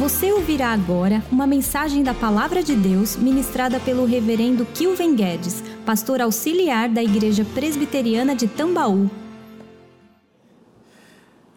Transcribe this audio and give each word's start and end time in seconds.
Você 0.00 0.32
ouvirá 0.32 0.72
agora 0.72 1.22
uma 1.30 1.46
mensagem 1.46 2.02
da 2.02 2.14
Palavra 2.14 2.62
de 2.62 2.74
Deus 2.74 3.16
ministrada 3.16 3.78
pelo 3.78 4.06
Reverendo 4.06 4.64
Kilven 4.64 5.14
Guedes, 5.14 5.62
pastor 5.84 6.22
auxiliar 6.22 6.88
da 6.88 7.02
Igreja 7.02 7.44
Presbiteriana 7.44 8.34
de 8.34 8.48
Tambaú. 8.48 9.10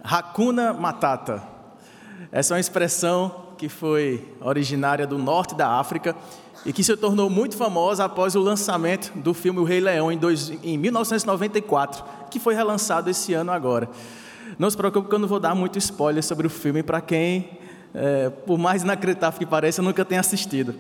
Hakuna 0.04 0.74
Matata. 0.74 1.42
Essa 2.34 2.54
é 2.54 2.56
uma 2.56 2.60
expressão 2.60 3.54
que 3.58 3.70
foi 3.70 4.28
originária 4.42 5.08
do 5.08 5.18
norte 5.18 5.56
da 5.56 5.80
África 5.80 6.14
e 6.66 6.74
que 6.74 6.84
se 6.84 6.98
tornou 6.98 7.30
muito 7.30 7.56
famosa 7.56 8.04
após 8.04 8.36
o 8.36 8.42
lançamento 8.42 9.18
do 9.18 9.34
filme 9.34 9.62
O 9.62 9.64
Rei 9.64 9.80
Leão 9.80 10.12
em, 10.12 10.20
em 10.62 10.78
1994, 10.78 12.04
que 12.30 12.42
foi 12.42 12.54
relançado 12.54 13.10
esse 13.10 13.34
ano 13.34 13.54
agora. 13.54 13.90
Não 14.60 14.70
se 14.70 14.76
preocupe 14.76 15.08
que 15.08 15.16
eu 15.16 15.20
não 15.20 15.30
vou 15.30 15.40
dar 15.40 15.56
muito 15.56 15.78
spoiler 15.78 16.22
sobre 16.22 16.46
o 16.46 16.50
filme 16.50 16.84
para 16.84 17.00
quem 17.00 17.63
é, 17.94 18.30
por 18.30 18.58
mais 18.58 18.84
inacreditável 18.84 19.38
que 19.40 19.46
pareça, 19.46 19.82
eu 19.82 19.86
nunca 19.86 20.04
tenho 20.04 20.20
assistido. 20.20 20.76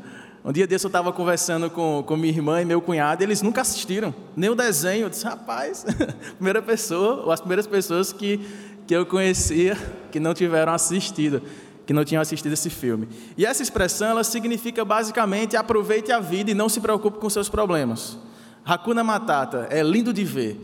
Um 0.45 0.52
dia 0.52 0.67
desse 0.67 0.85
eu 0.85 0.90
estava 0.90 1.13
conversando 1.13 1.70
com, 1.70 2.04
com 2.05 2.17
minha 2.17 2.34
irmã 2.34 2.62
e 2.62 2.66
meu 2.66 2.81
cunhado, 2.81 3.23
e 3.23 3.26
eles 3.26 3.41
nunca 3.41 3.62
assistiram, 3.62 4.13
nem 4.35 4.49
o 4.49 4.55
desenho. 4.55 5.05
Eu 5.05 5.09
disse, 5.09 5.23
rapaz, 5.23 5.85
primeira 6.35 6.62
pessoa, 6.62 7.23
ou 7.23 7.31
as 7.31 7.40
primeiras 7.40 7.66
pessoas 7.66 8.12
que, 8.12 8.45
que 8.85 8.94
eu 8.94 9.05
conhecia 9.05 9.77
que 10.12 10.20
não 10.20 10.34
tiveram 10.34 10.73
assistido, 10.73 11.41
que 11.85 11.94
não 11.94 12.04
tinham 12.04 12.21
assistido 12.21 12.52
esse 12.52 12.70
filme. 12.70 13.07
E 13.38 13.45
essa 13.45 13.63
expressão, 13.63 14.09
ela 14.09 14.23
significa 14.23 14.84
basicamente 14.84 15.55
aproveite 15.55 16.12
a 16.12 16.20
vida 16.20 16.52
e 16.52 16.54
não 16.54 16.68
se 16.68 16.82
preocupe 16.82 17.20
com 17.20 17.30
seus 17.30 17.48
problemas. 17.48 18.18
Hakuna 18.66 19.04
Matata, 19.04 19.68
é 19.70 19.82
lindo 19.82 20.12
de 20.12 20.26
ver. 20.26 20.59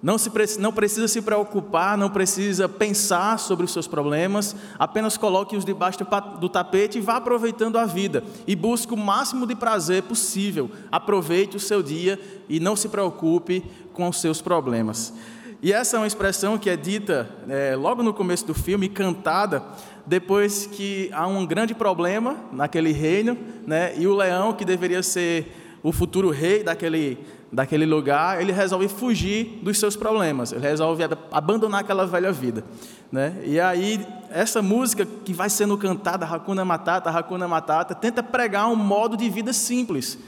Não, 0.00 0.16
se, 0.16 0.30
não 0.60 0.72
precisa 0.72 1.08
se 1.08 1.20
preocupar, 1.20 1.98
não 1.98 2.08
precisa 2.08 2.68
pensar 2.68 3.38
sobre 3.38 3.64
os 3.64 3.72
seus 3.72 3.88
problemas, 3.88 4.54
apenas 4.78 5.16
coloque-os 5.16 5.64
debaixo 5.64 5.98
do 6.40 6.48
tapete 6.48 6.98
e 6.98 7.00
vá 7.00 7.16
aproveitando 7.16 7.76
a 7.76 7.84
vida. 7.84 8.22
E 8.46 8.54
busque 8.54 8.94
o 8.94 8.96
máximo 8.96 9.46
de 9.46 9.56
prazer 9.56 10.04
possível. 10.04 10.70
Aproveite 10.92 11.56
o 11.56 11.60
seu 11.60 11.82
dia 11.82 12.18
e 12.48 12.60
não 12.60 12.76
se 12.76 12.88
preocupe 12.88 13.64
com 13.92 14.08
os 14.08 14.20
seus 14.20 14.40
problemas. 14.40 15.12
E 15.60 15.72
essa 15.72 15.96
é 15.96 15.98
uma 15.98 16.06
expressão 16.06 16.56
que 16.56 16.70
é 16.70 16.76
dita 16.76 17.28
é, 17.48 17.74
logo 17.74 18.00
no 18.00 18.14
começo 18.14 18.46
do 18.46 18.54
filme, 18.54 18.88
cantada, 18.88 19.60
depois 20.06 20.66
que 20.66 21.10
há 21.12 21.26
um 21.26 21.44
grande 21.44 21.74
problema 21.74 22.36
naquele 22.52 22.92
reino, 22.92 23.36
né, 23.66 23.92
e 23.98 24.06
o 24.06 24.14
leão, 24.14 24.52
que 24.52 24.64
deveria 24.64 25.02
ser 25.02 25.52
o 25.82 25.90
futuro 25.90 26.30
rei 26.30 26.62
daquele 26.62 27.18
daquele 27.50 27.86
lugar, 27.86 28.40
ele 28.40 28.52
resolve 28.52 28.88
fugir 28.88 29.60
dos 29.62 29.78
seus 29.78 29.96
problemas, 29.96 30.52
ele 30.52 30.60
resolve 30.60 31.02
abandonar 31.32 31.80
aquela 31.80 32.06
velha 32.06 32.30
vida. 32.30 32.62
Né? 33.10 33.40
E 33.44 33.58
aí, 33.58 34.06
essa 34.30 34.60
música 34.60 35.06
que 35.24 35.32
vai 35.32 35.48
sendo 35.48 35.76
cantada, 35.78 36.26
Hakuna 36.26 36.64
Matata, 36.64 37.10
Hakuna 37.10 37.48
Matata, 37.48 37.94
tenta 37.94 38.22
pregar 38.22 38.68
um 38.68 38.76
modo 38.76 39.16
de 39.16 39.28
vida 39.30 39.52
simples. 39.52 40.18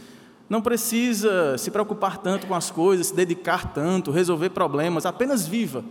Não 0.49 0.63
precisa 0.63 1.57
se 1.59 1.71
preocupar 1.71 2.19
tanto 2.19 2.47
com 2.47 2.55
as 2.55 2.71
coisas, 2.71 3.09
se 3.09 3.15
dedicar 3.15 3.73
tanto, 3.73 4.11
resolver 4.11 4.51
problemas, 4.51 5.07
apenas 5.07 5.47
viva. 5.47 5.85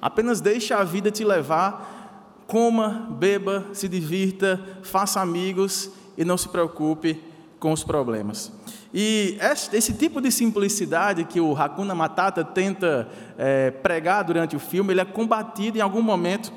Apenas 0.00 0.40
deixe 0.40 0.74
a 0.74 0.84
vida 0.84 1.10
te 1.10 1.24
levar, 1.24 2.44
coma, 2.46 3.08
beba, 3.10 3.64
se 3.72 3.88
divirta, 3.88 4.60
faça 4.82 5.20
amigos 5.20 5.90
e 6.16 6.24
não 6.24 6.36
se 6.36 6.48
preocupe 6.48 7.20
com 7.58 7.72
os 7.72 7.82
problemas. 7.82 8.52
E 8.96 9.36
esse 9.72 9.92
tipo 9.92 10.20
de 10.20 10.30
simplicidade 10.30 11.24
que 11.24 11.40
o 11.40 11.56
Hakuna 11.56 11.96
Matata 11.96 12.44
tenta 12.44 13.08
é, 13.36 13.72
pregar 13.72 14.22
durante 14.22 14.54
o 14.54 14.60
filme, 14.60 14.92
ele 14.92 15.00
é 15.00 15.04
combatido 15.04 15.78
em 15.78 15.80
algum 15.80 16.00
momento 16.00 16.52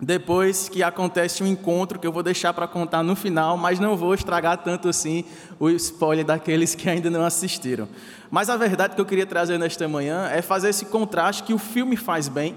depois 0.00 0.68
que 0.68 0.80
acontece 0.80 1.42
um 1.42 1.46
encontro 1.48 1.98
que 1.98 2.06
eu 2.06 2.12
vou 2.12 2.22
deixar 2.22 2.54
para 2.54 2.68
contar 2.68 3.02
no 3.02 3.16
final, 3.16 3.56
mas 3.56 3.80
não 3.80 3.96
vou 3.96 4.14
estragar 4.14 4.58
tanto 4.58 4.88
assim 4.88 5.24
o 5.58 5.68
spoiler 5.70 6.24
daqueles 6.24 6.76
que 6.76 6.88
ainda 6.88 7.10
não 7.10 7.24
assistiram. 7.24 7.88
Mas 8.30 8.48
a 8.48 8.56
verdade 8.56 8.94
que 8.94 9.00
eu 9.00 9.04
queria 9.04 9.26
trazer 9.26 9.58
nesta 9.58 9.88
manhã 9.88 10.28
é 10.28 10.40
fazer 10.40 10.68
esse 10.68 10.84
contraste 10.86 11.42
que 11.42 11.52
o 11.52 11.58
filme 11.58 11.96
faz 11.96 12.28
bem 12.28 12.56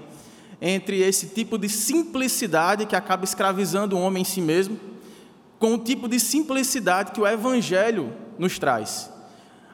entre 0.62 1.00
esse 1.00 1.26
tipo 1.26 1.58
de 1.58 1.68
simplicidade 1.68 2.86
que 2.86 2.94
acaba 2.94 3.24
escravizando 3.24 3.96
o 3.96 4.00
homem 4.00 4.22
em 4.22 4.24
si 4.24 4.40
mesmo, 4.40 4.78
com 5.58 5.74
o 5.74 5.78
tipo 5.78 6.08
de 6.08 6.20
simplicidade 6.20 7.10
que 7.10 7.20
o 7.20 7.26
evangelho 7.26 8.22
nos 8.38 8.58
traz. 8.58 9.12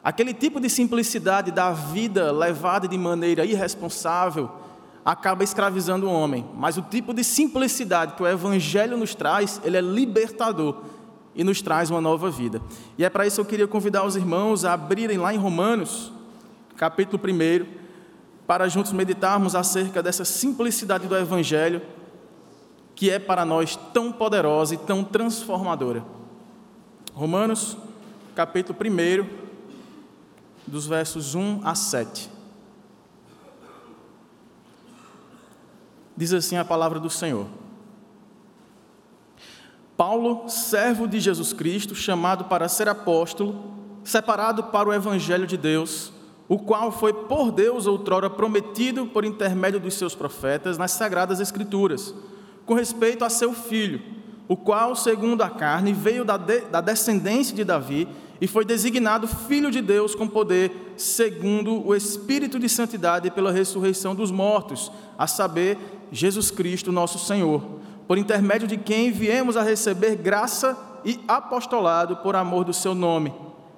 Aquele 0.03 0.33
tipo 0.33 0.59
de 0.59 0.69
simplicidade 0.69 1.51
da 1.51 1.71
vida 1.71 2.31
levada 2.31 2.87
de 2.87 2.97
maneira 2.97 3.45
irresponsável 3.45 4.49
acaba 5.05 5.43
escravizando 5.43 6.07
o 6.07 6.11
homem, 6.11 6.45
mas 6.55 6.77
o 6.77 6.81
tipo 6.81 7.13
de 7.13 7.23
simplicidade 7.23 8.13
que 8.13 8.23
o 8.23 8.27
evangelho 8.27 8.97
nos 8.97 9.15
traz, 9.15 9.61
ele 9.63 9.77
é 9.77 9.81
libertador 9.81 10.77
e 11.35 11.43
nos 11.43 11.61
traz 11.61 11.89
uma 11.89 12.01
nova 12.01 12.29
vida. 12.29 12.61
E 12.97 13.05
é 13.05 13.09
para 13.09 13.25
isso 13.25 13.35
que 13.37 13.41
eu 13.41 13.45
queria 13.45 13.67
convidar 13.67 14.03
os 14.03 14.15
irmãos 14.15 14.65
a 14.65 14.73
abrirem 14.73 15.17
lá 15.17 15.33
em 15.33 15.37
Romanos, 15.37 16.11
capítulo 16.75 17.21
1, 17.23 17.65
para 18.45 18.67
juntos 18.67 18.91
meditarmos 18.91 19.55
acerca 19.55 20.03
dessa 20.03 20.25
simplicidade 20.25 21.07
do 21.07 21.15
evangelho 21.15 21.81
que 22.95 23.09
é 23.09 23.17
para 23.17 23.45
nós 23.45 23.75
tão 23.93 24.11
poderosa 24.11 24.75
e 24.75 24.77
tão 24.77 25.03
transformadora. 25.03 26.03
Romanos 27.13 27.77
capítulo 28.35 28.77
1, 28.79 29.27
dos 30.65 30.87
versos 30.87 31.35
1 31.35 31.61
a 31.63 31.75
7. 31.75 32.29
Diz 36.15 36.33
assim 36.33 36.55
a 36.55 36.63
palavra 36.63 36.99
do 36.99 37.09
Senhor. 37.09 37.47
Paulo, 39.97 40.47
servo 40.49 41.07
de 41.07 41.19
Jesus 41.19 41.51
Cristo, 41.53 41.93
chamado 41.93 42.45
para 42.45 42.69
ser 42.69 42.87
apóstolo, 42.87 43.73
separado 44.03 44.63
para 44.65 44.89
o 44.89 44.93
evangelho 44.93 45.45
de 45.45 45.57
Deus, 45.57 46.11
o 46.47 46.57
qual 46.57 46.91
foi 46.91 47.13
por 47.13 47.51
Deus 47.51 47.85
outrora 47.85 48.29
prometido 48.29 49.05
por 49.07 49.25
intermédio 49.25 49.79
dos 49.79 49.93
seus 49.95 50.15
profetas 50.15 50.77
nas 50.77 50.91
sagradas 50.91 51.39
escrituras, 51.39 52.15
com 52.65 52.73
respeito 52.73 53.25
a 53.25 53.29
seu 53.29 53.53
filho 53.53 54.20
o 54.51 54.57
qual, 54.57 54.97
segundo 54.97 55.43
a 55.43 55.49
carne, 55.49 55.93
veio 55.93 56.25
da, 56.25 56.35
de, 56.35 56.59
da 56.65 56.81
descendência 56.81 57.55
de 57.55 57.63
Davi 57.63 58.05
e 58.41 58.45
foi 58.45 58.65
designado 58.65 59.25
Filho 59.25 59.71
de 59.71 59.81
Deus 59.81 60.13
com 60.13 60.27
poder, 60.27 60.93
segundo 60.97 61.87
o 61.87 61.95
Espírito 61.95 62.59
de 62.59 62.67
Santidade 62.67 63.31
pela 63.31 63.49
ressurreição 63.49 64.13
dos 64.13 64.29
mortos, 64.29 64.91
a 65.17 65.25
saber, 65.25 65.77
Jesus 66.11 66.51
Cristo, 66.51 66.91
nosso 66.91 67.17
Senhor, 67.17 67.63
por 68.05 68.17
intermédio 68.17 68.67
de 68.67 68.75
quem 68.75 69.09
viemos 69.09 69.55
a 69.55 69.63
receber 69.63 70.17
graça 70.17 70.77
e 71.05 71.17
apostolado 71.29 72.17
por 72.17 72.35
amor 72.35 72.65
do 72.65 72.73
seu 72.73 72.93
nome, 72.93 73.33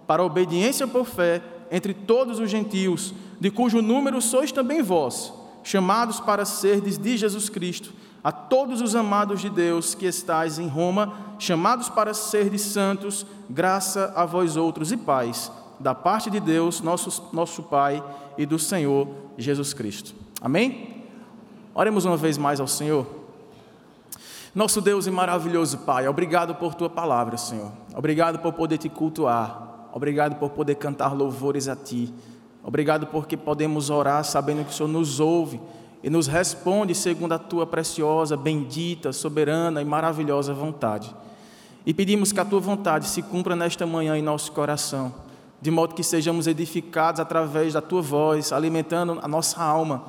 para 0.07 0.23
obediência 0.23 0.87
por 0.87 1.05
fé 1.05 1.39
entre 1.69 1.93
todos 1.93 2.39
os 2.39 2.49
gentios, 2.49 3.13
de 3.39 3.51
cujo 3.51 3.79
número 3.79 4.19
sois 4.19 4.51
também 4.51 4.81
vós, 4.81 5.31
chamados 5.63 6.19
para 6.19 6.45
serdes 6.45 6.97
de 6.97 7.15
Jesus 7.15 7.47
Cristo 7.47 7.93
a 8.23 8.31
todos 8.31 8.79
os 8.79 8.95
amados 8.95 9.41
de 9.41 9.49
Deus 9.49 9.93
que 9.93 10.05
estais 10.05 10.57
em 10.57 10.67
Roma, 10.67 11.13
chamados 11.37 11.89
para 11.89 12.13
ser 12.13 12.49
de 12.49 12.57
santos, 12.57 13.25
graça 13.49 14.13
a 14.15 14.25
vós 14.25 14.55
outros 14.55 14.91
e 14.91 14.97
paz, 14.97 15.51
da 15.79 15.93
parte 15.93 16.29
de 16.29 16.39
Deus, 16.39 16.79
nosso, 16.79 17.29
nosso 17.33 17.63
Pai, 17.63 18.01
e 18.37 18.45
do 18.45 18.57
Senhor 18.57 19.07
Jesus 19.37 19.73
Cristo. 19.73 20.15
Amém? 20.41 21.03
Oremos 21.75 22.05
uma 22.05 22.15
vez 22.15 22.37
mais 22.37 22.59
ao 22.59 22.67
Senhor. 22.67 23.05
Nosso 24.55 24.79
Deus 24.79 25.05
e 25.07 25.11
maravilhoso 25.11 25.79
Pai, 25.79 26.07
obrigado 26.07 26.55
por 26.55 26.75
tua 26.75 26.89
palavra, 26.89 27.37
Senhor. 27.37 27.71
Obrigado 27.93 28.39
por 28.39 28.53
poder 28.53 28.77
te 28.77 28.87
cultuar. 28.87 29.89
Obrigado 29.91 30.35
por 30.37 30.51
poder 30.51 30.75
cantar 30.75 31.13
louvores 31.13 31.67
a 31.67 31.75
ti. 31.75 32.13
Obrigado 32.63 33.07
porque 33.07 33.35
podemos 33.35 33.89
orar 33.89 34.23
sabendo 34.23 34.63
que 34.63 34.71
o 34.71 34.73
Senhor 34.73 34.89
nos 34.89 35.19
ouve 35.19 35.59
e 36.03 36.09
nos 36.09 36.27
responde 36.27 36.93
segundo 36.93 37.31
a 37.31 37.39
tua 37.39 37.65
preciosa, 37.65 38.35
bendita, 38.35 39.13
soberana 39.13 39.81
e 39.81 39.85
maravilhosa 39.85 40.53
vontade. 40.53 41.15
E 41.85 41.93
pedimos 41.93 42.33
que 42.33 42.39
a 42.39 42.45
tua 42.45 42.59
vontade 42.59 43.07
se 43.07 43.21
cumpra 43.21 43.55
nesta 43.55 43.85
manhã 43.85 44.17
em 44.17 44.21
nosso 44.21 44.51
coração, 44.51 45.13
de 45.61 45.71
modo 45.71 45.95
que 45.95 46.03
sejamos 46.03 46.45
edificados 46.45 47.21
através 47.21 47.73
da 47.73 47.81
tua 47.81 48.01
voz, 48.01 48.51
alimentando 48.51 49.17
a 49.21 49.27
nossa 49.29 49.63
alma. 49.63 50.03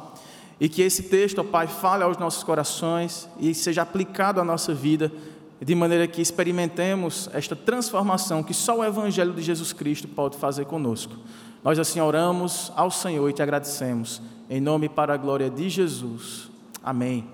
E 0.59 0.69
que 0.69 0.83
esse 0.83 1.05
texto, 1.05 1.41
ó 1.41 1.45
Pai, 1.45 1.69
fale 1.69 2.03
aos 2.03 2.17
nossos 2.19 2.43
corações 2.43 3.29
e 3.39 3.55
seja 3.55 3.83
aplicado 3.83 4.41
à 4.41 4.45
nossa 4.45 4.75
vida, 4.75 5.13
de 5.61 5.75
maneira 5.75 6.09
que 6.09 6.21
experimentemos 6.21 7.31
esta 7.33 7.55
transformação 7.55 8.43
que 8.43 8.53
só 8.53 8.79
o 8.79 8.85
Evangelho 8.85 9.33
de 9.33 9.43
Jesus 9.43 9.73
Cristo 9.73 10.09
pode 10.09 10.37
fazer 10.37 10.65
conosco. 10.65 11.15
Nós 11.63 11.79
assim 11.79 12.01
oramos 12.01 12.73
ao 12.77 12.91
Senhor 12.91 13.29
e 13.29 13.33
te 13.33 13.43
agradecemos. 13.43 14.21
Em 14.49 14.61
nome 14.61 14.91
para 14.91 15.15
a 15.15 15.17
glória 15.17 15.49
de 15.49 15.71
Jesus. 15.71 16.51
Amém. 16.83 17.27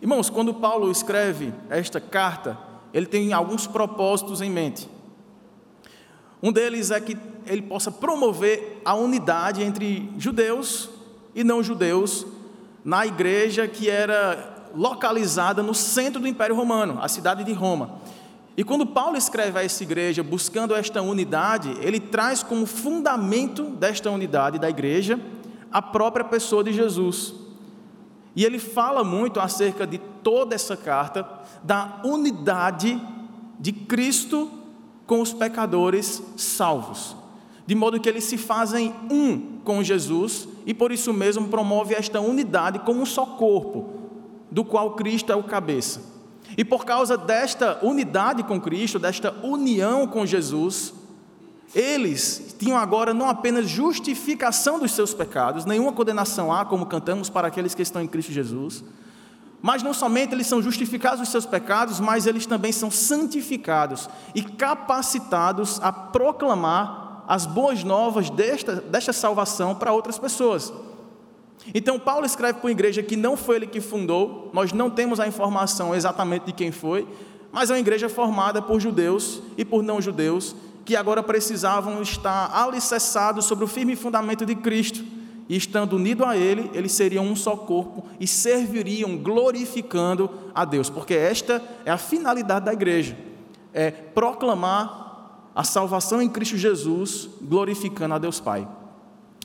Irmãos, 0.00 0.28
quando 0.28 0.52
Paulo 0.52 0.90
escreve 0.90 1.54
esta 1.70 2.00
carta, 2.00 2.58
ele 2.92 3.06
tem 3.06 3.32
alguns 3.32 3.68
propósitos 3.68 4.40
em 4.40 4.50
mente. 4.50 4.88
Um 6.42 6.50
deles 6.50 6.90
é 6.90 7.00
que 7.00 7.16
ele 7.46 7.62
possa 7.62 7.92
promover 7.92 8.82
a 8.84 8.94
unidade 8.94 9.62
entre 9.62 10.10
judeus 10.18 10.90
e 11.32 11.44
não 11.44 11.62
judeus 11.62 12.26
na 12.84 13.06
igreja 13.06 13.68
que 13.68 13.88
era 13.88 14.68
localizada 14.74 15.62
no 15.62 15.72
centro 15.72 16.20
do 16.20 16.26
Império 16.26 16.56
Romano, 16.56 16.98
a 17.00 17.06
cidade 17.06 17.44
de 17.44 17.52
Roma. 17.52 18.00
E 18.56 18.64
quando 18.64 18.84
Paulo 18.84 19.16
escreve 19.16 19.60
a 19.60 19.64
essa 19.64 19.84
igreja 19.84 20.24
buscando 20.24 20.74
esta 20.74 21.00
unidade, 21.00 21.76
ele 21.80 22.00
traz 22.00 22.42
como 22.42 22.66
fundamento 22.66 23.66
desta 23.66 24.10
unidade 24.10 24.58
da 24.58 24.68
igreja 24.68 25.20
a 25.72 25.80
própria 25.80 26.24
pessoa 26.24 26.62
de 26.62 26.72
Jesus. 26.72 27.34
E 28.34 28.44
ele 28.44 28.58
fala 28.58 29.04
muito 29.04 29.40
acerca 29.40 29.86
de 29.86 29.98
toda 29.98 30.54
essa 30.54 30.76
carta, 30.76 31.28
da 31.62 32.00
unidade 32.04 33.00
de 33.58 33.72
Cristo 33.72 34.50
com 35.06 35.20
os 35.20 35.32
pecadores 35.32 36.22
salvos. 36.36 37.16
De 37.66 37.74
modo 37.74 38.00
que 38.00 38.08
eles 38.08 38.24
se 38.24 38.36
fazem 38.36 38.94
um 39.10 39.58
com 39.64 39.82
Jesus 39.82 40.48
e 40.66 40.74
por 40.74 40.90
isso 40.90 41.12
mesmo 41.12 41.48
promove 41.48 41.94
esta 41.94 42.20
unidade 42.20 42.80
como 42.80 43.00
um 43.00 43.06
só 43.06 43.24
corpo, 43.24 43.92
do 44.50 44.64
qual 44.64 44.94
Cristo 44.94 45.32
é 45.32 45.36
o 45.36 45.44
cabeça. 45.44 46.12
E 46.56 46.64
por 46.64 46.84
causa 46.84 47.16
desta 47.16 47.78
unidade 47.84 48.42
com 48.42 48.60
Cristo, 48.60 48.98
desta 48.98 49.34
união 49.42 50.06
com 50.06 50.26
Jesus, 50.26 50.92
eles 51.74 52.54
tinham 52.58 52.76
agora 52.76 53.14
não 53.14 53.28
apenas 53.28 53.68
justificação 53.68 54.78
dos 54.78 54.92
seus 54.92 55.14
pecados, 55.14 55.64
nenhuma 55.64 55.92
condenação 55.92 56.52
há, 56.52 56.64
como 56.64 56.86
cantamos 56.86 57.30
para 57.30 57.48
aqueles 57.48 57.74
que 57.74 57.82
estão 57.82 58.02
em 58.02 58.06
Cristo 58.06 58.32
Jesus, 58.32 58.84
mas 59.62 59.82
não 59.82 59.94
somente 59.94 60.34
eles 60.34 60.46
são 60.46 60.60
justificados 60.60 61.20
dos 61.20 61.28
seus 61.28 61.46
pecados, 61.46 62.00
mas 62.00 62.26
eles 62.26 62.46
também 62.46 62.72
são 62.72 62.90
santificados 62.90 64.08
e 64.34 64.42
capacitados 64.42 65.80
a 65.80 65.92
proclamar 65.92 67.24
as 67.28 67.46
boas 67.46 67.84
novas 67.84 68.28
desta, 68.28 68.76
desta 68.76 69.12
salvação 69.12 69.74
para 69.74 69.92
outras 69.92 70.18
pessoas. 70.18 70.72
Então, 71.72 71.98
Paulo 71.98 72.26
escreve 72.26 72.54
para 72.54 72.66
uma 72.66 72.72
igreja 72.72 73.02
que 73.02 73.16
não 73.16 73.36
foi 73.36 73.56
ele 73.56 73.66
que 73.68 73.80
fundou, 73.80 74.50
nós 74.52 74.72
não 74.72 74.90
temos 74.90 75.20
a 75.20 75.28
informação 75.28 75.94
exatamente 75.94 76.46
de 76.46 76.52
quem 76.52 76.72
foi, 76.72 77.06
mas 77.52 77.70
é 77.70 77.74
uma 77.74 77.78
igreja 77.78 78.08
formada 78.08 78.60
por 78.60 78.80
judeus 78.80 79.40
e 79.56 79.64
por 79.64 79.82
não-judeus, 79.82 80.56
que 80.84 80.96
agora 80.96 81.22
precisavam 81.22 82.02
estar 82.02 82.50
alicerçados 82.54 83.44
sobre 83.44 83.64
o 83.64 83.68
firme 83.68 83.96
fundamento 83.96 84.44
de 84.44 84.54
Cristo. 84.54 85.04
E 85.48 85.56
estando 85.56 85.96
unido 85.96 86.24
a 86.24 86.36
Ele, 86.36 86.70
eles 86.72 86.92
seriam 86.92 87.26
um 87.26 87.36
só 87.36 87.56
corpo 87.56 88.06
e 88.18 88.26
serviriam 88.26 89.18
glorificando 89.18 90.30
a 90.54 90.64
Deus, 90.64 90.88
porque 90.88 91.14
esta 91.14 91.62
é 91.84 91.90
a 91.90 91.98
finalidade 91.98 92.64
da 92.64 92.72
igreja: 92.72 93.16
é 93.72 93.90
proclamar 93.90 95.50
a 95.54 95.64
salvação 95.64 96.22
em 96.22 96.28
Cristo 96.28 96.56
Jesus, 96.56 97.28
glorificando 97.42 98.14
a 98.14 98.18
Deus 98.18 98.40
Pai. 98.40 98.66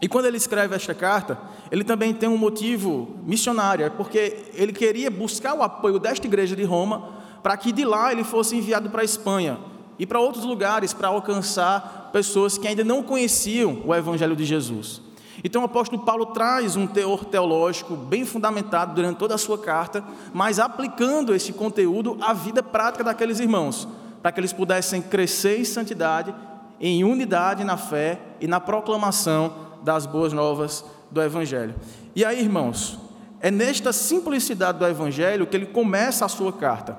E 0.02 0.08
quando 0.08 0.26
ele 0.26 0.38
escreve 0.38 0.76
esta 0.76 0.94
carta, 0.94 1.40
ele 1.72 1.84
também 1.84 2.14
tem 2.14 2.30
um 2.30 2.38
motivo 2.38 3.20
missionário, 3.26 3.84
é 3.84 3.90
porque 3.90 4.46
ele 4.54 4.72
queria 4.72 5.10
buscar 5.10 5.56
o 5.56 5.64
apoio 5.64 5.98
desta 5.98 6.28
igreja 6.28 6.56
de 6.56 6.64
Roma 6.64 7.18
para 7.42 7.58
que 7.58 7.72
de 7.72 7.84
lá 7.84 8.12
ele 8.12 8.24
fosse 8.24 8.56
enviado 8.56 8.90
para 8.90 9.02
a 9.02 9.06
Espanha 9.06 9.58
e 10.00 10.06
para 10.06 10.20
outros 10.20 10.44
lugares 10.44 10.94
para 10.94 11.08
alcançar 11.08 12.10
pessoas 12.12 12.58
que 12.58 12.68
ainda 12.68 12.84
não 12.84 13.04
conheciam 13.04 13.82
o 13.86 13.94
Evangelho 13.94 14.36
de 14.36 14.46
Jesus. 14.46 15.02
Então 15.44 15.62
o 15.62 15.66
apóstolo 15.66 16.04
Paulo 16.04 16.28
traz 16.28 16.76
um 16.76 16.88
teor 16.88 17.26
teológico 17.26 17.96
bem 17.96 18.26
fundamentado 18.26 18.96
durante 18.96 19.18
toda 19.18 19.36
a 19.36 19.38
sua 19.38 19.58
carta, 19.58 20.04
mas 20.34 20.60
aplicando 20.60 21.34
esse 21.34 21.54
conteúdo 21.54 22.18
à 22.22 22.34
vida 22.34 22.64
prática 22.64 23.04
daqueles 23.04 23.40
irmãos, 23.40 23.88
para 24.22 24.32
que 24.32 24.40
eles 24.40 24.54
pudessem 24.54 25.02
crescer 25.02 25.60
em 25.60 25.66
santidade, 25.66 26.34
em 26.80 27.04
unidade 27.04 27.64
na 27.64 27.78
fé 27.78 28.20
e 28.42 28.48
na 28.48 28.60
proclamação 28.60 29.54
das 29.84 30.06
boas 30.06 30.34
novas 30.34 30.84
do 31.12 31.22
Evangelho. 31.22 31.76
E 32.16 32.26
aí, 32.26 32.40
irmãos, 32.40 33.00
é 33.40 33.52
nesta 33.52 33.94
simplicidade 33.94 34.80
do 34.80 34.88
Evangelho 34.88 35.46
que 35.46 35.56
ele 35.56 35.68
começa 35.68 36.26
a 36.26 36.30
sua 36.30 36.52
carta, 36.52 36.98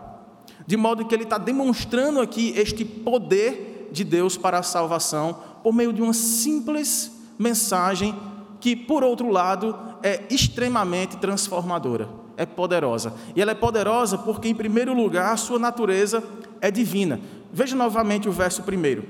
de 0.68 0.76
modo 0.76 1.06
que 1.06 1.14
ele 1.14 1.24
está 1.24 1.38
demonstrando 1.38 2.20
aqui 2.20 2.52
este 2.54 2.84
poder 2.84 3.88
de 3.90 4.04
Deus 4.04 4.36
para 4.36 4.58
a 4.58 4.62
salvação 4.62 5.38
por 5.62 5.72
meio 5.72 5.94
de 5.94 6.02
uma 6.02 6.12
simples 6.12 7.10
mensagem 7.38 8.14
que, 8.60 8.76
por 8.76 9.02
outro 9.02 9.30
lado, 9.30 9.74
é 10.02 10.24
extremamente 10.28 11.16
transformadora, 11.16 12.10
é 12.36 12.44
poderosa. 12.44 13.14
E 13.34 13.40
ela 13.40 13.52
é 13.52 13.54
poderosa 13.54 14.18
porque, 14.18 14.46
em 14.46 14.54
primeiro 14.54 14.92
lugar, 14.92 15.32
a 15.32 15.38
sua 15.38 15.58
natureza 15.58 16.22
é 16.60 16.70
divina. 16.70 17.18
Veja 17.50 17.74
novamente 17.74 18.28
o 18.28 18.32
verso 18.32 18.62
primeiro. 18.62 19.08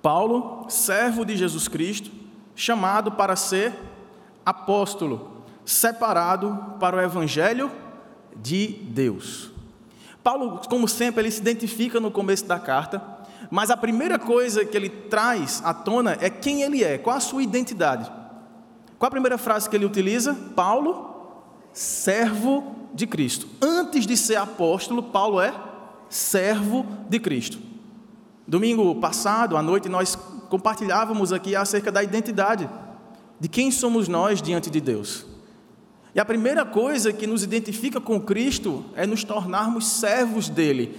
Paulo, 0.00 0.64
servo 0.70 1.22
de 1.22 1.36
Jesus 1.36 1.68
Cristo, 1.68 2.10
chamado 2.56 3.12
para 3.12 3.36
ser 3.36 3.74
apóstolo, 4.42 5.44
separado 5.66 6.76
para 6.80 6.96
o 6.96 7.00
evangelho 7.02 7.70
de 8.34 8.68
Deus. 8.68 9.51
Paulo, 10.22 10.60
como 10.68 10.86
sempre, 10.86 11.22
ele 11.22 11.30
se 11.30 11.40
identifica 11.40 11.98
no 11.98 12.10
começo 12.10 12.44
da 12.44 12.58
carta, 12.58 13.02
mas 13.50 13.70
a 13.70 13.76
primeira 13.76 14.18
coisa 14.18 14.64
que 14.64 14.76
ele 14.76 14.88
traz 14.88 15.60
à 15.64 15.74
tona 15.74 16.16
é 16.20 16.30
quem 16.30 16.62
ele 16.62 16.84
é, 16.84 16.96
qual 16.96 17.16
a 17.16 17.20
sua 17.20 17.42
identidade. 17.42 18.10
Qual 18.98 19.08
a 19.08 19.10
primeira 19.10 19.36
frase 19.36 19.68
que 19.68 19.74
ele 19.74 19.84
utiliza? 19.84 20.34
Paulo, 20.54 21.12
servo 21.72 22.88
de 22.94 23.06
Cristo. 23.06 23.48
Antes 23.60 24.06
de 24.06 24.16
ser 24.16 24.36
apóstolo, 24.36 25.02
Paulo 25.02 25.40
é 25.40 25.52
servo 26.08 26.86
de 27.08 27.18
Cristo. 27.18 27.58
Domingo 28.46 28.94
passado, 28.96 29.56
à 29.56 29.62
noite, 29.62 29.88
nós 29.88 30.16
compartilhávamos 30.48 31.32
aqui 31.32 31.56
acerca 31.56 31.90
da 31.90 32.02
identidade, 32.02 32.68
de 33.40 33.48
quem 33.48 33.70
somos 33.70 34.06
nós 34.06 34.40
diante 34.40 34.70
de 34.70 34.80
Deus. 34.80 35.31
E 36.14 36.20
a 36.20 36.24
primeira 36.24 36.64
coisa 36.64 37.12
que 37.12 37.26
nos 37.26 37.42
identifica 37.42 38.00
com 38.00 38.20
Cristo 38.20 38.84
é 38.94 39.06
nos 39.06 39.24
tornarmos 39.24 39.86
servos 39.86 40.48
dele, 40.48 40.94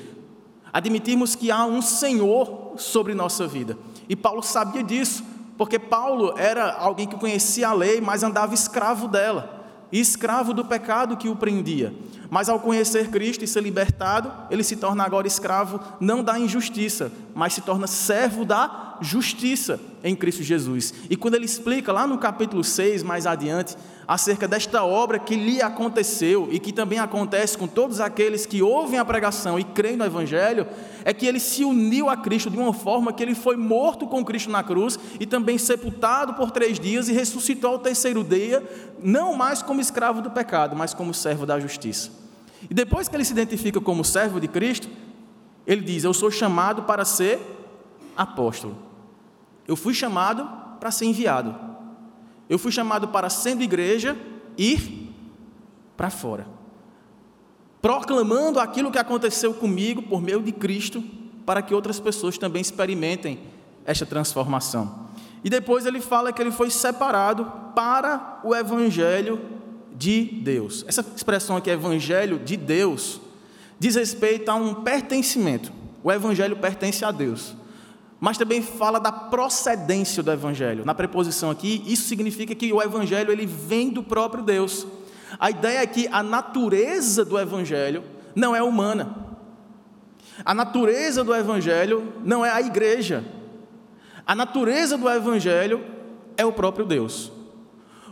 admitirmos 0.71 1.35
que 1.35 1.51
há 1.51 1.65
um 1.65 1.81
Senhor 1.81 2.73
sobre 2.77 3.13
nossa 3.13 3.45
vida. 3.45 3.77
E 4.09 4.15
Paulo 4.15 4.41
sabia 4.41 4.83
disso, 4.83 5.23
porque 5.57 5.77
Paulo 5.77 6.33
era 6.37 6.73
alguém 6.73 7.07
que 7.07 7.15
conhecia 7.15 7.69
a 7.69 7.73
lei, 7.73 8.01
mas 8.01 8.23
andava 8.23 8.55
escravo 8.55 9.07
dela 9.07 9.63
e 9.91 9.99
escravo 9.99 10.53
do 10.53 10.65
pecado 10.65 11.15
que 11.15 11.29
o 11.29 11.35
prendia. 11.35 11.93
Mas 12.33 12.49
ao 12.49 12.59
conhecer 12.59 13.11
Cristo 13.11 13.43
e 13.43 13.47
ser 13.47 13.61
libertado, 13.61 14.31
ele 14.49 14.63
se 14.63 14.75
torna 14.75 15.03
agora 15.03 15.27
escravo 15.27 15.79
não 15.99 16.23
da 16.23 16.39
injustiça, 16.39 17.11
mas 17.35 17.53
se 17.53 17.61
torna 17.61 17.85
servo 17.85 18.43
da 18.43 18.97
justiça 19.01 19.79
em 20.03 20.15
Cristo 20.15 20.41
Jesus. 20.41 20.95
E 21.11 21.15
quando 21.15 21.35
ele 21.35 21.45
explica 21.45 21.93
lá 21.93 22.07
no 22.07 22.17
capítulo 22.17 22.63
6, 22.63 23.03
mais 23.03 23.27
adiante, 23.27 23.77
acerca 24.07 24.47
desta 24.47 24.83
obra 24.83 25.19
que 25.19 25.35
lhe 25.35 25.61
aconteceu 25.61 26.47
e 26.51 26.57
que 26.57 26.73
também 26.73 26.97
acontece 26.97 27.55
com 27.55 27.67
todos 27.67 27.99
aqueles 27.99 28.47
que 28.47 28.63
ouvem 28.63 28.97
a 28.97 29.05
pregação 29.05 29.59
e 29.59 29.63
creem 29.63 29.95
no 29.95 30.03
Evangelho, 30.03 30.65
é 31.05 31.13
que 31.13 31.27
ele 31.27 31.39
se 31.39 31.63
uniu 31.63 32.09
a 32.09 32.17
Cristo 32.17 32.49
de 32.49 32.57
uma 32.57 32.73
forma 32.73 33.13
que 33.13 33.21
ele 33.21 33.35
foi 33.35 33.57
morto 33.57 34.07
com 34.07 34.25
Cristo 34.25 34.49
na 34.49 34.63
cruz 34.63 34.97
e 35.19 35.27
também 35.27 35.59
sepultado 35.59 36.33
por 36.33 36.49
três 36.49 36.79
dias 36.79 37.07
e 37.09 37.13
ressuscitou 37.13 37.73
ao 37.73 37.79
terceiro 37.79 38.23
dia, 38.23 38.67
não 38.99 39.35
mais 39.35 39.61
como 39.61 39.79
escravo 39.79 40.19
do 40.19 40.31
pecado, 40.31 40.75
mas 40.75 40.95
como 40.95 41.13
servo 41.13 41.45
da 41.45 41.59
justiça. 41.59 42.22
E 42.69 42.73
depois 42.73 43.07
que 43.07 43.15
ele 43.15 43.25
se 43.25 43.33
identifica 43.33 43.79
como 43.81 44.03
servo 44.03 44.39
de 44.39 44.47
Cristo, 44.47 44.87
ele 45.65 45.81
diz: 45.81 46.03
Eu 46.03 46.13
sou 46.13 46.31
chamado 46.31 46.83
para 46.83 47.05
ser 47.05 47.39
apóstolo. 48.15 48.77
Eu 49.67 49.75
fui 49.75 49.93
chamado 49.93 50.47
para 50.79 50.91
ser 50.91 51.05
enviado. 51.05 51.55
Eu 52.49 52.59
fui 52.59 52.71
chamado 52.71 53.07
para, 53.07 53.29
sendo 53.29 53.63
igreja, 53.63 54.17
ir 54.57 55.09
para 55.95 56.09
fora, 56.09 56.45
proclamando 57.81 58.59
aquilo 58.59 58.91
que 58.91 58.97
aconteceu 58.97 59.53
comigo 59.53 60.01
por 60.01 60.21
meio 60.21 60.41
de 60.41 60.51
Cristo, 60.51 61.03
para 61.45 61.61
que 61.61 61.73
outras 61.73 61.99
pessoas 61.99 62.37
também 62.37 62.61
experimentem 62.61 63.39
esta 63.85 64.05
transformação. 64.05 65.07
E 65.43 65.49
depois 65.49 65.85
ele 65.85 65.99
fala 65.99 66.31
que 66.31 66.41
ele 66.41 66.51
foi 66.51 66.69
separado 66.69 67.45
para 67.75 68.39
o 68.43 68.55
evangelho 68.55 69.41
de 70.03 70.23
Deus. 70.25 70.83
Essa 70.85 71.05
expressão 71.15 71.55
aqui, 71.55 71.69
evangelho 71.69 72.37
de 72.39 72.57
Deus, 72.57 73.21
diz 73.79 73.95
respeito 73.95 74.49
a 74.49 74.55
um 74.55 74.73
pertencimento. 74.75 75.71
O 76.03 76.11
evangelho 76.11 76.57
pertence 76.57 77.05
a 77.05 77.11
Deus 77.11 77.55
mas 78.19 78.37
também 78.37 78.61
fala 78.61 79.01
da 79.01 79.11
procedência 79.11 80.23
do 80.23 80.31
evangelho. 80.31 80.85
Na 80.85 80.95
preposição 80.95 81.51
aqui, 81.51 81.83
isso 81.85 82.07
significa 82.07 82.55
que 82.55 82.71
o 82.71 82.81
evangelho 82.81 83.33
ele 83.33 83.45
vem 83.45 83.89
do 83.89 84.01
próprio 84.01 84.41
Deus. 84.41 84.87
A 85.37 85.49
ideia 85.49 85.79
é 85.79 85.85
que 85.85 86.07
a 86.07 86.23
natureza 86.23 87.25
do 87.25 87.37
evangelho 87.37 88.01
não 88.33 88.55
é 88.55 88.63
humana. 88.63 89.13
A 90.45 90.53
natureza 90.53 91.21
do 91.21 91.35
evangelho 91.35 92.13
não 92.23 92.45
é 92.45 92.49
a 92.49 92.61
igreja. 92.61 93.25
A 94.25 94.33
natureza 94.33 94.97
do 94.97 95.09
evangelho 95.09 95.83
é 96.37 96.45
o 96.45 96.53
próprio 96.53 96.85
Deus. 96.85 97.29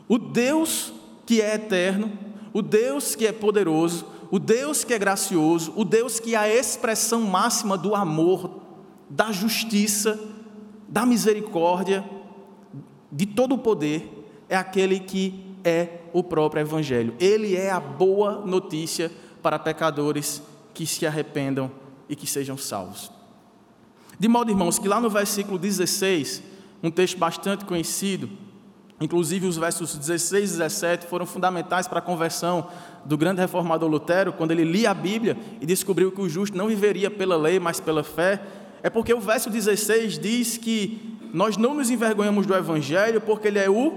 O 0.10 0.18
Deus 0.18 0.92
que 1.32 1.40
é 1.40 1.56
eterno, 1.56 2.12
o 2.52 2.62
Deus 2.62 3.16
que 3.16 3.26
é 3.26 3.32
poderoso, 3.32 4.06
o 4.30 4.38
Deus 4.38 4.84
que 4.84 4.94
é 4.94 5.00
gracioso, 5.00 5.72
o 5.78 5.86
Deus 5.86 6.20
que 6.20 6.36
é 6.36 6.38
a 6.38 6.54
expressão 6.54 7.22
máxima 7.22 7.78
do 7.78 7.96
amor, 7.96 8.60
da 9.10 9.32
justiça, 9.32 10.20
da 10.90 11.06
misericórdia, 11.06 12.04
de 13.10 13.26
todo 13.26 13.56
o 13.56 13.58
poder, 13.58 14.28
é 14.50 14.58
aquele 14.58 15.00
que 15.00 15.56
é 15.64 16.02
o 16.12 16.22
próprio 16.22 16.60
Evangelho. 16.60 17.16
Ele 17.18 17.56
é 17.56 17.72
a 17.72 17.80
boa 17.80 18.46
notícia 18.46 19.10
para 19.42 19.58
pecadores 19.58 20.44
que 20.74 20.86
se 20.86 21.08
arrependam 21.08 21.72
e 22.10 22.16
que 22.18 22.28
sejam 22.28 22.58
salvos. 22.58 23.10
De 24.20 24.28
modo, 24.28 24.52
irmãos, 24.52 24.78
que 24.78 24.90
lá 24.90 25.00
no 25.00 25.10
versículo 25.10 25.58
16, 25.58 26.44
um 26.84 26.92
texto 26.92 27.18
bastante 27.18 27.64
conhecido, 27.64 28.30
inclusive 29.02 29.48
os 29.48 29.58
versos 29.58 29.98
16 29.98 30.52
e 30.52 30.58
17 30.58 31.08
foram 31.08 31.26
fundamentais 31.26 31.88
para 31.88 32.00
a 32.00 32.02
conversão 32.02 32.68
do 33.04 33.18
grande 33.18 33.42
reformador 33.42 33.90
Lutero, 33.90 34.32
quando 34.32 34.52
ele 34.52 34.64
lia 34.64 34.92
a 34.92 34.94
Bíblia 34.94 35.36
e 35.60 35.66
descobriu 35.66 36.12
que 36.12 36.22
o 36.22 36.30
justo 36.30 36.56
não 36.56 36.68
viveria 36.68 37.10
pela 37.10 37.36
lei, 37.36 37.60
mas 37.60 37.80
pela 37.80 38.04
fé, 38.04 38.40
é 38.84 38.90
porque 38.90 39.14
o 39.14 39.20
verso 39.20 39.50
16 39.50 40.20
diz 40.20 40.58
que 40.58 41.18
nós 41.34 41.58
não 41.58 41.74
nos 41.74 41.90
envergonhamos 41.90 42.46
do 42.46 42.54
Evangelho 42.54 43.20
porque 43.20 43.48
ele 43.48 43.60
é 43.60 43.70
o 43.70 43.94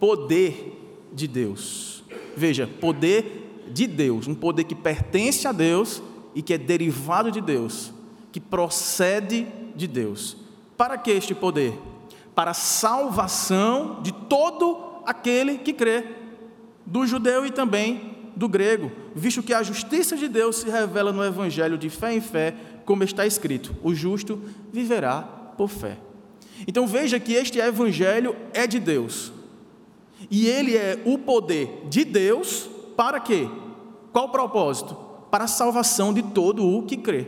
poder 0.00 1.08
de 1.12 1.28
Deus. 1.28 2.02
Veja, 2.36 2.66
poder 2.66 3.68
de 3.72 3.86
Deus, 3.86 4.26
um 4.26 4.34
poder 4.34 4.64
que 4.64 4.74
pertence 4.74 5.46
a 5.46 5.52
Deus 5.52 6.02
e 6.34 6.42
que 6.42 6.54
é 6.54 6.58
derivado 6.58 7.30
de 7.30 7.40
Deus, 7.40 7.92
que 8.32 8.40
procede 8.40 9.46
de 9.76 9.86
Deus. 9.86 10.36
Para 10.76 10.98
que 10.98 11.10
este 11.10 11.34
poder? 11.34 11.72
Para 12.34 12.52
a 12.52 12.54
salvação 12.54 14.00
de 14.02 14.12
todo 14.12 15.02
aquele 15.04 15.58
que 15.58 15.72
crê, 15.72 16.04
do 16.84 17.06
judeu 17.06 17.46
e 17.46 17.50
também 17.50 18.12
do 18.34 18.48
grego, 18.48 18.90
visto 19.14 19.42
que 19.42 19.52
a 19.52 19.62
justiça 19.62 20.16
de 20.16 20.28
Deus 20.28 20.56
se 20.56 20.70
revela 20.70 21.12
no 21.12 21.24
evangelho 21.24 21.76
de 21.76 21.90
fé 21.90 22.14
em 22.14 22.20
fé, 22.20 22.54
como 22.84 23.04
está 23.04 23.26
escrito: 23.26 23.74
o 23.82 23.94
justo 23.94 24.40
viverá 24.72 25.22
por 25.56 25.68
fé. 25.68 25.98
Então 26.66 26.86
veja 26.86 27.20
que 27.20 27.32
este 27.32 27.58
evangelho 27.58 28.36
é 28.52 28.66
de 28.66 28.78
Deus. 28.78 29.32
E 30.30 30.46
ele 30.46 30.76
é 30.76 31.02
o 31.04 31.18
poder 31.18 31.86
de 31.88 32.04
Deus 32.04 32.68
para 32.96 33.18
quê? 33.18 33.48
Qual 34.12 34.26
o 34.26 34.30
propósito? 34.30 34.94
Para 35.30 35.44
a 35.44 35.48
salvação 35.48 36.12
de 36.12 36.22
todo 36.22 36.64
o 36.64 36.82
que 36.84 36.96
crê. 36.96 37.26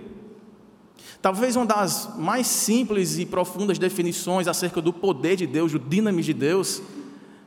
Talvez 1.20 1.56
uma 1.56 1.66
das 1.66 2.10
mais 2.16 2.46
simples 2.46 3.18
e 3.18 3.26
profundas 3.26 3.78
definições 3.78 4.46
acerca 4.46 4.80
do 4.80 4.92
poder 4.92 5.36
de 5.36 5.46
Deus, 5.46 5.72
do 5.72 5.78
dinamis 5.78 6.26
de 6.26 6.34
Deus, 6.34 6.82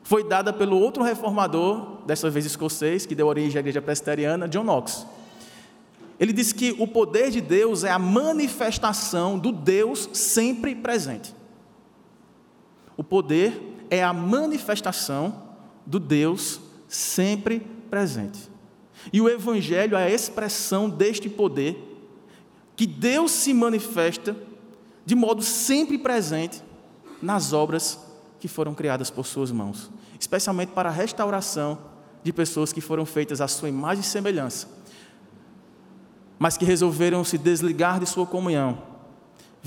foi 0.03 0.23
dada 0.23 0.53
pelo 0.53 0.79
outro 0.79 1.03
reformador, 1.03 1.97
dessa 2.05 2.29
vez 2.29 2.45
escocês, 2.45 3.05
que 3.05 3.13
deu 3.13 3.27
origem 3.27 3.57
à 3.57 3.59
igreja 3.59 3.81
presbiteriana, 3.81 4.47
John 4.47 4.63
Knox. 4.63 5.05
Ele 6.19 6.33
disse 6.33 6.55
que 6.55 6.75
o 6.79 6.87
poder 6.87 7.29
de 7.29 7.41
Deus 7.41 7.83
é 7.83 7.91
a 7.91 7.99
manifestação 7.99 9.37
do 9.37 9.51
Deus 9.51 10.09
sempre 10.13 10.73
presente. 10.73 11.35
O 12.95 13.03
poder 13.03 13.61
é 13.89 14.03
a 14.03 14.11
manifestação 14.11 15.43
do 15.85 15.99
Deus 15.99 16.59
sempre 16.87 17.59
presente. 17.89 18.49
E 19.13 19.21
o 19.21 19.29
Evangelho 19.29 19.95
é 19.95 20.05
a 20.05 20.09
expressão 20.09 20.89
deste 20.89 21.29
poder, 21.29 21.86
que 22.77 22.87
Deus 22.87 23.31
se 23.31 23.53
manifesta 23.53 24.33
de 25.05 25.15
modo 25.15 25.43
sempre 25.43 25.97
presente 25.97 26.63
nas 27.21 27.51
obras 27.51 27.99
que 28.39 28.47
foram 28.47 28.73
criadas 28.73 29.09
por 29.09 29.25
Suas 29.25 29.51
mãos, 29.51 29.91
especialmente 30.17 30.71
para 30.71 30.87
a 30.87 30.91
restauração 30.91 31.77
de 32.23 32.31
pessoas 32.31 32.71
que 32.71 32.79
foram 32.79 33.05
feitas 33.05 33.41
à 33.41 33.49
Sua 33.49 33.67
imagem 33.67 34.01
e 34.01 34.05
semelhança, 34.05 34.69
mas 36.39 36.55
que 36.55 36.63
resolveram 36.63 37.25
se 37.25 37.37
desligar 37.37 37.99
de 37.99 38.05
Sua 38.05 38.25
comunhão 38.25 38.95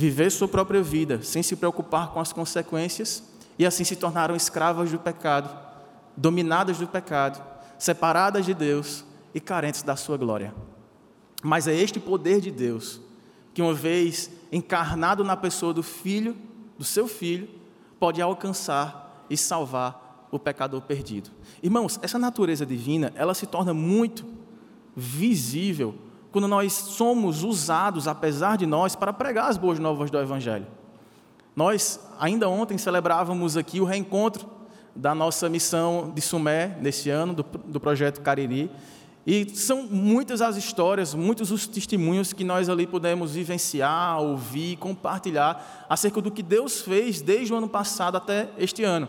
viver 0.01 0.31
sua 0.31 0.49
própria 0.49 0.83
vida 0.83 1.23
sem 1.23 1.43
se 1.43 1.55
preocupar 1.55 2.09
com 2.11 2.21
as 2.21 2.33
consequências 2.33 3.23
e 3.59 3.67
assim 3.67 3.85
se 3.85 3.95
tornaram 3.95 4.35
escravas 4.35 4.91
do 4.91 4.99
pecado, 4.99 5.55
dominadas 6.17 6.79
do 6.79 6.87
pecado, 6.87 7.43
separadas 7.79 8.47
de 8.47 8.55
Deus 8.55 9.05
e 9.35 9.41
carentes 9.41 9.83
da 9.83 9.97
sua 9.97 10.17
glória. 10.17 10.55
Mas 11.43 11.67
é 11.67 11.75
este 11.75 11.99
poder 11.99 12.41
de 12.41 12.51
Deus 12.51 13.01
que, 13.55 13.63
uma 13.63 13.75
vez 13.75 14.31
encarnado 14.53 15.25
na 15.25 15.37
pessoa 15.37 15.73
do 15.73 15.83
filho, 15.83 16.37
do 16.79 16.85
seu 16.85 17.07
filho, 17.09 17.49
pode 17.99 18.21
alcançar 18.21 19.27
e 19.29 19.37
salvar 19.37 20.29
o 20.31 20.39
pecador 20.39 20.83
perdido. 20.83 21.31
Irmãos, 21.63 21.99
essa 22.03 22.19
natureza 22.19 22.65
divina, 22.65 23.13
ela 23.15 23.35
se 23.35 23.47
torna 23.47 23.75
muito 23.75 24.25
visível 24.97 25.95
quando 26.31 26.47
nós 26.47 26.73
somos 26.73 27.43
usados, 27.43 28.07
apesar 28.07 28.57
de 28.57 28.67
nós, 28.67 28.95
para 28.95 29.13
pregar 29.13 29.49
as 29.49 29.57
boas 29.57 29.79
novas 29.79 30.11
do 30.11 30.19
Evangelho. 30.19 30.67
Nós, 31.57 32.01
ainda 32.19 32.49
ontem, 32.49 32.79
celebrávamos 32.79 33.57
aqui 33.57 33.81
o 33.81 33.85
reencontro 33.85 34.49
da 34.95 35.15
nossa 35.15 35.49
missão 35.49 36.13
de 36.15 36.21
Sumé, 36.21 36.77
nesse 36.81 37.11
ano, 37.11 37.35
do, 37.35 37.43
do 37.43 37.81
projeto 37.81 38.21
Cariri. 38.21 38.71
E 39.33 39.49
são 39.55 39.85
muitas 39.85 40.43
as 40.43 40.57
histórias, 40.57 41.15
muitos 41.15 41.53
os 41.53 41.65
testemunhos 41.65 42.33
que 42.33 42.43
nós 42.43 42.69
ali 42.69 42.85
pudemos 42.85 43.35
vivenciar, 43.35 44.21
ouvir, 44.21 44.77
compartilhar 44.79 45.87
acerca 45.89 46.21
do 46.21 46.33
que 46.33 46.43
Deus 46.43 46.81
fez 46.81 47.23
desde 47.23 47.53
o 47.53 47.57
ano 47.57 47.69
passado 47.69 48.17
até 48.17 48.49
este 48.59 48.83
ano 48.83 49.09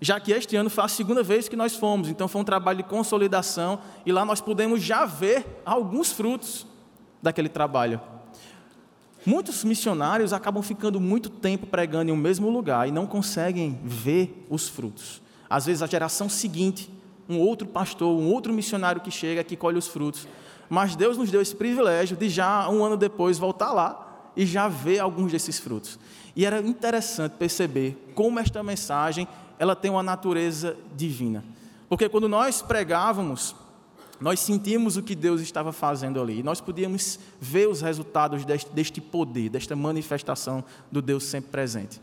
já 0.00 0.20
que 0.20 0.30
este 0.30 0.54
ano 0.56 0.68
foi 0.68 0.84
a 0.84 0.88
segunda 0.88 1.22
vez 1.22 1.48
que 1.48 1.56
nós 1.56 1.74
fomos, 1.74 2.08
então 2.08 2.28
foi 2.28 2.40
um 2.40 2.44
trabalho 2.44 2.78
de 2.78 2.84
consolidação 2.84 3.80
e 4.04 4.12
lá 4.12 4.24
nós 4.24 4.40
pudemos 4.40 4.82
já 4.82 5.06
ver 5.06 5.62
alguns 5.64 6.12
frutos 6.12 6.66
daquele 7.22 7.48
trabalho. 7.48 8.00
Muitos 9.24 9.64
missionários 9.64 10.32
acabam 10.32 10.62
ficando 10.62 11.00
muito 11.00 11.28
tempo 11.28 11.66
pregando 11.66 12.10
em 12.10 12.12
um 12.12 12.16
mesmo 12.16 12.50
lugar 12.50 12.86
e 12.86 12.92
não 12.92 13.06
conseguem 13.06 13.80
ver 13.82 14.46
os 14.48 14.68
frutos. 14.68 15.20
Às 15.48 15.66
vezes 15.66 15.82
a 15.82 15.86
geração 15.86 16.28
seguinte, 16.28 16.90
um 17.28 17.38
outro 17.38 17.66
pastor, 17.66 18.08
um 18.08 18.32
outro 18.32 18.52
missionário 18.52 19.00
que 19.00 19.10
chega 19.10 19.44
que 19.44 19.56
colhe 19.56 19.78
os 19.78 19.86
frutos. 19.86 20.26
Mas 20.68 20.96
Deus 20.96 21.16
nos 21.16 21.30
deu 21.30 21.40
esse 21.40 21.54
privilégio 21.54 22.16
de 22.16 22.28
já 22.28 22.68
um 22.68 22.84
ano 22.84 22.96
depois 22.96 23.38
voltar 23.38 23.72
lá 23.72 24.30
e 24.36 24.44
já 24.44 24.68
ver 24.68 24.98
alguns 24.98 25.32
desses 25.32 25.58
frutos. 25.58 25.98
E 26.34 26.44
era 26.44 26.60
interessante 26.60 27.32
perceber 27.32 27.96
como 28.14 28.38
esta 28.38 28.62
mensagem 28.62 29.26
ela 29.58 29.74
tem 29.74 29.90
uma 29.90 30.02
natureza 30.02 30.76
divina. 30.94 31.44
Porque 31.88 32.08
quando 32.08 32.28
nós 32.28 32.60
pregávamos, 32.60 33.54
nós 34.20 34.40
sentimos 34.40 34.96
o 34.96 35.02
que 35.02 35.14
Deus 35.14 35.40
estava 35.40 35.72
fazendo 35.72 36.20
ali. 36.20 36.42
Nós 36.42 36.60
podíamos 36.60 37.18
ver 37.40 37.68
os 37.68 37.80
resultados 37.80 38.44
deste, 38.44 38.70
deste 38.70 39.00
poder, 39.00 39.48
desta 39.48 39.76
manifestação 39.76 40.64
do 40.90 41.00
Deus 41.00 41.24
sempre 41.24 41.50
presente. 41.50 42.00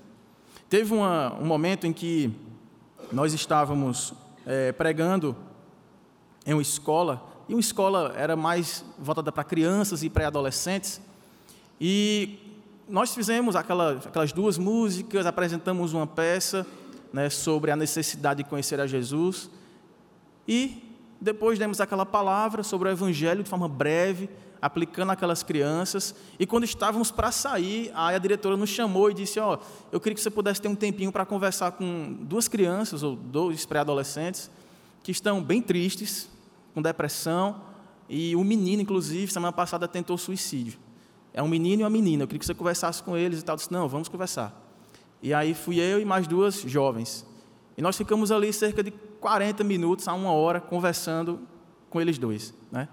Teve 0.70 0.94
uma, 0.94 1.36
um 1.40 1.46
momento 1.46 1.86
em 1.86 1.94
que 1.94 2.32
nós 3.12 3.34
estávamos 3.34 4.14
é, 4.46 4.72
pregando 4.72 5.36
em 6.46 6.54
uma 6.54 6.62
escola, 6.62 7.24
e 7.48 7.54
uma 7.54 7.60
escola 7.60 8.14
era 8.16 8.36
mais 8.36 8.86
voltada 8.98 9.32
para 9.32 9.44
crianças 9.44 10.04
e 10.04 10.10
pré-adolescentes, 10.10 11.02
e 11.80 12.40
nós 12.88 13.14
fizemos 13.14 13.56
aquela, 13.56 13.94
aquelas 13.94 14.32
duas 14.32 14.58
músicas, 14.58 15.26
apresentamos 15.26 15.94
uma 15.94 16.06
peça, 16.06 16.66
né, 17.12 17.30
sobre 17.30 17.72
a 17.72 17.76
necessidade 17.76 18.44
de 18.44 18.50
conhecer 18.50 18.80
a 18.80 18.88
Jesus. 18.88 19.50
E 20.48 20.84
depois 21.22 21.60
demos 21.60 21.80
aquela 21.80 22.06
palavra 22.06 22.64
sobre 22.64 22.90
o 22.90 22.92
Evangelho 22.92 23.44
de 23.44 23.50
forma 23.50 23.70
breve, 23.70 24.30
aplicando 24.64 25.12
aquelas 25.12 25.44
crianças. 25.44 26.16
E 26.40 26.48
quando 26.48 26.64
estávamos 26.64 27.12
para 27.12 27.34
sair, 27.34 27.92
a 27.94 28.18
diretora 28.18 28.56
nos 28.56 28.70
chamou 28.70 29.12
e 29.12 29.14
disse: 29.14 29.38
Ó, 29.38 29.56
oh, 29.56 29.66
eu 29.92 30.00
queria 30.00 30.16
que 30.16 30.22
você 30.22 30.32
pudesse 30.32 30.62
ter 30.62 30.70
um 30.70 30.76
tempinho 30.76 31.12
para 31.12 31.26
conversar 31.26 31.74
com 31.74 32.18
duas 32.22 32.48
crianças, 32.48 33.04
ou 33.04 33.14
dois 33.14 33.66
pré-adolescentes, 33.66 34.50
que 35.04 35.12
estão 35.12 35.44
bem 35.44 35.62
tristes, 35.62 36.30
com 36.74 36.82
depressão. 36.82 37.62
E 38.08 38.38
o 38.38 38.44
menino, 38.44 38.82
inclusive, 38.82 39.30
semana 39.34 39.52
passada 39.52 39.86
tentou 39.86 40.18
suicídio. 40.18 40.80
É 41.34 41.44
um 41.44 41.48
menino 41.48 41.82
e 41.82 41.84
uma 41.84 41.90
menina. 41.90 42.24
Eu 42.24 42.28
queria 42.28 42.40
que 42.40 42.46
você 42.46 42.54
conversasse 42.54 43.04
com 43.04 43.18
eles 43.18 43.42
e 43.42 43.44
tal. 43.44 43.56
Eu 43.56 43.58
disse: 43.58 43.72
Não, 43.72 43.90
vamos 43.90 44.08
conversar. 44.08 44.58
E 45.22 45.34
aí 45.34 45.54
fui 45.54 45.78
eu 45.82 46.00
e 46.00 46.06
mais 46.06 46.26
duas 46.26 46.62
jovens. 46.62 47.26
E 47.78 47.82
nós 47.82 47.98
ficamos 47.98 48.32
ali 48.32 48.54
cerca 48.54 48.82
de 48.82 48.92
40 48.92 49.62
minutos 49.66 50.08
a 50.08 50.14
uma 50.14 50.32
hora 50.32 50.62
conversando 50.62 51.42
com 51.90 52.00
eles 52.00 52.18
dois. 52.18 52.54
Né? 52.72 52.88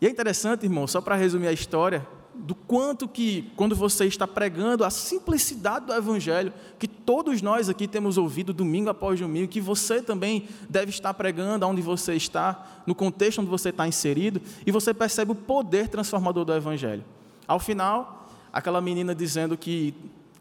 E 0.00 0.06
é 0.06 0.10
interessante, 0.10 0.64
irmão, 0.64 0.86
só 0.86 1.00
para 1.00 1.16
resumir 1.16 1.48
a 1.48 1.52
história, 1.52 2.06
do 2.34 2.54
quanto 2.54 3.08
que, 3.08 3.50
quando 3.56 3.74
você 3.74 4.04
está 4.04 4.26
pregando 4.26 4.84
a 4.84 4.90
simplicidade 4.90 5.86
do 5.86 5.92
Evangelho, 5.92 6.52
que 6.78 6.86
todos 6.86 7.42
nós 7.42 7.68
aqui 7.68 7.88
temos 7.88 8.16
ouvido 8.16 8.52
domingo 8.52 8.88
após 8.88 9.18
domingo, 9.18 9.48
que 9.48 9.60
você 9.60 10.00
também 10.00 10.48
deve 10.68 10.90
estar 10.90 11.12
pregando 11.14 11.66
onde 11.66 11.82
você 11.82 12.14
está, 12.14 12.82
no 12.86 12.94
contexto 12.94 13.40
onde 13.40 13.50
você 13.50 13.70
está 13.70 13.88
inserido, 13.88 14.40
e 14.64 14.70
você 14.70 14.94
percebe 14.94 15.32
o 15.32 15.34
poder 15.34 15.88
transformador 15.88 16.44
do 16.44 16.54
Evangelho. 16.54 17.04
Ao 17.46 17.58
final, 17.58 18.30
aquela 18.52 18.80
menina 18.80 19.14
dizendo 19.14 19.56
que 19.56 19.92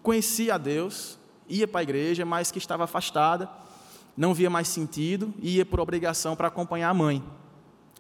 conhecia 0.04 0.54
a 0.56 0.58
Deus, 0.58 1.18
ia 1.50 1.68
para 1.68 1.80
a 1.80 1.84
igreja, 1.84 2.26
mas 2.26 2.52
que 2.52 2.60
estava 2.60 2.84
afastada, 2.84 3.50
não 4.16 4.34
via 4.34 4.50
mais 4.50 4.68
sentido 4.68 5.34
e 5.42 5.58
ia 5.58 5.66
por 5.66 5.80
obrigação 5.80 6.36
para 6.36 6.48
acompanhar 6.48 6.90
a 6.90 6.94
mãe. 6.94 7.24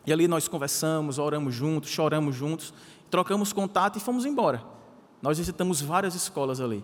E 0.07 0.13
ali 0.13 0.25
nós 0.25 0.47
conversamos, 0.47 1.19
oramos 1.19 1.53
juntos, 1.53 1.89
choramos 1.89 2.33
juntos, 2.33 2.73
trocamos 3.11 3.51
contato 3.51 3.97
e 3.97 3.99
fomos 3.99 4.25
embora. 4.25 4.63
Nós 5.21 5.37
visitamos 5.37 5.81
várias 5.81 6.15
escolas 6.15 6.61
ali. 6.61 6.81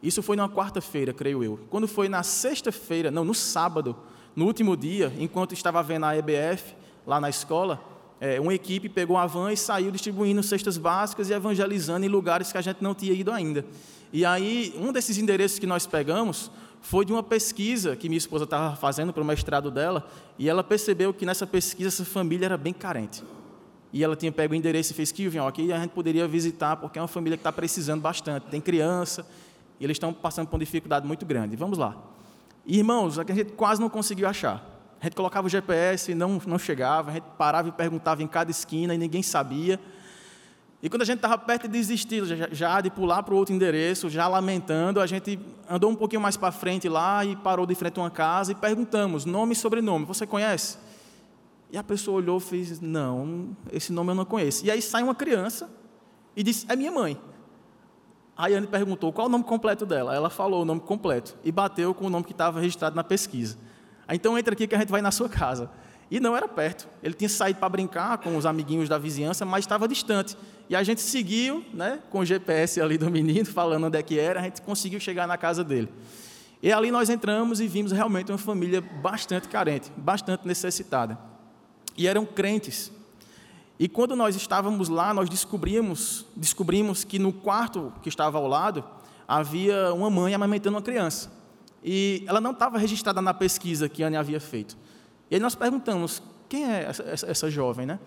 Isso 0.00 0.22
foi 0.22 0.36
na 0.36 0.48
quarta-feira, 0.48 1.12
creio 1.12 1.42
eu. 1.42 1.58
Quando 1.68 1.88
foi 1.88 2.08
na 2.08 2.22
sexta-feira, 2.22 3.10
não, 3.10 3.24
no 3.24 3.34
sábado, 3.34 3.96
no 4.36 4.46
último 4.46 4.76
dia, 4.76 5.12
enquanto 5.18 5.54
estava 5.54 5.82
vendo 5.82 6.06
a 6.06 6.16
EBF 6.16 6.76
lá 7.04 7.20
na 7.20 7.28
escola, 7.28 7.82
é, 8.20 8.40
uma 8.40 8.54
equipe 8.54 8.88
pegou 8.88 9.16
a 9.16 9.26
van 9.26 9.52
e 9.52 9.56
saiu 9.56 9.90
distribuindo 9.90 10.40
cestas 10.40 10.78
básicas 10.78 11.30
e 11.30 11.32
evangelizando 11.32 12.06
em 12.06 12.08
lugares 12.08 12.52
que 12.52 12.58
a 12.58 12.62
gente 12.62 12.80
não 12.80 12.94
tinha 12.94 13.12
ido 13.12 13.32
ainda. 13.32 13.66
E 14.12 14.24
aí, 14.24 14.72
um 14.78 14.92
desses 14.92 15.18
endereços 15.18 15.58
que 15.58 15.66
nós 15.66 15.84
pegamos 15.84 16.48
foi 16.82 17.04
de 17.04 17.12
uma 17.12 17.22
pesquisa 17.22 17.96
que 17.96 18.08
minha 18.08 18.18
esposa 18.18 18.44
estava 18.44 18.76
fazendo 18.76 19.12
para 19.12 19.22
o 19.22 19.24
mestrado 19.24 19.70
dela, 19.70 20.06
e 20.38 20.48
ela 20.48 20.64
percebeu 20.64 21.14
que 21.14 21.24
nessa 21.24 21.46
pesquisa 21.46 21.88
essa 21.88 22.04
família 22.04 22.46
era 22.46 22.58
bem 22.58 22.72
carente. 22.72 23.22
E 23.92 24.02
ela 24.02 24.16
tinha 24.16 24.32
pego 24.32 24.52
o 24.52 24.56
endereço 24.56 24.92
e 24.92 24.94
fez 24.94 25.12
que 25.12 25.26
aqui 25.38 25.72
a 25.72 25.78
gente 25.78 25.90
poderia 25.90 26.26
visitar, 26.26 26.76
porque 26.76 26.98
é 26.98 27.02
uma 27.02 27.08
família 27.08 27.36
que 27.36 27.40
está 27.40 27.52
precisando 27.52 28.00
bastante. 28.00 28.46
Tem 28.50 28.60
criança, 28.60 29.24
e 29.78 29.84
eles 29.84 29.94
estão 29.94 30.12
passando 30.12 30.48
por 30.48 30.56
uma 30.56 30.64
dificuldade 30.64 31.06
muito 31.06 31.24
grande. 31.24 31.54
Vamos 31.54 31.78
lá. 31.78 31.96
Irmãos, 32.66 33.18
a 33.18 33.24
gente 33.24 33.52
quase 33.52 33.80
não 33.80 33.88
conseguiu 33.88 34.28
achar. 34.28 34.64
A 35.00 35.04
gente 35.04 35.14
colocava 35.14 35.46
o 35.46 35.50
GPS 35.50 36.12
e 36.12 36.14
não, 36.14 36.40
não 36.46 36.58
chegava, 36.58 37.10
a 37.10 37.14
gente 37.14 37.24
parava 37.38 37.68
e 37.68 37.72
perguntava 37.72 38.22
em 38.22 38.26
cada 38.26 38.50
esquina 38.50 38.94
e 38.94 38.98
ninguém 38.98 39.22
sabia. 39.22 39.78
E 40.82 40.90
quando 40.90 41.02
a 41.02 41.04
gente 41.04 41.18
estava 41.18 41.38
perto 41.38 41.68
de 41.68 41.78
desistir, 41.78 42.24
já, 42.24 42.48
já 42.50 42.80
de 42.80 42.90
pular 42.90 43.22
para 43.22 43.32
o 43.32 43.36
outro 43.36 43.54
endereço, 43.54 44.10
já 44.10 44.26
lamentando, 44.26 45.00
a 45.00 45.06
gente 45.06 45.38
andou 45.70 45.88
um 45.88 45.94
pouquinho 45.94 46.20
mais 46.20 46.36
para 46.36 46.50
frente 46.50 46.88
lá 46.88 47.24
e 47.24 47.36
parou 47.36 47.64
de 47.64 47.74
frente 47.76 48.00
a 48.00 48.02
uma 48.02 48.10
casa 48.10 48.50
e 48.50 48.54
perguntamos, 48.56 49.24
nome 49.24 49.52
e 49.52 49.56
sobrenome, 49.56 50.04
você 50.04 50.26
conhece? 50.26 50.76
E 51.70 51.78
a 51.78 51.84
pessoa 51.84 52.16
olhou 52.16 52.38
e 52.38 52.40
fez, 52.40 52.80
não, 52.80 53.56
esse 53.70 53.92
nome 53.92 54.10
eu 54.10 54.16
não 54.16 54.24
conheço. 54.24 54.66
E 54.66 54.70
aí 54.72 54.82
sai 54.82 55.04
uma 55.04 55.14
criança 55.14 55.70
e 56.36 56.42
disse, 56.42 56.66
é 56.68 56.74
minha 56.74 56.90
mãe. 56.90 57.18
Aí 58.36 58.54
a 58.54 58.58
Anne 58.58 58.66
perguntou 58.66 59.12
qual 59.12 59.28
o 59.28 59.30
nome 59.30 59.44
completo 59.44 59.86
dela. 59.86 60.14
Ela 60.14 60.28
falou 60.28 60.62
o 60.62 60.64
nome 60.64 60.80
completo 60.80 61.36
e 61.44 61.52
bateu 61.52 61.94
com 61.94 62.06
o 62.06 62.10
nome 62.10 62.24
que 62.24 62.32
estava 62.32 62.58
registrado 62.58 62.96
na 62.96 63.04
pesquisa. 63.04 63.56
Então 64.08 64.36
entra 64.36 64.52
aqui 64.52 64.66
que 64.66 64.74
a 64.74 64.78
gente 64.78 64.90
vai 64.90 65.00
na 65.00 65.12
sua 65.12 65.28
casa. 65.28 65.70
E 66.12 66.20
não 66.20 66.36
era 66.36 66.46
perto. 66.46 66.86
Ele 67.02 67.14
tinha 67.14 67.28
saído 67.30 67.58
para 67.58 67.70
brincar 67.70 68.18
com 68.18 68.36
os 68.36 68.44
amiguinhos 68.44 68.86
da 68.86 68.98
vizinhança, 68.98 69.46
mas 69.46 69.64
estava 69.64 69.88
distante. 69.88 70.36
E 70.68 70.76
a 70.76 70.82
gente 70.82 71.00
seguiu, 71.00 71.64
né, 71.72 72.00
com 72.10 72.18
o 72.18 72.24
GPS 72.24 72.82
ali 72.82 72.98
do 72.98 73.10
menino, 73.10 73.46
falando 73.50 73.86
onde 73.86 73.96
é 73.96 74.02
que 74.02 74.18
era, 74.18 74.40
a 74.40 74.42
gente 74.42 74.60
conseguiu 74.60 75.00
chegar 75.00 75.26
na 75.26 75.38
casa 75.38 75.64
dele. 75.64 75.88
E 76.62 76.70
ali 76.70 76.90
nós 76.90 77.08
entramos 77.08 77.62
e 77.62 77.66
vimos 77.66 77.92
realmente 77.92 78.30
uma 78.30 78.36
família 78.36 78.82
bastante 78.82 79.48
carente, 79.48 79.90
bastante 79.96 80.46
necessitada. 80.46 81.18
E 81.96 82.06
eram 82.06 82.26
crentes. 82.26 82.92
E 83.78 83.88
quando 83.88 84.14
nós 84.14 84.36
estávamos 84.36 84.90
lá, 84.90 85.14
nós 85.14 85.30
descobrimos, 85.30 86.26
descobrimos 86.36 87.04
que 87.04 87.18
no 87.18 87.32
quarto 87.32 87.90
que 88.02 88.10
estava 88.10 88.36
ao 88.36 88.46
lado 88.46 88.84
havia 89.26 89.94
uma 89.94 90.10
mãe 90.10 90.34
amamentando 90.34 90.76
uma 90.76 90.82
criança. 90.82 91.32
E 91.82 92.22
ela 92.28 92.38
não 92.38 92.50
estava 92.50 92.76
registrada 92.76 93.22
na 93.22 93.32
pesquisa 93.32 93.88
que 93.88 94.04
a 94.04 94.08
Anne 94.08 94.18
havia 94.18 94.38
feito. 94.38 94.76
E 95.32 95.34
aí 95.36 95.40
nós 95.40 95.54
perguntamos, 95.54 96.22
quem 96.46 96.70
é 96.70 96.82
essa, 96.82 97.02
essa, 97.04 97.26
essa 97.26 97.50
jovem, 97.50 97.86
né? 97.86 97.98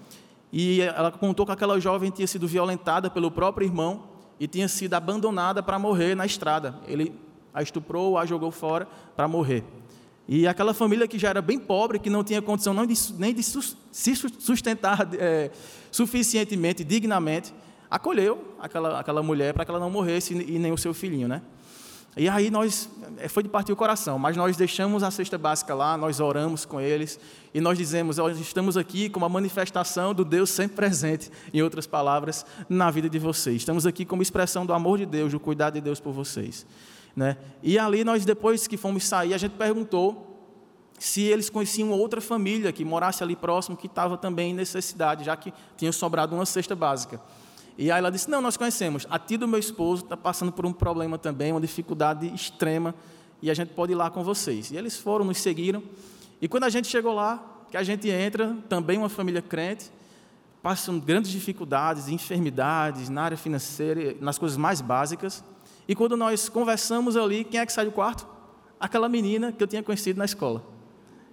E 0.53 0.79
ela 0.82 1.12
contou 1.12 1.44
que 1.44 1.51
aquela 1.51 1.79
jovem 1.79 2.12
tinha 2.12 2.27
sido 2.27 2.48
violentada 2.48 3.10
pelo 3.10 3.32
próprio 3.32 3.65
irmão 3.65 4.03
e 4.39 4.48
tinha 4.48 4.67
sido 4.67 4.94
abandonada 4.94 5.63
para 5.63 5.79
morrer 5.79 6.13
na 6.13 6.24
estrada. 6.27 6.75
Ele 6.88 7.15
a 7.51 7.63
estuprou, 7.63 8.15
a 8.20 8.27
jogou 8.27 8.51
fora 8.51 8.88
para 9.15 9.27
morrer. 9.27 9.63
E 10.27 10.46
aquela 10.46 10.72
família 10.72 11.08
que 11.08 11.17
já 11.17 11.29
era 11.29 11.41
bem 11.41 11.58
pobre, 11.58 11.98
que 11.98 12.12
não 12.12 12.24
tinha 12.24 12.44
condição 12.44 12.75
nem 12.75 13.34
de 13.34 13.41
se 13.41 14.15
sustentar 14.38 15.10
é, 15.17 15.50
suficientemente, 15.89 16.84
dignamente, 16.84 17.51
acolheu 17.89 18.55
aquela, 18.60 19.00
aquela 19.00 19.24
mulher 19.24 19.51
para 19.51 19.65
que 19.65 19.72
ela 19.72 19.79
não 19.79 19.89
morresse 19.89 20.36
e 20.36 20.60
nem 20.60 20.72
o 20.72 20.77
seu 20.77 20.94
filhinho, 20.94 21.27
né? 21.27 21.41
E 22.17 22.29
aí 22.29 22.50
nós, 22.50 22.89
é, 23.17 23.27
foi 23.27 23.43
de 23.43 23.50
partir 23.50 23.74
o 23.74 23.75
coração, 23.75 24.17
mas 24.17 24.38
nós 24.38 24.55
deixamos 24.55 25.03
a 25.03 25.12
cesta 25.12 25.38
básica 25.38 25.75
lá, 25.75 25.98
nós 25.98 26.22
oramos 26.22 26.63
com 26.63 26.79
eles 26.79 27.19
e 27.53 27.60
nós 27.60 27.77
dizemos, 27.77 28.17
nós 28.17 28.39
estamos 28.39 28.77
aqui 28.77 29.10
como 29.10 29.25
uma 29.25 29.29
manifestação 29.29 30.13
do 30.13 30.24
Deus 30.24 30.50
sempre 30.50 30.77
presente, 30.77 31.29
em 31.53 31.62
outras 31.62 31.86
palavras, 31.86 32.45
na 32.69 32.89
vida 32.89 33.10
de 33.10 33.19
vocês. 33.19 33.57
Estamos 33.57 33.86
aqui 33.86 34.05
como 34.05 34.22
expressão 34.22 34.65
do 34.65 34.71
amor 34.71 34.97
de 34.97 35.06
Deus, 35.06 35.34
do 35.34 35.39
cuidado 35.41 35.73
de 35.73 35.82
Deus 35.82 35.99
por 35.99 36.13
vocês. 36.13 36.65
Né? 37.13 37.38
E 37.62 37.78
ali 37.78 38.06
nós, 38.06 38.23
depois 38.23 38.65
que 38.65 38.78
fomos 38.78 39.04
sair, 39.04 39.34
a 39.34 39.38
gente 39.38 39.54
perguntou 39.54 40.32
se 40.97 41.21
eles 41.21 41.49
conheciam 41.49 41.91
outra 41.91 42.21
família 42.21 42.71
que 42.71 42.86
morasse 42.86 43.21
ali 43.21 43.36
próximo, 43.36 43.75
que 43.75 43.88
estava 43.88 44.17
também 44.17 44.51
em 44.51 44.54
necessidade, 44.54 45.25
já 45.25 45.36
que 45.36 45.54
tinha 45.75 45.91
sobrado 45.91 46.34
uma 46.34 46.45
cesta 46.45 46.75
básica. 46.75 47.19
E 47.77 47.91
aí 47.91 47.97
ela 47.97 48.11
disse: 48.11 48.29
Não, 48.29 48.41
nós 48.41 48.57
conhecemos. 48.57 49.05
A 49.09 49.19
tia 49.19 49.38
do 49.38 49.47
meu 49.47 49.59
esposo 49.59 50.03
está 50.03 50.15
passando 50.15 50.51
por 50.51 50.65
um 50.65 50.73
problema 50.73 51.17
também, 51.17 51.51
uma 51.51 51.61
dificuldade 51.61 52.27
extrema, 52.33 52.95
e 53.41 53.51
a 53.51 53.53
gente 53.53 53.69
pode 53.69 53.91
ir 53.91 53.95
lá 53.95 54.09
com 54.09 54.23
vocês. 54.23 54.71
E 54.71 54.77
eles 54.77 54.97
foram, 54.97 55.25
nos 55.25 55.38
seguiram. 55.38 55.83
E 56.41 56.47
quando 56.47 56.63
a 56.63 56.69
gente 56.69 56.88
chegou 56.88 57.13
lá, 57.13 57.43
que 57.69 57.77
a 57.77 57.83
gente 57.83 58.09
entra, 58.09 58.55
também 58.69 58.97
uma 58.97 59.09
família 59.09 59.41
crente, 59.41 59.91
passam 60.61 60.99
grandes 60.99 61.31
dificuldades, 61.31 62.07
enfermidades 62.07 63.09
na 63.09 63.23
área 63.23 63.38
financeira, 63.38 64.15
nas 64.19 64.38
coisas 64.38 64.57
mais 64.57 64.81
básicas. 64.81 65.43
E 65.88 65.95
quando 65.95 66.17
nós 66.17 66.49
conversamos 66.49 67.15
ali, 67.15 67.43
quem 67.43 67.59
é 67.59 67.65
que 67.65 67.71
sai 67.71 67.85
do 67.85 67.91
quarto? 67.91 68.27
Aquela 68.79 69.07
menina 69.07 69.51
que 69.51 69.61
eu 69.61 69.67
tinha 69.67 69.83
conhecido 69.83 70.17
na 70.17 70.25
escola 70.25 70.74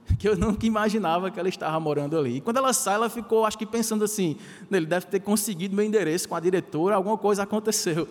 que 0.19 0.29
eu 0.29 0.37
nunca 0.37 0.67
imaginava 0.67 1.31
que 1.31 1.39
ela 1.39 1.49
estava 1.49 1.79
morando 1.79 2.19
ali. 2.19 2.37
E 2.37 2.41
quando 2.41 2.57
ela 2.57 2.73
sai, 2.73 2.95
ela 2.95 3.09
ficou, 3.09 3.45
acho 3.45 3.59
que 3.59 3.67
pensando 3.67 4.05
assim, 4.05 4.37
ele 4.71 4.87
deve 4.87 5.07
ter 5.07 5.21
conseguido 5.21 5.75
meu 5.75 5.85
endereço 5.85 6.29
com 6.29 6.35
a 6.35 6.41
diretora, 6.41 6.97
alguma 6.97 7.19
coisa 7.19 7.43
aconteceu. 7.43 8.09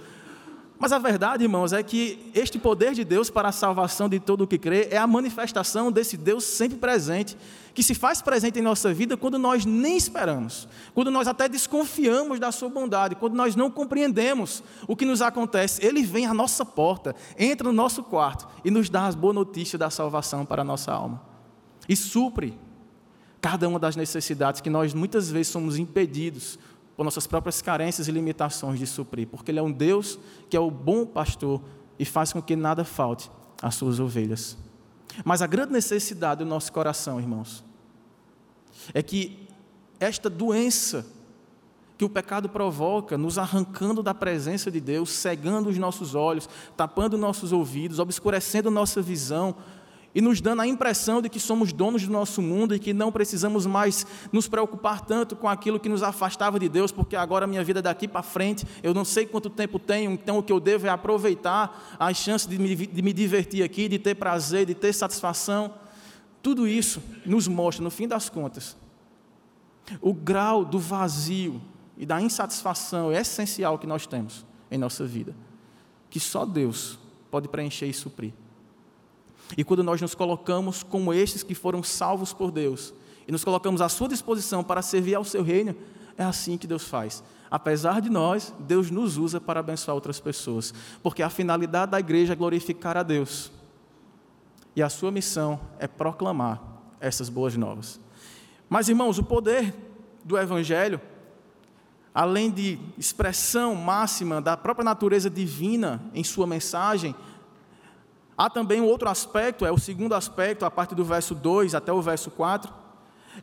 Mas 0.81 0.91
a 0.91 0.97
verdade, 0.97 1.43
irmãos, 1.43 1.73
é 1.73 1.83
que 1.83 2.31
este 2.33 2.57
poder 2.57 2.95
de 2.95 3.03
Deus 3.03 3.29
para 3.29 3.49
a 3.49 3.51
salvação 3.51 4.09
de 4.09 4.19
todo 4.19 4.45
o 4.45 4.47
que 4.47 4.57
crê 4.57 4.87
é 4.89 4.97
a 4.97 5.05
manifestação 5.05 5.91
desse 5.91 6.17
Deus 6.17 6.43
sempre 6.43 6.75
presente, 6.75 7.37
que 7.71 7.83
se 7.83 7.93
faz 7.93 8.19
presente 8.19 8.57
em 8.57 8.63
nossa 8.63 8.91
vida 8.91 9.15
quando 9.15 9.37
nós 9.37 9.63
nem 9.63 9.95
esperamos, 9.95 10.67
quando 10.95 11.11
nós 11.11 11.27
até 11.27 11.47
desconfiamos 11.47 12.39
da 12.39 12.51
sua 12.51 12.67
bondade, 12.67 13.13
quando 13.13 13.35
nós 13.35 13.55
não 13.55 13.69
compreendemos 13.69 14.63
o 14.87 14.95
que 14.95 15.05
nos 15.05 15.21
acontece. 15.21 15.85
Ele 15.85 16.01
vem 16.01 16.25
à 16.25 16.33
nossa 16.33 16.65
porta, 16.65 17.15
entra 17.37 17.67
no 17.67 17.73
nosso 17.73 18.01
quarto 18.01 18.47
e 18.65 18.71
nos 18.71 18.89
dá 18.89 19.05
as 19.05 19.13
boas 19.13 19.35
notícias 19.35 19.79
da 19.79 19.91
salvação 19.91 20.47
para 20.47 20.63
a 20.63 20.65
nossa 20.65 20.91
alma 20.91 21.30
e 21.91 21.95
supre 21.97 22.57
cada 23.41 23.67
uma 23.67 23.77
das 23.77 23.97
necessidades 23.97 24.61
que 24.61 24.69
nós 24.69 24.93
muitas 24.93 25.29
vezes 25.29 25.49
somos 25.49 25.77
impedidos 25.77 26.57
por 26.95 27.03
nossas 27.03 27.27
próprias 27.27 27.61
carências 27.61 28.07
e 28.07 28.11
limitações 28.13 28.79
de 28.79 28.87
suprir, 28.87 29.27
porque 29.27 29.51
Ele 29.51 29.59
é 29.59 29.61
um 29.61 29.73
Deus 29.73 30.17
que 30.49 30.55
é 30.55 30.59
o 30.59 30.71
bom 30.71 31.05
pastor 31.05 31.61
e 31.99 32.05
faz 32.05 32.31
com 32.31 32.41
que 32.41 32.55
nada 32.55 32.85
falte 32.85 33.29
às 33.61 33.75
suas 33.75 33.99
ovelhas. 33.99 34.57
Mas 35.25 35.41
a 35.41 35.47
grande 35.47 35.73
necessidade 35.73 36.45
do 36.45 36.49
nosso 36.49 36.71
coração, 36.71 37.19
irmãos, 37.19 37.61
é 38.93 39.03
que 39.03 39.49
esta 39.99 40.29
doença 40.29 41.05
que 41.97 42.05
o 42.05 42.09
pecado 42.09 42.47
provoca, 42.47 43.17
nos 43.17 43.37
arrancando 43.37 44.01
da 44.01 44.13
presença 44.13 44.71
de 44.71 44.79
Deus, 44.79 45.09
cegando 45.09 45.69
os 45.69 45.77
nossos 45.77 46.15
olhos, 46.15 46.47
tapando 46.77 47.17
nossos 47.17 47.51
ouvidos, 47.51 47.99
obscurecendo 47.99 48.71
nossa 48.71 49.01
visão, 49.01 49.57
e 50.13 50.21
nos 50.21 50.41
dando 50.41 50.61
a 50.61 50.67
impressão 50.67 51.21
de 51.21 51.29
que 51.29 51.39
somos 51.39 51.71
donos 51.71 52.05
do 52.05 52.11
nosso 52.11 52.41
mundo 52.41 52.75
e 52.75 52.79
que 52.79 52.93
não 52.93 53.11
precisamos 53.11 53.65
mais 53.65 54.05
nos 54.31 54.47
preocupar 54.47 55.01
tanto 55.01 55.35
com 55.35 55.47
aquilo 55.47 55.79
que 55.79 55.87
nos 55.87 56.03
afastava 56.03 56.59
de 56.59 56.67
Deus, 56.67 56.91
porque 56.91 57.15
agora 57.15 57.45
a 57.45 57.47
minha 57.47 57.63
vida 57.63 57.79
é 57.79 57.81
daqui 57.81 58.07
para 58.07 58.21
frente, 58.21 58.65
eu 58.83 58.93
não 58.93 59.05
sei 59.05 59.25
quanto 59.25 59.49
tempo 59.49 59.79
tenho, 59.79 60.11
então 60.11 60.37
o 60.37 60.43
que 60.43 60.51
eu 60.51 60.59
devo 60.59 60.87
é 60.87 60.89
aproveitar 60.89 61.95
as 61.97 62.17
chances 62.17 62.47
de 62.47 62.57
me, 62.57 62.75
de 62.75 63.01
me 63.01 63.13
divertir 63.13 63.63
aqui, 63.63 63.87
de 63.87 63.97
ter 63.97 64.15
prazer, 64.15 64.65
de 64.65 64.75
ter 64.75 64.93
satisfação. 64.93 65.73
Tudo 66.41 66.67
isso 66.67 67.01
nos 67.25 67.47
mostra, 67.47 67.83
no 67.83 67.91
fim 67.91 68.07
das 68.07 68.27
contas, 68.27 68.75
o 70.01 70.13
grau 70.13 70.65
do 70.65 70.79
vazio 70.79 71.61
e 71.97 72.05
da 72.05 72.21
insatisfação 72.21 73.11
essencial 73.11 73.77
que 73.77 73.87
nós 73.87 74.05
temos 74.07 74.45
em 74.69 74.77
nossa 74.77 75.05
vida, 75.05 75.35
que 76.09 76.19
só 76.19 76.45
Deus 76.45 76.97
pode 77.29 77.47
preencher 77.47 77.85
e 77.85 77.93
suprir. 77.93 78.33
E 79.57 79.63
quando 79.63 79.83
nós 79.83 80.01
nos 80.01 80.15
colocamos 80.15 80.83
como 80.83 81.13
estes 81.13 81.43
que 81.43 81.55
foram 81.55 81.83
salvos 81.83 82.33
por 82.33 82.51
Deus, 82.51 82.93
e 83.27 83.31
nos 83.31 83.43
colocamos 83.43 83.81
à 83.81 83.89
sua 83.89 84.07
disposição 84.07 84.63
para 84.63 84.81
servir 84.81 85.15
ao 85.15 85.23
seu 85.23 85.43
reino, 85.43 85.75
é 86.17 86.23
assim 86.23 86.57
que 86.57 86.67
Deus 86.67 86.85
faz. 86.85 87.23
Apesar 87.49 87.99
de 88.01 88.09
nós, 88.09 88.53
Deus 88.59 88.89
nos 88.89 89.17
usa 89.17 89.39
para 89.39 89.59
abençoar 89.59 89.95
outras 89.95 90.19
pessoas, 90.19 90.73
porque 91.03 91.21
a 91.21 91.29
finalidade 91.29 91.91
da 91.91 91.99
igreja 91.99 92.33
é 92.33 92.35
glorificar 92.35 92.95
a 92.95 93.03
Deus. 93.03 93.51
E 94.75 94.81
a 94.81 94.89
sua 94.89 95.11
missão 95.11 95.59
é 95.77 95.87
proclamar 95.87 96.61
essas 96.99 97.27
boas 97.27 97.57
novas. 97.57 97.99
Mas, 98.69 98.87
irmãos, 98.87 99.17
o 99.17 99.23
poder 99.23 99.75
do 100.23 100.37
Evangelho, 100.37 101.01
além 102.13 102.49
de 102.49 102.79
expressão 102.97 103.75
máxima 103.75 104.41
da 104.41 104.55
própria 104.55 104.85
natureza 104.85 105.29
divina 105.29 106.01
em 106.13 106.23
sua 106.23 106.47
mensagem, 106.47 107.13
Há 108.41 108.49
também 108.49 108.81
um 108.81 108.87
outro 108.87 109.07
aspecto, 109.07 109.67
é 109.67 109.71
o 109.71 109.77
segundo 109.77 110.15
aspecto, 110.15 110.65
a 110.65 110.71
partir 110.71 110.95
do 110.95 111.05
verso 111.05 111.35
2 111.35 111.75
até 111.75 111.93
o 111.93 112.01
verso 112.01 112.31
4, 112.31 112.73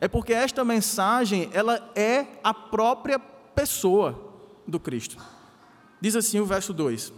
é 0.01 0.09
porque 0.09 0.33
esta 0.33 0.65
mensagem, 0.65 1.49
ela 1.53 1.89
é 1.95 2.25
a 2.43 2.53
própria 2.53 3.17
pessoa 3.17 4.19
do 4.67 4.77
Cristo. 4.77 5.15
Diz 6.01 6.17
assim 6.17 6.41
o 6.41 6.45
verso 6.45 6.73
2: 6.73 7.13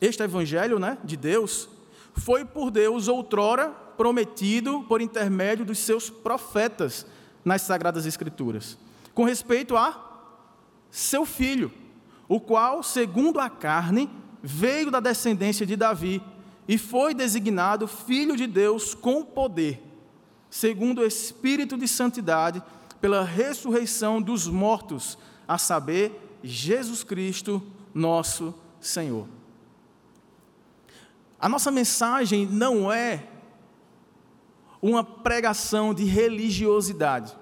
Este 0.00 0.22
evangelho, 0.22 0.78
né, 0.78 0.96
de 1.04 1.18
Deus, 1.18 1.68
foi 2.14 2.46
por 2.46 2.70
Deus 2.70 3.08
outrora 3.08 3.68
prometido 3.98 4.82
por 4.88 5.02
intermédio 5.02 5.66
dos 5.66 5.80
seus 5.80 6.08
profetas 6.08 7.04
nas 7.44 7.60
Sagradas 7.60 8.06
Escrituras, 8.06 8.78
com 9.12 9.22
respeito 9.22 9.76
a 9.76 10.02
seu 10.90 11.26
filho, 11.26 11.70
o 12.26 12.40
qual, 12.40 12.82
segundo 12.82 13.38
a 13.38 13.50
carne, 13.50 14.08
veio 14.42 14.90
da 14.90 14.98
descendência 14.98 15.66
de 15.66 15.76
Davi 15.76 16.22
e 16.68 16.76
foi 16.76 17.14
designado 17.14 17.86
Filho 17.86 18.36
de 18.36 18.46
Deus 18.46 18.94
com 18.94 19.24
poder, 19.24 19.82
segundo 20.50 21.00
o 21.00 21.06
Espírito 21.06 21.76
de 21.76 21.86
Santidade, 21.86 22.62
pela 23.00 23.22
ressurreição 23.22 24.20
dos 24.20 24.46
mortos, 24.48 25.16
a 25.46 25.58
saber, 25.58 26.38
Jesus 26.42 27.04
Cristo, 27.04 27.62
nosso 27.94 28.54
Senhor. 28.80 29.28
A 31.38 31.48
nossa 31.48 31.70
mensagem 31.70 32.46
não 32.46 32.90
é 32.90 33.28
uma 34.80 35.04
pregação 35.04 35.92
de 35.92 36.04
religiosidade. 36.04 37.36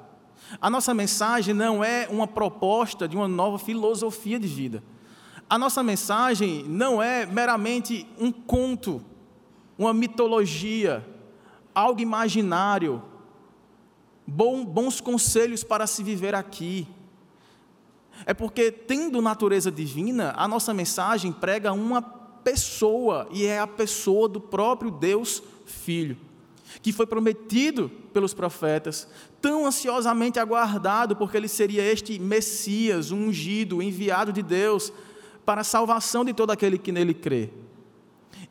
A 0.61 0.69
nossa 0.69 0.93
mensagem 0.93 1.55
não 1.55 1.83
é 1.83 2.09
uma 2.11 2.27
proposta 2.27 3.09
de 3.09 3.17
uma 3.17 3.29
nova 3.29 3.59
filosofia 3.59 4.39
de 4.39 4.47
vida. 4.47 4.83
A 5.49 5.59
nossa 5.59 5.83
mensagem 5.83 6.65
não 6.65 7.03
é 7.03 7.27
meramente 7.27 8.07
um 8.19 8.33
conto, 8.33 9.05
uma 9.79 9.93
mitologia, 9.93 11.07
algo 11.75 12.01
imaginário, 12.01 13.03
bons 14.27 15.01
conselhos 15.01 15.65
para 15.65 15.87
se 15.87 16.03
viver 16.03 16.35
aqui. 16.35 16.87
É 18.25 18.33
porque, 18.33 18.71
tendo 18.71 19.21
natureza 19.21 19.71
divina, 19.73 20.33
a 20.37 20.47
nossa 20.47 20.73
mensagem 20.73 21.33
prega 21.33 21.73
uma 21.73 22.01
pessoa, 22.01 23.27
e 23.33 23.45
é 23.45 23.59
a 23.59 23.67
pessoa 23.67 24.29
do 24.29 24.41
próprio 24.41 24.91
Deus 24.91 25.43
Filho, 25.67 26.17
que 26.83 26.93
foi 26.93 27.07
prometido 27.07 27.91
pelos 28.13 28.35
profetas, 28.35 29.09
tão 29.41 29.67
ansiosamente 29.67 30.39
aguardado, 30.39 31.17
porque 31.17 31.37
ele 31.37 31.49
seria 31.49 31.83
este 31.83 32.19
Messias, 32.19 33.11
ungido, 33.11 33.83
enviado 33.83 34.33
de 34.33 34.43
Deus, 34.43 34.93
para 35.45 35.63
a 35.63 35.65
salvação 35.65 36.25
de 36.25 36.33
todo 36.33 36.51
aquele 36.51 36.79
que 36.79 36.93
nele 36.93 37.15
crê. 37.15 37.51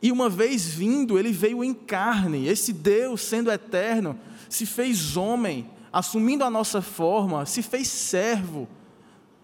E 0.02 0.12
uma 0.12 0.28
vez 0.28 0.66
vindo, 0.66 1.18
ele 1.18 1.32
veio 1.32 1.62
em 1.62 1.72
carne, 1.72 2.46
esse 2.46 2.72
Deus, 2.72 3.20
sendo 3.22 3.50
eterno, 3.50 4.18
se 4.48 4.66
fez 4.66 5.16
homem, 5.16 5.70
assumindo 5.92 6.44
a 6.44 6.50
nossa 6.50 6.82
forma, 6.82 7.46
se 7.46 7.62
fez 7.62 7.88
servo, 7.88 8.68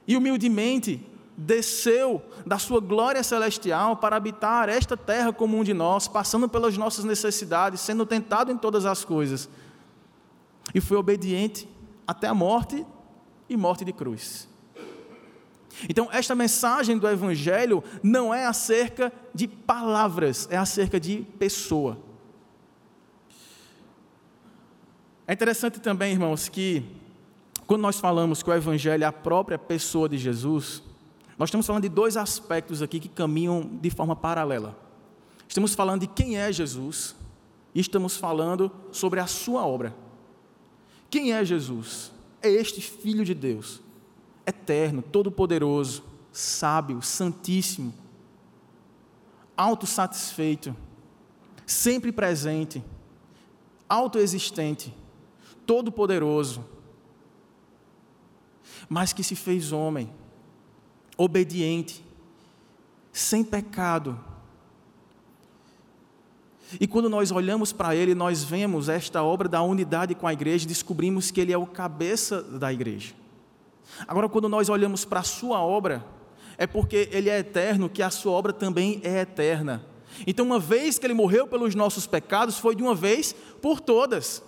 e 0.07 0.17
humildemente 0.17 1.07
desceu 1.37 2.23
da 2.45 2.59
sua 2.59 2.81
glória 2.81 3.23
celestial 3.23 3.97
para 3.97 4.17
habitar 4.17 4.69
esta 4.69 4.97
terra 4.97 5.33
comum 5.33 5.65
de 5.65 5.73
nós, 5.73 6.07
passando 6.07 6.49
pelas 6.49 6.77
nossas 6.77 7.05
necessidades, 7.05 7.81
sendo 7.81 8.05
tentado 8.05 8.53
em 8.53 8.57
todas 8.57 8.85
as 8.85 9.05
coisas. 9.05 9.49
E 10.75 10.81
foi 10.81 10.97
obediente 10.97 11.69
até 12.07 12.27
a 12.29 12.35
morte 12.35 12.85
e 13.49 13.57
morte 13.57 13.85
de 13.85 13.93
cruz. 13.93 14.50
Então, 15.89 16.09
esta 16.13 16.35
mensagem 16.35 16.99
do 16.99 17.09
Evangelho 17.09 17.83
não 18.03 18.35
é 18.35 18.47
acerca 18.47 19.13
de 19.35 19.49
palavras, 19.49 20.49
é 20.51 20.57
acerca 20.57 21.01
de 21.01 21.27
pessoa. 21.39 21.99
É 25.27 25.33
interessante 25.33 25.81
também, 25.81 26.13
irmãos, 26.13 26.49
que 26.49 26.83
quando 27.67 27.83
nós 27.83 28.01
falamos 28.01 28.43
que 28.43 28.51
o 28.51 28.53
Evangelho 28.53 29.05
é 29.05 29.07
a 29.07 29.13
própria 29.13 29.57
pessoa 29.57 30.09
de 30.09 30.19
Jesus, 30.19 30.83
nós 31.39 31.49
estamos 31.49 31.67
falando 31.67 31.85
de 31.85 31.89
dois 31.89 32.17
aspectos 32.17 32.83
aqui 32.83 32.99
que 32.99 33.09
caminham 33.09 33.79
de 33.81 33.91
forma 33.91 34.17
paralela. 34.17 34.77
Estamos 35.49 35.75
falando 35.75 36.01
de 36.01 36.07
quem 36.09 36.37
é 36.37 36.53
Jesus 36.53 37.15
e 37.75 37.81
estamos 37.81 38.17
falando 38.17 38.71
sobre 38.91 39.21
a 39.21 39.27
sua 39.27 39.65
obra. 39.65 39.95
Quem 41.09 41.33
é 41.33 41.45
Jesus? 41.45 42.13
É 42.43 42.51
este 42.51 42.81
Filho 42.81 43.25
de 43.25 43.35
Deus, 43.35 43.81
eterno, 44.51 45.03
todo-poderoso, 45.03 46.05
sábio, 46.33 47.01
santíssimo, 47.03 47.95
autossatisfeito, 49.57 50.77
sempre 51.67 52.13
presente, 52.13 52.83
autoexistente, 53.89 54.95
todo-poderoso, 55.67 56.65
mas 58.89 59.13
que 59.13 59.23
se 59.23 59.35
fez 59.35 59.73
homem 59.73 60.13
obediente, 61.17 62.05
sem 63.13 63.45
pecado. 63.45 64.19
E 66.81 66.87
quando 66.87 67.11
nós 67.11 67.31
olhamos 67.31 67.73
para 67.73 67.95
Ele, 67.95 68.15
nós 68.15 68.45
vemos 68.45 68.89
esta 68.89 69.23
obra 69.23 69.49
da 69.49 69.61
unidade 69.61 70.15
com 70.15 70.27
a 70.27 70.33
igreja, 70.33 70.67
descobrimos 70.67 71.31
que 71.31 71.41
Ele 71.41 71.53
é 71.53 71.59
o 71.59 71.67
cabeça 71.67 72.43
da 72.43 72.73
igreja. 72.73 73.20
Agora, 74.07 74.29
quando 74.29 74.49
nós 74.49 74.69
olhamos 74.69 75.05
para 75.05 75.21
a 75.21 75.25
Sua 75.25 75.61
obra, 75.63 76.05
é 76.59 76.67
porque 76.67 77.09
Ele 77.13 77.31
é 77.31 77.39
eterno, 77.39 77.89
que 77.89 78.03
a 78.03 78.11
Sua 78.11 78.33
obra 78.33 78.53
também 78.53 79.01
é 79.03 79.21
eterna. 79.21 79.85
Então, 80.27 80.45
uma 80.45 80.59
vez 80.59 80.99
que 80.99 81.07
Ele 81.07 81.15
morreu 81.15 81.47
pelos 81.47 81.75
nossos 81.75 82.07
pecados, 82.07 82.59
foi 82.59 82.75
de 82.75 82.83
uma 82.83 82.95
vez 82.95 83.35
por 83.63 83.81
todas. 83.81 84.43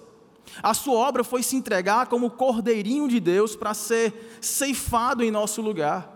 A 0.63 0.75
Sua 0.75 0.95
obra 0.95 1.25
foi 1.25 1.43
se 1.43 1.57
entregar 1.57 2.07
como 2.07 2.31
cordeirinho 2.31 3.09
de 3.09 3.21
Deus 3.21 3.57
para 3.57 3.75
ser 3.75 4.39
ceifado 4.41 5.23
em 5.23 5.31
nosso 5.31 5.63
lugar. 5.63 6.11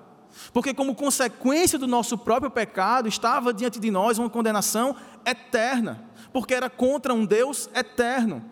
Porque, 0.53 0.75
como 0.75 0.95
consequência 0.95 1.79
do 1.79 1.87
nosso 1.87 2.19
próprio 2.19 2.51
pecado, 2.51 3.09
estava 3.09 3.55
diante 3.55 3.81
de 3.81 3.91
nós 3.91 4.19
uma 4.19 4.29
condenação 4.29 4.95
eterna, 5.25 6.05
porque 6.33 6.55
era 6.55 6.69
contra 6.69 7.15
um 7.15 7.25
Deus 7.25 7.71
eterno. 7.75 8.45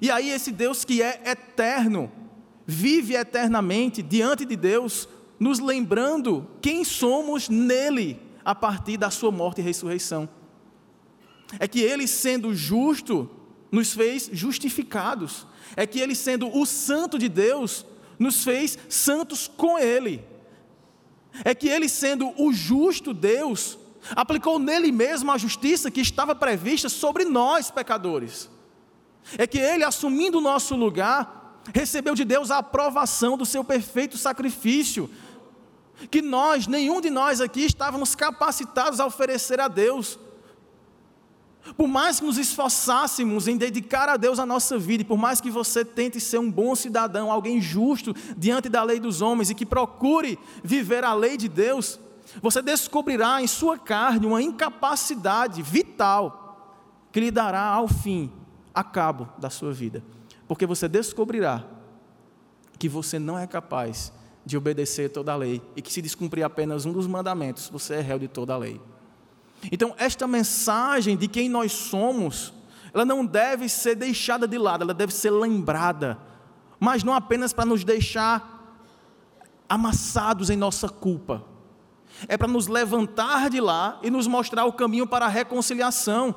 E 0.00 0.10
aí, 0.10 0.28
esse 0.30 0.52
Deus 0.52 0.84
que 0.84 1.02
é 1.02 1.22
eterno, 1.24 2.12
vive 2.70 3.14
eternamente 3.14 4.02
diante 4.02 4.44
de 4.44 4.56
Deus, 4.56 5.08
nos 5.38 5.58
lembrando 5.58 6.46
quem 6.60 6.84
somos 6.84 7.48
nele 7.48 8.20
a 8.44 8.54
partir 8.54 8.96
da 8.96 9.10
sua 9.10 9.30
morte 9.30 9.60
e 9.60 9.64
ressurreição. 9.64 10.28
É 11.58 11.66
que 11.66 11.80
ele, 11.80 12.06
sendo 12.06 12.54
justo, 12.54 13.28
nos 13.72 13.92
fez 13.92 14.30
justificados. 14.32 15.46
É 15.76 15.86
que 15.86 15.98
ele, 15.98 16.14
sendo 16.14 16.48
o 16.56 16.64
santo 16.64 17.18
de 17.18 17.28
Deus, 17.28 17.84
nos 18.18 18.44
fez 18.44 18.78
santos 18.88 19.48
com 19.48 19.78
ele 19.78 20.24
é 21.44 21.54
que 21.54 21.68
ele, 21.68 21.88
sendo 21.88 22.32
o 22.36 22.52
justo 22.52 23.14
Deus, 23.14 23.78
aplicou 24.10 24.58
nele 24.58 24.90
mesmo 24.90 25.30
a 25.30 25.38
justiça 25.38 25.90
que 25.90 26.00
estava 26.00 26.34
prevista 26.34 26.88
sobre 26.88 27.24
nós, 27.24 27.70
pecadores. 27.70 28.50
É 29.38 29.46
que 29.46 29.58
ele, 29.58 29.84
assumindo 29.84 30.38
o 30.38 30.42
nosso 30.42 30.74
lugar, 30.74 31.39
recebeu 31.74 32.14
de 32.14 32.24
Deus 32.24 32.50
a 32.50 32.58
aprovação 32.58 33.36
do 33.36 33.46
seu 33.46 33.62
perfeito 33.62 34.16
sacrifício, 34.16 35.10
que 36.10 36.22
nós, 36.22 36.66
nenhum 36.66 37.00
de 37.00 37.10
nós 37.10 37.40
aqui, 37.40 37.64
estávamos 37.64 38.14
capacitados 38.14 39.00
a 39.00 39.06
oferecer 39.06 39.60
a 39.60 39.68
Deus. 39.68 40.18
Por 41.76 41.86
mais 41.86 42.18
que 42.18 42.26
nos 42.26 42.38
esforçássemos 42.38 43.46
em 43.46 43.56
dedicar 43.56 44.08
a 44.08 44.16
Deus 44.16 44.38
a 44.38 44.46
nossa 44.46 44.78
vida, 44.78 45.02
e 45.02 45.06
por 45.06 45.18
mais 45.18 45.40
que 45.40 45.50
você 45.50 45.84
tente 45.84 46.18
ser 46.18 46.38
um 46.38 46.50
bom 46.50 46.74
cidadão, 46.74 47.30
alguém 47.30 47.60
justo 47.60 48.14
diante 48.36 48.68
da 48.68 48.82
lei 48.82 48.98
dos 48.98 49.20
homens 49.20 49.50
e 49.50 49.54
que 49.54 49.66
procure 49.66 50.38
viver 50.64 51.04
a 51.04 51.12
lei 51.12 51.36
de 51.36 51.48
Deus, 51.48 52.00
você 52.40 52.62
descobrirá 52.62 53.42
em 53.42 53.46
sua 53.46 53.78
carne 53.78 54.26
uma 54.26 54.40
incapacidade 54.40 55.62
vital 55.62 56.40
que 57.12 57.20
lhe 57.20 57.30
dará 57.30 57.64
ao 57.64 57.88
fim 57.88 58.32
a 58.74 58.82
cabo 58.84 59.28
da 59.38 59.50
sua 59.50 59.72
vida. 59.72 60.02
Porque 60.50 60.66
você 60.66 60.88
descobrirá 60.88 61.64
que 62.76 62.88
você 62.88 63.20
não 63.20 63.38
é 63.38 63.46
capaz 63.46 64.12
de 64.44 64.56
obedecer 64.56 65.08
toda 65.08 65.32
a 65.32 65.36
lei 65.36 65.62
e 65.76 65.80
que 65.80 65.92
se 65.92 66.02
descumprir 66.02 66.44
apenas 66.44 66.84
um 66.84 66.92
dos 66.92 67.06
mandamentos, 67.06 67.68
você 67.68 67.94
é 67.94 68.00
réu 68.00 68.18
de 68.18 68.26
toda 68.26 68.52
a 68.54 68.56
lei. 68.56 68.80
Então, 69.70 69.94
esta 69.96 70.26
mensagem 70.26 71.16
de 71.16 71.28
quem 71.28 71.48
nós 71.48 71.70
somos, 71.70 72.52
ela 72.92 73.04
não 73.04 73.24
deve 73.24 73.68
ser 73.68 73.94
deixada 73.94 74.48
de 74.48 74.58
lado, 74.58 74.82
ela 74.82 74.92
deve 74.92 75.14
ser 75.14 75.30
lembrada, 75.30 76.18
mas 76.80 77.04
não 77.04 77.14
apenas 77.14 77.52
para 77.52 77.64
nos 77.64 77.84
deixar 77.84 78.82
amassados 79.68 80.50
em 80.50 80.56
nossa 80.56 80.88
culpa, 80.88 81.44
é 82.26 82.36
para 82.36 82.48
nos 82.48 82.66
levantar 82.66 83.50
de 83.50 83.60
lá 83.60 84.00
e 84.02 84.10
nos 84.10 84.26
mostrar 84.26 84.64
o 84.64 84.72
caminho 84.72 85.06
para 85.06 85.26
a 85.26 85.28
reconciliação, 85.28 86.34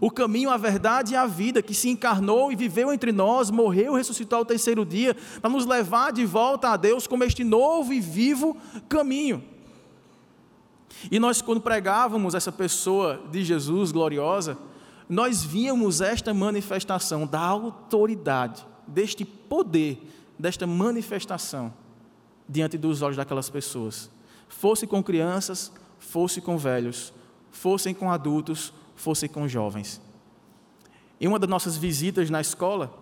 o 0.00 0.10
caminho, 0.10 0.50
a 0.50 0.56
verdade 0.56 1.14
e 1.14 1.16
a 1.16 1.26
vida, 1.26 1.62
que 1.62 1.74
se 1.74 1.88
encarnou 1.88 2.52
e 2.52 2.56
viveu 2.56 2.92
entre 2.92 3.12
nós, 3.12 3.50
morreu, 3.50 3.94
ressuscitou 3.94 4.38
ao 4.38 4.44
terceiro 4.44 4.84
dia, 4.84 5.16
para 5.40 5.50
nos 5.50 5.66
levar 5.66 6.12
de 6.12 6.24
volta 6.24 6.70
a 6.70 6.76
Deus 6.76 7.06
como 7.06 7.24
este 7.24 7.44
novo 7.44 7.92
e 7.92 8.00
vivo 8.00 8.56
caminho. 8.88 9.42
E 11.10 11.18
nós, 11.18 11.42
quando 11.42 11.60
pregávamos 11.60 12.34
essa 12.34 12.50
pessoa 12.50 13.22
de 13.30 13.44
Jesus 13.44 13.92
gloriosa, 13.92 14.56
nós 15.08 15.44
víamos 15.44 16.00
esta 16.00 16.34
manifestação 16.34 17.26
da 17.26 17.40
autoridade, 17.40 18.66
deste 18.86 19.24
poder, 19.24 20.02
desta 20.38 20.66
manifestação 20.66 21.72
diante 22.48 22.76
dos 22.78 23.02
olhos 23.02 23.16
daquelas 23.16 23.48
pessoas. 23.48 24.10
Fosse 24.48 24.86
com 24.86 25.02
crianças, 25.02 25.72
fosse 25.98 26.40
com 26.40 26.56
velhos, 26.56 27.12
fossem 27.50 27.94
com 27.94 28.10
adultos, 28.10 28.72
fossem 28.96 29.28
com 29.28 29.46
jovens. 29.46 30.00
Em 31.20 31.28
uma 31.28 31.38
das 31.38 31.48
nossas 31.48 31.76
visitas 31.76 32.28
na 32.28 32.40
escola, 32.40 32.92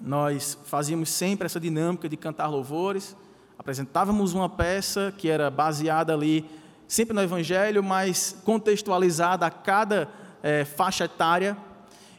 nós 0.00 0.58
fazíamos 0.64 1.10
sempre 1.10 1.46
essa 1.46 1.60
dinâmica 1.60 2.08
de 2.08 2.16
cantar 2.16 2.48
louvores, 2.48 3.16
apresentávamos 3.58 4.32
uma 4.32 4.48
peça 4.48 5.12
que 5.16 5.28
era 5.28 5.50
baseada 5.50 6.14
ali, 6.14 6.48
sempre 6.88 7.14
no 7.14 7.20
Evangelho, 7.20 7.82
mas 7.84 8.36
contextualizada 8.44 9.46
a 9.46 9.50
cada 9.50 10.08
é, 10.42 10.64
faixa 10.64 11.04
etária. 11.04 11.56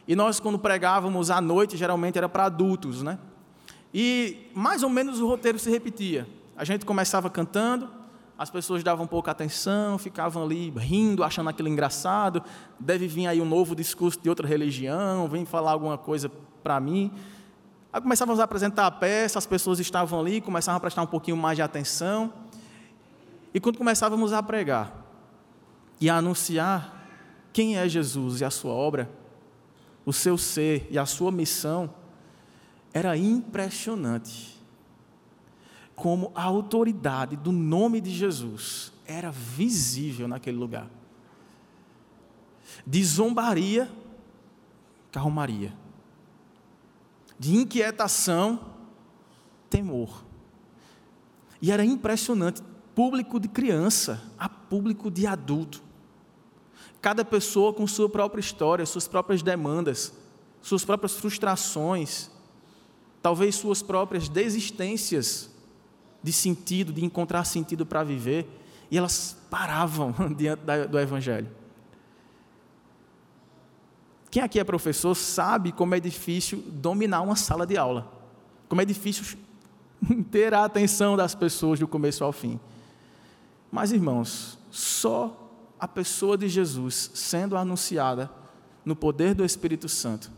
E 0.06 0.14
nós, 0.14 0.38
quando 0.38 0.58
pregávamos 0.58 1.30
à 1.30 1.40
noite, 1.40 1.76
geralmente 1.76 2.16
era 2.16 2.28
para 2.28 2.44
adultos, 2.44 3.02
né? 3.02 3.18
E 3.92 4.48
mais 4.54 4.82
ou 4.82 4.88
menos 4.88 5.20
o 5.20 5.26
roteiro 5.26 5.58
se 5.58 5.68
repetia. 5.70 6.26
A 6.56 6.64
gente 6.64 6.86
começava 6.86 7.28
cantando, 7.28 7.90
as 8.42 8.50
pessoas 8.50 8.82
davam 8.82 9.06
pouca 9.06 9.30
atenção, 9.30 9.96
ficavam 9.96 10.42
ali 10.42 10.68
rindo, 10.70 11.22
achando 11.22 11.48
aquilo 11.48 11.68
engraçado. 11.68 12.42
Deve 12.76 13.06
vir 13.06 13.28
aí 13.28 13.40
um 13.40 13.44
novo 13.44 13.72
discurso 13.72 14.18
de 14.20 14.28
outra 14.28 14.48
religião, 14.48 15.28
vem 15.28 15.44
falar 15.44 15.70
alguma 15.70 15.96
coisa 15.96 16.28
para 16.60 16.80
mim. 16.80 17.12
Aí 17.92 18.00
começávamos 18.00 18.40
a 18.40 18.44
apresentar 18.44 18.86
a 18.86 18.90
peça, 18.90 19.38
as 19.38 19.46
pessoas 19.46 19.78
estavam 19.78 20.18
ali, 20.18 20.40
começavam 20.40 20.78
a 20.78 20.80
prestar 20.80 21.02
um 21.02 21.06
pouquinho 21.06 21.36
mais 21.36 21.54
de 21.54 21.62
atenção. 21.62 22.32
E 23.54 23.60
quando 23.60 23.78
começávamos 23.78 24.32
a 24.32 24.42
pregar 24.42 24.92
e 26.00 26.10
a 26.10 26.16
anunciar 26.16 27.00
quem 27.52 27.78
é 27.78 27.88
Jesus 27.88 28.40
e 28.40 28.44
a 28.44 28.50
sua 28.50 28.72
obra, 28.72 29.08
o 30.04 30.12
seu 30.12 30.36
ser 30.36 30.88
e 30.90 30.98
a 30.98 31.06
sua 31.06 31.30
missão, 31.30 31.88
era 32.92 33.16
impressionante 33.16 34.60
como 35.94 36.32
a 36.34 36.42
autoridade 36.42 37.36
do 37.36 37.52
nome 37.52 38.00
de 38.00 38.10
Jesus 38.10 38.92
era 39.06 39.30
visível 39.30 40.26
naquele 40.26 40.56
lugar. 40.56 40.88
De 42.86 43.04
zombaria, 43.04 43.90
calmaria. 45.10 45.72
De 47.38 47.54
inquietação, 47.54 48.74
temor. 49.68 50.24
E 51.60 51.70
era 51.70 51.84
impressionante, 51.84 52.62
público 52.94 53.38
de 53.38 53.48
criança 53.48 54.22
a 54.38 54.48
público 54.48 55.10
de 55.10 55.26
adulto. 55.26 55.82
Cada 57.00 57.24
pessoa 57.24 57.72
com 57.72 57.86
sua 57.86 58.08
própria 58.08 58.40
história, 58.40 58.86
suas 58.86 59.08
próprias 59.08 59.42
demandas, 59.42 60.12
suas 60.60 60.84
próprias 60.84 61.14
frustrações, 61.14 62.30
talvez 63.20 63.56
suas 63.56 63.82
próprias 63.82 64.28
desistências 64.28 65.51
de 66.22 66.32
sentido, 66.32 66.92
de 66.92 67.04
encontrar 67.04 67.44
sentido 67.44 67.84
para 67.84 68.04
viver, 68.04 68.48
e 68.90 68.98
elas 68.98 69.36
paravam 69.50 70.14
diante 70.36 70.62
do 70.88 70.98
Evangelho. 70.98 71.48
Quem 74.30 74.42
aqui 74.42 74.58
é 74.58 74.64
professor 74.64 75.14
sabe 75.14 75.72
como 75.72 75.94
é 75.94 76.00
difícil 76.00 76.62
dominar 76.68 77.20
uma 77.20 77.36
sala 77.36 77.66
de 77.66 77.76
aula, 77.76 78.10
como 78.68 78.80
é 78.80 78.84
difícil 78.84 79.38
ter 80.30 80.54
a 80.54 80.64
atenção 80.64 81.16
das 81.16 81.34
pessoas 81.34 81.78
do 81.78 81.86
começo 81.86 82.24
ao 82.24 82.32
fim. 82.32 82.58
Mas, 83.70 83.92
irmãos, 83.92 84.58
só 84.70 85.38
a 85.78 85.88
pessoa 85.88 86.38
de 86.38 86.48
Jesus 86.48 87.10
sendo 87.14 87.56
anunciada 87.56 88.30
no 88.84 88.94
poder 88.96 89.34
do 89.34 89.44
Espírito 89.44 89.88
Santo 89.88 90.30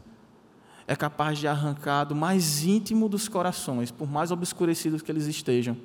é 0.87 0.95
capaz 0.95 1.39
de 1.39 1.49
arrancar 1.49 2.05
do 2.05 2.15
mais 2.15 2.63
íntimo 2.65 3.09
dos 3.09 3.29
corações, 3.29 3.91
por 3.91 4.09
mais 4.09 4.31
obscurecidos 4.31 5.03
que 5.03 5.11
eles 5.11 5.27
estejam, 5.27 5.77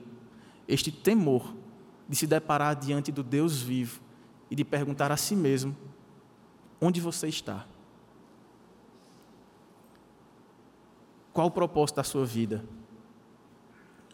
este 0.68 0.92
temor 0.92 1.56
de 2.08 2.16
se 2.16 2.28
deparar 2.28 2.76
diante 2.76 3.12
do 3.12 3.24
Deus 3.24 3.62
vivo 3.62 4.02
e 4.52 4.56
de 4.56 4.66
perguntar 4.66 5.12
a 5.12 5.18
si 5.18 5.36
mesmo: 5.36 5.76
onde 6.82 7.00
você 7.00 7.28
está? 7.28 7.66
Qual 11.32 11.48
o 11.48 11.52
propósito 11.52 11.98
da 11.98 12.04
sua 12.04 12.26
vida? 12.26 12.66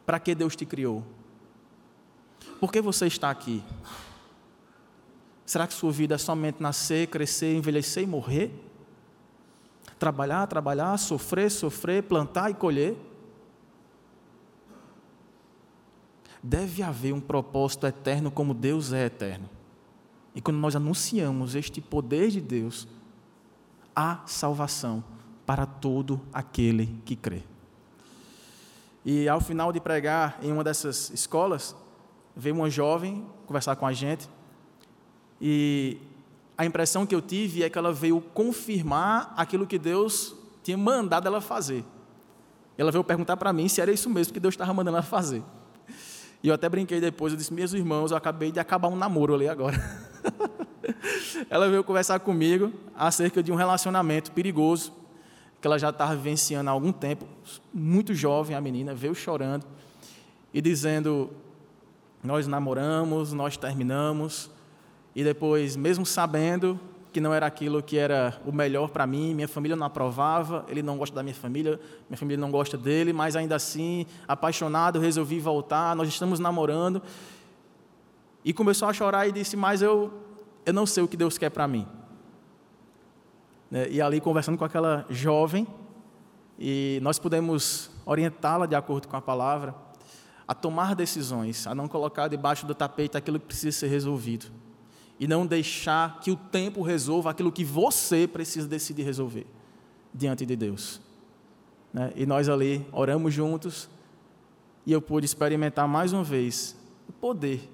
Para 0.05 0.19
que 0.19 0.35
Deus 0.35 0.55
te 0.55 0.65
criou? 0.65 1.03
Por 2.59 2.71
que 2.71 2.79
você 2.81 3.07
está 3.07 3.31
aqui? 3.31 3.63
Será 5.45 5.65
que 5.65 5.73
sua 5.73 5.91
vida 5.91 6.15
é 6.15 6.17
somente 6.17 6.61
nascer, 6.61 7.07
crescer, 7.07 7.55
envelhecer 7.55 8.03
e 8.03 8.07
morrer? 8.07 8.51
Trabalhar, 10.05 10.45
trabalhar, 10.45 10.95
sofrer, 10.97 11.49
sofrer, 11.49 12.03
plantar 12.03 12.51
e 12.51 12.53
colher. 12.53 12.95
Deve 16.43 16.83
haver 16.83 17.11
um 17.11 17.19
propósito 17.19 17.87
eterno 17.87 18.29
como 18.29 18.53
Deus 18.53 18.93
é 18.93 19.07
eterno. 19.07 19.49
E 20.35 20.39
quando 20.39 20.57
nós 20.57 20.75
anunciamos 20.75 21.55
este 21.55 21.81
poder 21.81 22.29
de 22.29 22.39
Deus, 22.39 22.87
há 23.95 24.21
salvação 24.27 25.03
para 25.43 25.65
todo 25.65 26.21
aquele 26.31 27.01
que 27.03 27.15
crê. 27.15 27.41
E 29.03 29.27
ao 29.27 29.41
final 29.41 29.73
de 29.73 29.79
pregar 29.79 30.37
em 30.39 30.51
uma 30.51 30.63
dessas 30.63 31.09
escolas, 31.09 31.75
veio 32.35 32.53
uma 32.53 32.69
jovem 32.69 33.25
conversar 33.47 33.75
com 33.75 33.87
a 33.87 33.91
gente 33.91 34.29
e 35.41 35.97
a 36.57 36.65
impressão 36.65 37.05
que 37.05 37.13
eu 37.13 37.21
tive 37.21 37.63
é 37.63 37.69
que 37.69 37.77
ela 37.77 37.91
veio 37.91 38.21
confirmar 38.21 39.33
aquilo 39.35 39.67
que 39.67 39.77
Deus 39.77 40.35
tinha 40.63 40.77
mandado 40.77 41.27
ela 41.27 41.41
fazer. 41.41 41.83
Ela 42.77 42.91
veio 42.91 43.03
perguntar 43.03 43.37
para 43.37 43.51
mim 43.53 43.67
se 43.67 43.81
era 43.81 43.91
isso 43.91 44.09
mesmo 44.09 44.33
que 44.33 44.39
Deus 44.39 44.53
estava 44.53 44.73
mandando 44.73 44.97
ela 44.97 45.05
fazer. 45.05 45.43
E 46.41 46.47
eu 46.47 46.53
até 46.53 46.69
brinquei 46.69 47.01
depois, 47.01 47.33
eu 47.33 47.37
disse, 47.37 47.53
meus 47.53 47.73
irmãos, 47.73 48.11
eu 48.11 48.17
acabei 48.17 48.51
de 48.51 48.59
acabar 48.59 48.87
um 48.87 48.95
namoro 48.95 49.33
ali 49.33 49.47
agora. 49.47 49.77
ela 51.49 51.69
veio 51.69 51.83
conversar 51.83 52.19
comigo 52.19 52.71
acerca 52.95 53.41
de 53.41 53.51
um 53.51 53.55
relacionamento 53.55 54.31
perigoso 54.31 54.93
que 55.59 55.67
ela 55.67 55.79
já 55.79 55.89
estava 55.89 56.15
vivenciando 56.15 56.69
há 56.69 56.73
algum 56.73 56.91
tempo, 56.91 57.25
muito 57.73 58.13
jovem 58.13 58.55
a 58.55 58.61
menina, 58.61 58.93
veio 58.93 59.15
chorando 59.15 59.65
e 60.53 60.61
dizendo: 60.61 61.31
Nós 62.23 62.45
namoramos, 62.45 63.33
nós 63.33 63.57
terminamos, 63.57 64.51
e 65.15 65.23
depois, 65.23 65.77
mesmo 65.77 66.05
sabendo 66.05 66.77
que 67.13 67.21
não 67.21 67.33
era 67.33 67.45
aquilo 67.45 67.81
que 67.81 67.97
era 67.97 68.37
o 68.45 68.51
melhor 68.51 68.89
para 68.89 69.07
mim, 69.07 69.33
minha 69.33 69.47
família 69.47 69.77
não 69.77 69.87
aprovava, 69.87 70.65
ele 70.67 70.83
não 70.83 70.97
gosta 70.97 71.15
da 71.15 71.23
minha 71.23 71.33
família, 71.33 71.79
minha 72.09 72.17
família 72.17 72.37
não 72.37 72.51
gosta 72.51 72.77
dele, 72.77 73.13
mas 73.13 73.37
ainda 73.37 73.55
assim, 73.55 74.05
apaixonado, 74.27 74.99
resolvi 74.99 75.39
voltar, 75.39 75.95
nós 75.95 76.09
estamos 76.09 76.37
namorando. 76.37 77.01
E 78.43 78.51
começou 78.51 78.89
a 78.89 78.93
chorar 78.93 79.25
e 79.25 79.31
disse: 79.31 79.55
Mas 79.55 79.81
eu, 79.81 80.11
eu 80.65 80.73
não 80.73 80.85
sei 80.85 81.01
o 81.01 81.07
que 81.07 81.15
Deus 81.15 81.37
quer 81.37 81.49
para 81.49 81.65
mim. 81.65 81.87
Né, 83.71 83.87
e 83.89 84.01
ali, 84.01 84.19
conversando 84.19 84.57
com 84.57 84.65
aquela 84.65 85.05
jovem, 85.09 85.65
e 86.59 86.99
nós 87.01 87.17
pudemos 87.17 87.89
orientá-la 88.05 88.65
de 88.65 88.75
acordo 88.75 89.07
com 89.07 89.15
a 89.15 89.21
palavra, 89.21 89.73
a 90.45 90.53
tomar 90.53 90.93
decisões, 90.93 91.65
a 91.65 91.73
não 91.73 91.87
colocar 91.87 92.27
debaixo 92.27 92.65
do 92.65 92.75
tapete 92.75 93.15
aquilo 93.15 93.39
que 93.39 93.45
precisa 93.45 93.79
ser 93.79 93.87
resolvido 93.87 94.64
e 95.19 95.27
não 95.27 95.45
deixar 95.45 96.19
que 96.19 96.31
o 96.31 96.35
tempo 96.35 96.81
resolva 96.81 97.31
aquilo 97.31 97.51
que 97.51 97.63
você 97.63 98.27
precisa 98.27 98.67
decidir 98.67 99.03
resolver 99.03 99.45
diante 100.13 100.45
de 100.45 100.55
Deus. 100.55 101.01
Né? 101.93 102.11
E 102.15 102.25
nós 102.25 102.49
ali 102.49 102.85
oramos 102.91 103.33
juntos 103.33 103.89
e 104.85 104.91
eu 104.91 105.01
pude 105.01 105.25
experimentar 105.25 105.87
mais 105.87 106.13
uma 106.13 106.23
vez 106.23 106.75
o 107.07 107.13
poder 107.13 107.69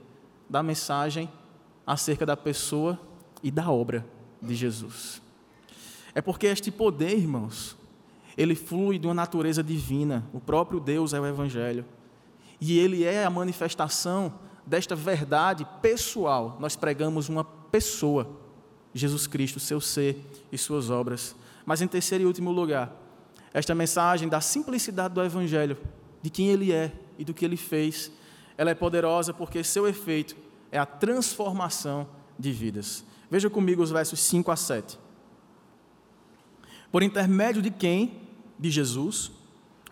da 0.49 0.61
mensagem 0.61 1.29
acerca 1.85 2.25
da 2.25 2.37
pessoa 2.37 2.99
e 3.41 3.49
da 3.49 3.69
obra 3.69 4.05
de 4.41 4.53
Jesus. 4.55 5.21
É 6.13 6.21
porque 6.21 6.47
este 6.47 6.71
poder, 6.71 7.17
irmãos, 7.17 7.77
ele 8.37 8.55
flui 8.55 8.99
de 8.99 9.07
uma 9.07 9.13
natureza 9.13 9.63
divina. 9.63 10.25
O 10.33 10.39
próprio 10.39 10.79
Deus 10.79 11.13
é 11.13 11.19
o 11.19 11.25
Evangelho. 11.25 11.85
E 12.59 12.77
ele 12.77 13.03
é 13.03 13.25
a 13.25 13.29
manifestação 13.29 14.33
desta 14.65 14.95
verdade 14.95 15.65
pessoal, 15.81 16.57
nós 16.59 16.75
pregamos 16.75 17.29
uma 17.29 17.43
pessoa, 17.43 18.39
Jesus 18.93 19.27
Cristo, 19.27 19.59
seu 19.59 19.81
ser 19.81 20.23
e 20.51 20.57
suas 20.57 20.89
obras. 20.89 21.35
Mas 21.65 21.81
em 21.81 21.87
terceiro 21.87 22.23
e 22.23 22.27
último 22.27 22.51
lugar, 22.51 22.93
esta 23.53 23.75
mensagem 23.75 24.27
da 24.27 24.41
simplicidade 24.41 25.13
do 25.13 25.23
Evangelho, 25.23 25.77
de 26.21 26.29
quem 26.29 26.49
Ele 26.49 26.71
é 26.71 26.91
e 27.17 27.25
do 27.25 27.33
que 27.33 27.45
Ele 27.45 27.57
fez, 27.57 28.11
ela 28.57 28.69
é 28.69 28.75
poderosa 28.75 29.33
porque 29.33 29.63
seu 29.63 29.87
efeito 29.87 30.35
é 30.71 30.77
a 30.77 30.85
transformação 30.85 32.07
de 32.37 32.51
vidas. 32.51 33.03
Veja 33.29 33.49
comigo 33.49 33.81
os 33.81 33.91
versos 33.91 34.19
5 34.19 34.51
a 34.51 34.55
7. 34.55 34.99
Por 36.91 37.03
intermédio 37.03 37.61
de 37.61 37.71
quem? 37.71 38.21
De 38.59 38.69
Jesus, 38.69 39.31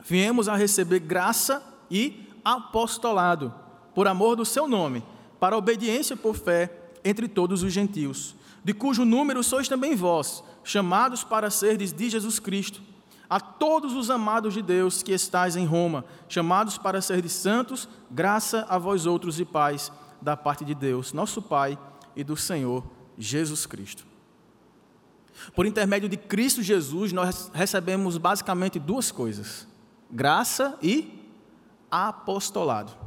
viemos 0.03 0.47
a 0.47 0.55
receber 0.55 0.99
graça 0.99 1.63
e 1.89 2.27
apostolado 2.43 3.53
por 3.93 4.07
amor 4.07 4.35
do 4.35 4.45
seu 4.45 4.67
nome, 4.67 5.03
para 5.39 5.57
obediência 5.57 6.15
por 6.15 6.35
fé 6.35 6.71
entre 7.03 7.27
todos 7.27 7.63
os 7.63 7.71
gentios, 7.71 8.35
de 8.63 8.73
cujo 8.73 9.05
número 9.05 9.43
sois 9.43 9.67
também 9.67 9.95
vós, 9.95 10.43
chamados 10.63 11.23
para 11.23 11.49
serdes 11.49 11.93
de 11.93 12.09
Jesus 12.09 12.39
Cristo. 12.39 12.81
A 13.29 13.39
todos 13.39 13.93
os 13.93 14.09
amados 14.09 14.55
de 14.55 14.61
Deus 14.61 15.03
que 15.03 15.11
estais 15.11 15.55
em 15.55 15.65
Roma, 15.65 16.03
chamados 16.27 16.77
para 16.77 17.01
serdes 17.01 17.31
santos, 17.31 17.87
graça 18.09 18.65
a 18.67 18.77
vós 18.77 19.05
outros 19.05 19.39
e 19.39 19.45
paz 19.45 19.91
da 20.21 20.35
parte 20.35 20.65
de 20.65 20.73
Deus, 20.73 21.13
nosso 21.13 21.41
Pai 21.41 21.77
e 22.15 22.23
do 22.23 22.35
Senhor 22.35 22.83
Jesus 23.17 23.65
Cristo. 23.65 24.05
Por 25.55 25.65
intermédio 25.65 26.09
de 26.09 26.17
Cristo 26.17 26.61
Jesus, 26.61 27.13
nós 27.13 27.51
recebemos 27.53 28.17
basicamente 28.17 28.79
duas 28.79 29.11
coisas: 29.11 29.67
graça 30.11 30.77
e 30.81 31.31
apostolado. 31.89 32.98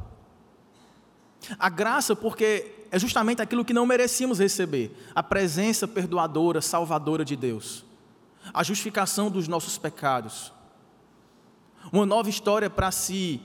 A 1.59 1.69
graça, 1.69 2.15
porque 2.15 2.71
é 2.91 2.99
justamente 2.99 3.41
aquilo 3.41 3.65
que 3.65 3.73
não 3.73 3.85
merecíamos 3.85 4.39
receber: 4.39 4.95
a 5.15 5.23
presença 5.23 5.87
perdoadora, 5.87 6.61
salvadora 6.61 7.25
de 7.25 7.35
Deus, 7.35 7.83
a 8.53 8.63
justificação 8.63 9.29
dos 9.29 9.47
nossos 9.47 9.77
pecados, 9.77 10.53
uma 11.91 12.05
nova 12.05 12.29
história 12.29 12.69
para 12.69 12.91
se 12.91 13.41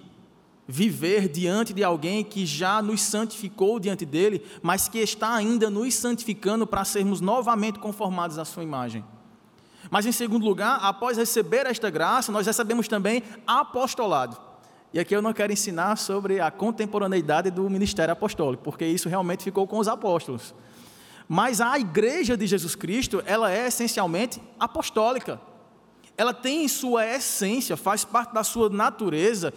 viver 0.71 1.29
diante 1.29 1.73
de 1.73 1.83
alguém 1.83 2.23
que 2.23 2.45
já 2.45 2.83
nos 2.83 3.01
santificou 3.01 3.81
diante 3.81 4.05
dele, 4.05 4.45
mas 4.63 4.87
que 4.87 4.99
está 4.99 5.35
ainda 5.35 5.71
nos 5.71 5.95
santificando 5.95 6.67
para 6.67 6.85
sermos 6.85 7.23
novamente 7.23 7.79
conformados 7.79 8.39
à 8.39 8.45
sua 8.45 8.63
imagem. 8.63 9.03
Mas 9.91 10.05
em 10.05 10.13
segundo 10.13 10.45
lugar, 10.45 10.79
após 10.83 11.17
receber 11.17 11.67
esta 11.67 11.89
graça, 11.89 12.31
nós 12.31 12.47
recebemos 12.47 12.87
também 12.87 13.23
apostolado. 13.47 14.48
E 14.93 14.99
aqui 14.99 15.15
eu 15.15 15.23
não 15.23 15.33
quero 15.33 15.53
ensinar 15.53 15.97
sobre 15.97 16.41
a 16.41 16.51
contemporaneidade 16.51 17.51
do 17.51 17.69
ministério 17.69 18.13
apostólico, 18.13 18.63
porque 18.63 18.87
isso 18.87 19.09
realmente 19.09 19.45
ficou 19.45 19.67
com 19.67 19.79
os 19.79 19.89
apóstolos. 19.89 20.55
Mas 21.29 21.61
a 21.61 21.79
igreja 21.79 22.37
de 22.37 22.47
Jesus 22.47 22.75
Cristo, 22.75 23.23
ela 23.27 23.53
é 23.53 23.67
essencialmente 23.67 24.41
apostólica 24.59 25.39
ela 26.19 26.35
tem 26.35 26.65
em 26.65 26.69
sua 26.69 27.07
essência, 27.07 27.77
faz 27.77 28.05
parte 28.05 28.35
da 28.35 28.43
sua 28.43 28.69
natureza, 28.69 29.55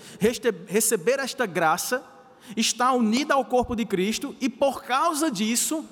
receber 0.68 1.20
esta 1.20 1.48
graça, 1.48 2.04
estar 2.56 2.94
unida 2.94 3.34
ao 3.34 3.44
corpo 3.44 3.76
de 3.76 3.84
Cristo 3.84 4.36
e, 4.40 4.48
por 4.48 4.84
causa 4.84 5.32
disso, 5.32 5.84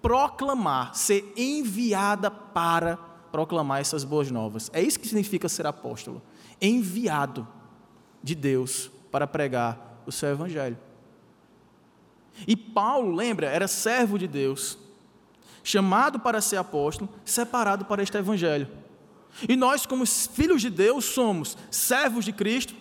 proclamar, 0.00 0.94
ser 0.94 1.32
enviada 1.36 2.30
para 2.30 2.96
proclamar 3.32 3.80
essas 3.80 4.04
boas 4.04 4.30
novas. 4.30 4.70
É 4.72 4.80
isso 4.80 5.00
que 5.00 5.08
significa 5.08 5.48
ser 5.48 5.66
apóstolo. 5.66 6.22
Enviado 6.60 7.48
de 8.22 8.34
Deus 8.34 8.90
para 9.10 9.26
pregar 9.26 10.02
o 10.06 10.12
seu 10.12 10.30
evangelho. 10.30 10.78
E 12.46 12.56
Paulo, 12.56 13.14
lembra, 13.14 13.46
era 13.46 13.68
servo 13.68 14.18
de 14.18 14.26
Deus, 14.26 14.78
chamado 15.62 16.18
para 16.18 16.40
ser 16.40 16.56
apóstolo, 16.56 17.10
separado 17.24 17.84
para 17.84 18.02
este 18.02 18.16
evangelho. 18.16 18.68
E 19.48 19.56
nós, 19.56 19.86
como 19.86 20.06
filhos 20.06 20.60
de 20.60 20.70
Deus, 20.70 21.04
somos 21.04 21.56
servos 21.70 22.24
de 22.24 22.32
Cristo, 22.32 22.74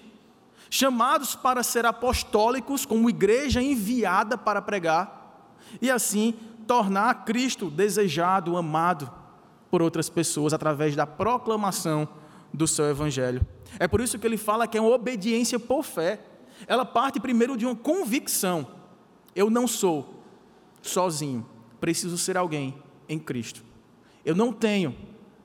chamados 0.69 1.36
para 1.36 1.63
ser 1.63 1.86
apostólicos, 1.86 2.86
como 2.86 3.10
igreja 3.10 3.62
enviada 3.62 4.38
para 4.38 4.62
pregar, 4.62 5.51
e 5.82 5.89
assim 5.89 6.34
tornar 6.67 7.25
Cristo 7.25 7.69
desejado, 7.69 8.56
amado 8.56 9.12
por 9.69 9.82
outras 9.82 10.10
pessoas 10.10 10.54
através 10.54 10.95
da 10.95 11.06
proclamação 11.06 12.08
do 12.54 12.68
seu 12.68 12.86
evangelho. 12.86 13.46
É 13.80 13.88
por 13.88 14.02
isso 14.02 14.20
que 14.20 14.28
ele 14.28 14.38
fala 14.38 14.68
que 14.68 14.78
é 14.78 14.82
uma 14.82 14.92
obediência 14.92 15.60
por 15.60 15.84
fé. 15.84 16.20
Ela 16.68 16.86
parte 16.86 17.20
primeiro 17.20 17.58
de 17.58 17.66
uma 17.66 17.76
convicção: 17.76 18.68
eu 19.36 19.50
não 19.50 19.68
sou 19.68 20.24
sozinho, 20.82 21.46
preciso 21.80 22.18
ser 22.18 22.38
alguém 22.38 22.76
em 23.08 23.20
Cristo. 23.20 23.64
Eu 24.26 24.36
não 24.36 24.54
tenho 24.54 24.96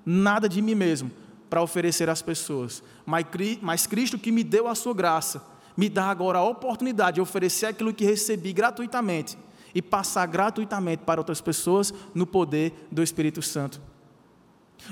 nada 0.05 0.49
de 0.49 0.61
mim 0.61 0.75
mesmo 0.75 1.11
para 1.49 1.63
oferecer 1.63 2.09
às 2.11 2.21
pessoas, 2.21 2.83
mas 3.05 3.87
Cristo 3.87 4.19
que 4.19 4.33
me 4.33 4.43
deu 4.43 4.69
a 4.69 4.75
sua 4.75 4.93
graça, 4.93 5.43
me 5.77 5.89
dá 5.89 6.07
agora 6.07 6.39
a 6.39 6.45
oportunidade 6.45 7.17
de 7.17 7.21
oferecer 7.21 7.67
aquilo 7.67 7.95
que 7.95 8.05
recebi 8.05 8.53
gratuitamente 8.53 9.39
e 9.75 9.83
passar 9.83 10.27
gratuitamente 10.27 11.03
para 11.05 11.21
outras 11.21 11.41
pessoas 11.41 11.93
no 12.15 12.27
poder 12.27 12.89
do 12.91 13.03
Espírito 13.03 13.43
Santo. 13.43 13.81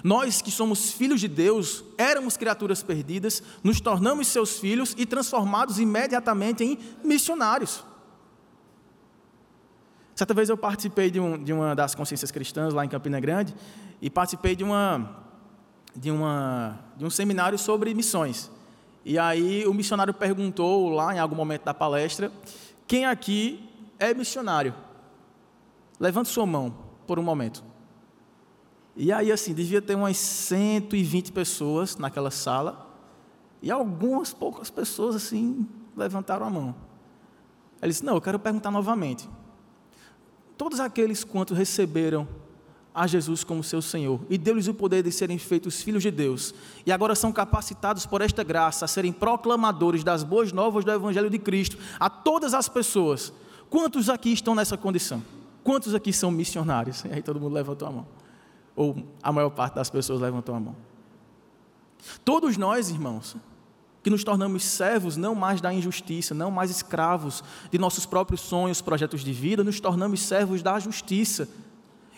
Nós 0.02 0.42
que 0.42 0.50
somos 0.50 0.92
filhos 0.92 1.20
de 1.20 1.28
Deus, 1.28 1.84
éramos 1.96 2.36
criaturas 2.36 2.82
perdidas, 2.82 3.42
nos 3.62 3.80
tornamos 3.80 4.28
seus 4.28 4.58
filhos 4.58 4.94
e 4.98 5.06
transformados 5.06 5.78
imediatamente 5.78 6.64
em 6.64 6.78
missionários. 7.04 7.84
Certa 10.14 10.32
vez 10.32 10.48
eu 10.48 10.56
participei 10.56 11.10
de, 11.10 11.18
um, 11.18 11.42
de 11.42 11.52
uma 11.52 11.74
das 11.74 11.94
consciências 11.94 12.30
cristãs 12.30 12.72
lá 12.72 12.84
em 12.84 12.88
Campina 12.88 13.18
Grande 13.18 13.54
e 14.00 14.08
participei 14.08 14.54
de, 14.54 14.62
uma, 14.62 15.24
de, 15.94 16.10
uma, 16.10 16.78
de 16.96 17.04
um 17.04 17.10
seminário 17.10 17.58
sobre 17.58 17.92
missões. 17.94 18.50
E 19.04 19.18
aí 19.18 19.66
o 19.66 19.74
missionário 19.74 20.14
perguntou 20.14 20.88
lá 20.88 21.14
em 21.14 21.18
algum 21.18 21.34
momento 21.34 21.64
da 21.64 21.74
palestra: 21.74 22.30
quem 22.86 23.04
aqui 23.04 23.68
é 23.98 24.14
missionário? 24.14 24.74
Levante 25.98 26.28
sua 26.28 26.46
mão 26.46 26.74
por 27.06 27.18
um 27.18 27.22
momento. 27.22 27.62
E 28.96 29.12
aí, 29.12 29.32
assim, 29.32 29.52
devia 29.52 29.82
ter 29.82 29.94
umas 29.94 30.16
120 30.16 31.32
pessoas 31.32 31.96
naquela 31.96 32.30
sala, 32.30 32.90
e 33.60 33.70
algumas 33.70 34.32
poucas 34.32 34.70
pessoas, 34.70 35.16
assim, 35.16 35.66
levantaram 35.96 36.46
a 36.46 36.50
mão. 36.50 36.74
Ele 37.82 37.90
disse: 37.90 38.04
Não, 38.04 38.14
eu 38.14 38.20
quero 38.20 38.38
perguntar 38.38 38.70
novamente 38.70 39.28
todos 40.56 40.80
aqueles 40.80 41.24
quantos 41.24 41.56
receberam 41.56 42.26
a 42.94 43.06
Jesus 43.06 43.42
como 43.42 43.64
seu 43.64 43.82
Senhor 43.82 44.20
e 44.30 44.38
deu-lhes 44.38 44.68
o 44.68 44.74
poder 44.74 45.02
de 45.02 45.10
serem 45.10 45.36
feitos 45.36 45.82
filhos 45.82 46.02
de 46.02 46.12
Deus 46.12 46.54
e 46.86 46.92
agora 46.92 47.16
são 47.16 47.32
capacitados 47.32 48.06
por 48.06 48.20
esta 48.20 48.44
graça 48.44 48.84
a 48.84 48.88
serem 48.88 49.12
proclamadores 49.12 50.04
das 50.04 50.22
boas 50.22 50.52
novas 50.52 50.84
do 50.84 50.92
Evangelho 50.92 51.28
de 51.28 51.38
Cristo 51.38 51.76
a 51.98 52.08
todas 52.08 52.54
as 52.54 52.68
pessoas. 52.68 53.32
Quantos 53.68 54.08
aqui 54.08 54.32
estão 54.32 54.54
nessa 54.54 54.76
condição? 54.76 55.22
Quantos 55.64 55.94
aqui 55.94 56.12
são 56.12 56.30
missionários? 56.30 57.04
E 57.10 57.12
aí 57.12 57.22
todo 57.22 57.40
mundo 57.40 57.52
levantou 57.52 57.88
a 57.88 57.90
mão. 57.90 58.06
Ou 58.76 58.96
a 59.22 59.32
maior 59.32 59.50
parte 59.50 59.74
das 59.74 59.90
pessoas 59.90 60.20
levantou 60.20 60.54
a 60.54 60.60
mão. 60.60 60.76
Todos 62.24 62.56
nós, 62.56 62.90
irmãos, 62.90 63.36
que 64.02 64.10
nos 64.10 64.22
tornamos 64.22 64.62
servos 64.64 65.16
não 65.16 65.34
mais 65.34 65.60
da 65.60 65.72
injustiça, 65.72 66.34
não 66.34 66.50
mais 66.50 66.70
escravos 66.70 67.42
de 67.70 67.78
nossos 67.78 68.04
próprios 68.04 68.42
sonhos, 68.42 68.82
projetos 68.82 69.22
de 69.22 69.32
vida, 69.32 69.64
nos 69.64 69.80
tornamos 69.80 70.20
servos 70.20 70.62
da 70.62 70.78
justiça. 70.78 71.48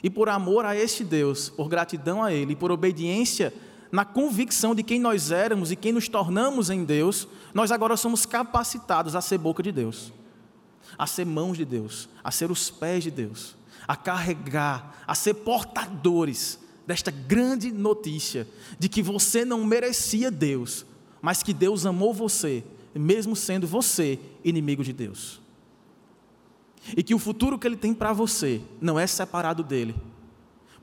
E 0.02 0.10
por 0.10 0.28
amor 0.28 0.64
a 0.64 0.74
este 0.74 1.04
Deus, 1.04 1.48
por 1.48 1.68
gratidão 1.68 2.22
a 2.22 2.32
Ele, 2.32 2.56
por 2.56 2.72
obediência 2.72 3.54
na 3.92 4.04
convicção 4.04 4.74
de 4.74 4.82
quem 4.82 4.98
nós 4.98 5.30
éramos 5.30 5.70
e 5.70 5.76
quem 5.76 5.92
nos 5.92 6.08
tornamos 6.08 6.70
em 6.70 6.84
Deus, 6.84 7.28
nós 7.54 7.70
agora 7.70 7.96
somos 7.96 8.26
capacitados 8.26 9.14
a 9.14 9.20
ser 9.20 9.38
boca 9.38 9.62
de 9.62 9.70
Deus, 9.70 10.12
a 10.98 11.06
ser 11.06 11.24
mãos 11.24 11.56
de 11.56 11.64
Deus, 11.64 12.08
a 12.22 12.30
ser 12.30 12.50
os 12.50 12.68
pés 12.68 13.04
de 13.04 13.10
Deus, 13.10 13.56
a 13.86 13.96
carregar, 13.96 15.02
a 15.06 15.14
ser 15.14 15.34
portadores 15.34 16.58
desta 16.86 17.10
grande 17.10 17.72
notícia 17.72 18.46
de 18.78 18.88
que 18.88 19.02
você 19.02 19.44
não 19.44 19.64
merecia 19.64 20.30
Deus, 20.30 20.86
mas 21.20 21.42
que 21.42 21.52
Deus 21.52 21.84
amou 21.84 22.14
você, 22.14 22.64
mesmo 22.94 23.34
sendo 23.34 23.66
você 23.66 24.18
inimigo 24.44 24.84
de 24.84 24.92
Deus. 24.92 25.40
E 26.96 27.02
que 27.02 27.14
o 27.14 27.18
futuro 27.18 27.58
que 27.58 27.66
Ele 27.66 27.76
tem 27.76 27.92
para 27.92 28.12
você 28.12 28.60
não 28.80 28.98
é 28.98 29.06
separado 29.06 29.62
dele, 29.62 29.94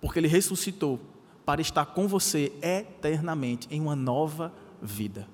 porque 0.02 0.20
Ele 0.20 0.28
ressuscitou 0.28 1.00
para 1.46 1.62
estar 1.62 1.86
com 1.88 2.08
você 2.08 2.52
eternamente 2.62 3.68
em 3.72 3.82
uma 3.82 3.96
nova 3.96 4.54
vida. 4.82 5.28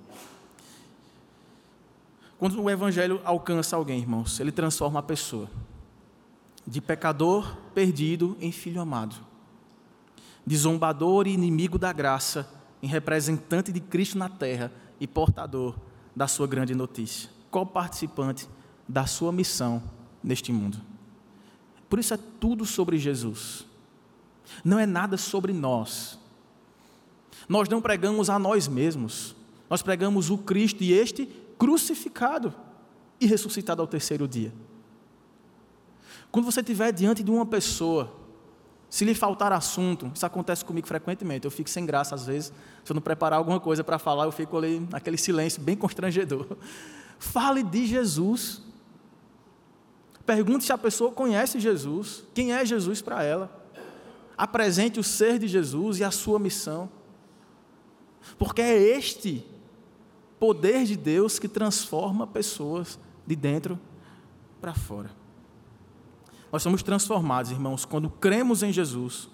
Quando 2.37 2.61
o 2.61 2.69
Evangelho 2.69 3.19
alcança 3.25 3.75
alguém, 3.75 3.99
irmãos, 3.99 4.39
ele 4.39 4.51
transforma 4.51 4.99
a 4.99 5.03
pessoa 5.03 5.49
de 6.69 6.79
pecador 6.79 7.57
perdido 7.73 8.37
em 8.39 8.51
filho 8.51 8.79
amado, 8.79 9.15
de 10.45 10.55
zombador 10.55 11.25
e 11.25 11.31
inimigo 11.31 11.79
da 11.79 11.91
graça 11.91 12.47
em 12.81 12.87
representante 12.87 13.71
de 13.71 13.79
Cristo 13.79 14.19
na 14.19 14.29
terra 14.29 14.71
e 14.99 15.07
portador 15.07 15.75
da 16.15 16.27
sua 16.27 16.45
grande 16.45 16.75
notícia, 16.75 17.27
co-participante 17.49 18.47
da 18.87 19.07
sua 19.07 19.31
missão 19.31 19.81
neste 20.23 20.51
mundo. 20.51 20.79
Por 21.89 21.97
isso 21.97 22.13
é 22.13 22.19
tudo 22.39 22.63
sobre 22.65 22.99
Jesus, 22.99 23.65
não 24.63 24.77
é 24.77 24.85
nada 24.85 25.17
sobre 25.17 25.51
nós. 25.51 26.19
Nós 27.47 27.67
não 27.67 27.81
pregamos 27.81 28.29
a 28.29 28.37
nós 28.37 28.67
mesmos, 28.67 29.35
nós 29.67 29.81
pregamos 29.81 30.29
o 30.29 30.37
Cristo 30.37 30.83
e 30.83 30.93
este 30.93 31.25
crucificado 31.57 32.53
e 33.19 33.25
ressuscitado 33.25 33.81
ao 33.81 33.87
terceiro 33.87 34.27
dia. 34.27 34.53
Quando 36.31 36.45
você 36.45 36.59
estiver 36.61 36.91
diante 36.91 37.23
de 37.23 37.31
uma 37.31 37.45
pessoa 37.45 38.19
se 38.89 39.05
lhe 39.05 39.13
faltar 39.13 39.51
assunto, 39.53 40.11
isso 40.15 40.25
acontece 40.25 40.65
comigo 40.65 40.87
frequentemente, 40.87 41.45
eu 41.45 41.51
fico 41.51 41.69
sem 41.69 41.85
graça 41.85 42.15
às 42.15 42.25
vezes. 42.25 42.51
Se 42.83 42.91
eu 42.91 42.95
não 42.95 43.01
preparar 43.01 43.37
alguma 43.37 43.59
coisa 43.59 43.83
para 43.83 43.99
falar, 43.99 44.25
eu 44.25 44.31
fico 44.31 44.57
ali 44.57 44.79
naquele 44.89 45.17
silêncio 45.17 45.61
bem 45.61 45.75
constrangedor. 45.77 46.57
Fale 47.19 47.61
de 47.61 47.85
Jesus. 47.85 48.63
Pergunte 50.25 50.63
se 50.63 50.73
a 50.73 50.77
pessoa 50.77 51.11
conhece 51.11 51.59
Jesus, 51.59 52.23
quem 52.33 52.51
é 52.51 52.65
Jesus 52.65 53.01
para 53.01 53.23
ela. 53.23 53.59
Apresente 54.35 54.99
o 54.99 55.03
ser 55.03 55.37
de 55.37 55.47
Jesus 55.47 55.99
e 55.99 56.03
a 56.03 56.11
sua 56.11 56.39
missão. 56.39 56.89
Porque 58.37 58.61
é 58.61 58.75
este 58.75 59.45
poder 60.39 60.85
de 60.85 60.95
Deus 60.95 61.37
que 61.37 61.47
transforma 61.47 62.25
pessoas 62.25 62.97
de 63.27 63.35
dentro 63.35 63.79
para 64.59 64.73
fora. 64.73 65.18
Nós 66.51 66.63
somos 66.63 66.81
transformados, 66.81 67.51
irmãos, 67.51 67.85
quando 67.85 68.09
cremos 68.09 68.63
em 68.63 68.71
Jesus, 68.71 69.29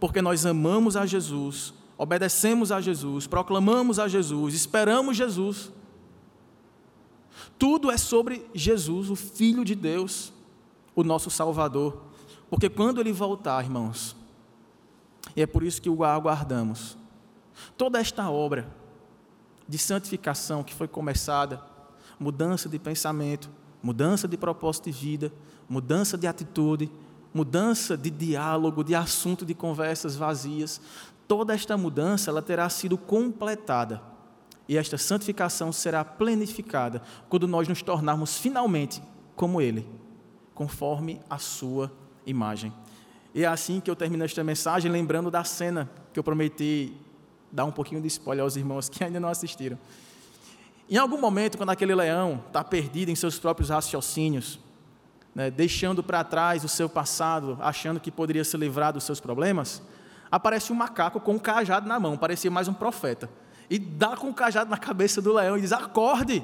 porque 0.00 0.22
nós 0.22 0.46
amamos 0.46 0.96
a 0.96 1.04
Jesus, 1.04 1.74
obedecemos 1.98 2.72
a 2.72 2.80
Jesus, 2.80 3.26
proclamamos 3.26 3.98
a 3.98 4.08
Jesus, 4.08 4.54
esperamos 4.54 5.16
Jesus. 5.16 5.72
Tudo 7.58 7.90
é 7.90 7.96
sobre 7.96 8.46
Jesus, 8.54 9.10
o 9.10 9.16
Filho 9.16 9.64
de 9.64 9.74
Deus, 9.74 10.32
o 10.94 11.02
nosso 11.02 11.30
Salvador. 11.30 12.02
Porque 12.48 12.68
quando 12.68 13.00
ele 13.00 13.12
voltar, 13.12 13.64
irmãos, 13.64 14.16
e 15.34 15.42
é 15.42 15.46
por 15.46 15.62
isso 15.62 15.82
que 15.82 15.90
o 15.90 16.04
aguardamos, 16.04 16.96
toda 17.76 17.98
esta 17.98 18.30
obra 18.30 18.68
de 19.68 19.78
santificação 19.78 20.62
que 20.62 20.74
foi 20.74 20.86
começada, 20.86 21.60
mudança 22.18 22.68
de 22.68 22.78
pensamento, 22.78 23.50
mudança 23.82 24.28
de 24.28 24.36
propósito 24.36 24.90
de 24.90 24.92
vida, 24.92 25.32
mudança 25.68 26.16
de 26.16 26.26
atitude, 26.26 26.90
mudança 27.32 27.96
de 27.96 28.10
diálogo, 28.10 28.82
de 28.82 28.94
assunto 28.94 29.44
de 29.44 29.54
conversas 29.54 30.16
vazias, 30.16 30.80
toda 31.28 31.54
esta 31.54 31.76
mudança 31.76 32.30
ela 32.30 32.42
terá 32.42 32.68
sido 32.68 32.96
completada. 32.96 34.00
E 34.68 34.76
esta 34.76 34.98
santificação 34.98 35.72
será 35.72 36.04
planificada 36.04 37.02
quando 37.28 37.46
nós 37.46 37.68
nos 37.68 37.82
tornarmos 37.82 38.38
finalmente 38.38 39.02
como 39.36 39.60
ele, 39.60 39.86
conforme 40.54 41.20
a 41.28 41.38
sua 41.38 41.92
imagem. 42.24 42.72
E 43.34 43.44
é 43.44 43.46
assim 43.46 43.80
que 43.80 43.90
eu 43.90 43.94
termino 43.94 44.24
esta 44.24 44.42
mensagem, 44.42 44.90
lembrando 44.90 45.30
da 45.30 45.44
cena 45.44 45.90
que 46.12 46.18
eu 46.18 46.24
prometi 46.24 46.94
dar 47.52 47.64
um 47.64 47.70
pouquinho 47.70 48.00
de 48.00 48.08
spoiler 48.08 48.42
aos 48.42 48.56
irmãos 48.56 48.88
que 48.88 49.04
ainda 49.04 49.20
não 49.20 49.28
assistiram. 49.28 49.78
Em 50.88 50.96
algum 50.96 51.20
momento, 51.20 51.58
quando 51.58 51.70
aquele 51.70 51.94
leão 51.94 52.42
está 52.46 52.64
perdido 52.64 53.10
em 53.10 53.14
seus 53.14 53.38
próprios 53.38 53.70
raciocínios, 53.70 54.58
né, 55.36 55.50
deixando 55.50 56.02
para 56.02 56.24
trás 56.24 56.64
o 56.64 56.68
seu 56.68 56.88
passado, 56.88 57.58
achando 57.60 58.00
que 58.00 58.10
poderia 58.10 58.42
se 58.42 58.56
livrar 58.56 58.90
dos 58.90 59.04
seus 59.04 59.20
problemas, 59.20 59.82
aparece 60.30 60.72
um 60.72 60.74
macaco 60.74 61.20
com 61.20 61.34
um 61.34 61.38
cajado 61.38 61.86
na 61.86 62.00
mão, 62.00 62.16
parecia 62.16 62.50
mais 62.50 62.68
um 62.68 62.72
profeta, 62.72 63.28
e 63.68 63.78
dá 63.78 64.16
com 64.16 64.28
o 64.28 64.30
um 64.30 64.32
cajado 64.32 64.70
na 64.70 64.78
cabeça 64.78 65.20
do 65.20 65.34
leão 65.34 65.58
e 65.58 65.60
diz: 65.60 65.72
Acorde! 65.72 66.42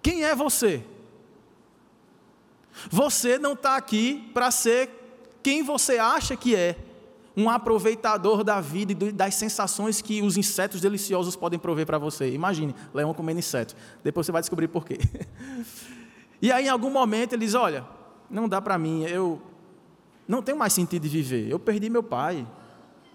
Quem 0.00 0.22
é 0.22 0.36
você? 0.36 0.84
Você 2.88 3.40
não 3.40 3.54
está 3.54 3.74
aqui 3.74 4.30
para 4.32 4.52
ser 4.52 4.88
quem 5.42 5.64
você 5.64 5.98
acha 5.98 6.36
que 6.36 6.54
é, 6.54 6.76
um 7.36 7.50
aproveitador 7.50 8.44
da 8.44 8.60
vida 8.60 8.92
e 8.92 9.10
das 9.10 9.34
sensações 9.34 10.00
que 10.00 10.22
os 10.22 10.36
insetos 10.36 10.80
deliciosos 10.80 11.34
podem 11.34 11.58
prover 11.58 11.86
para 11.86 11.98
você. 11.98 12.32
Imagine, 12.32 12.72
leão 12.94 13.12
comendo 13.12 13.40
inseto. 13.40 13.74
Depois 14.04 14.26
você 14.26 14.32
vai 14.32 14.42
descobrir 14.42 14.68
por 14.68 14.84
quê. 14.84 15.00
E 16.42 16.50
aí, 16.50 16.66
em 16.66 16.68
algum 16.68 16.90
momento, 16.90 17.34
ele 17.34 17.44
diz: 17.44 17.54
Olha, 17.54 17.84
não 18.28 18.48
dá 18.48 18.60
para 18.60 18.78
mim, 18.78 19.04
eu 19.04 19.40
não 20.26 20.42
tenho 20.42 20.58
mais 20.58 20.72
sentido 20.72 21.02
de 21.02 21.08
viver. 21.08 21.48
Eu 21.48 21.58
perdi 21.58 21.90
meu 21.90 22.02
pai. 22.02 22.46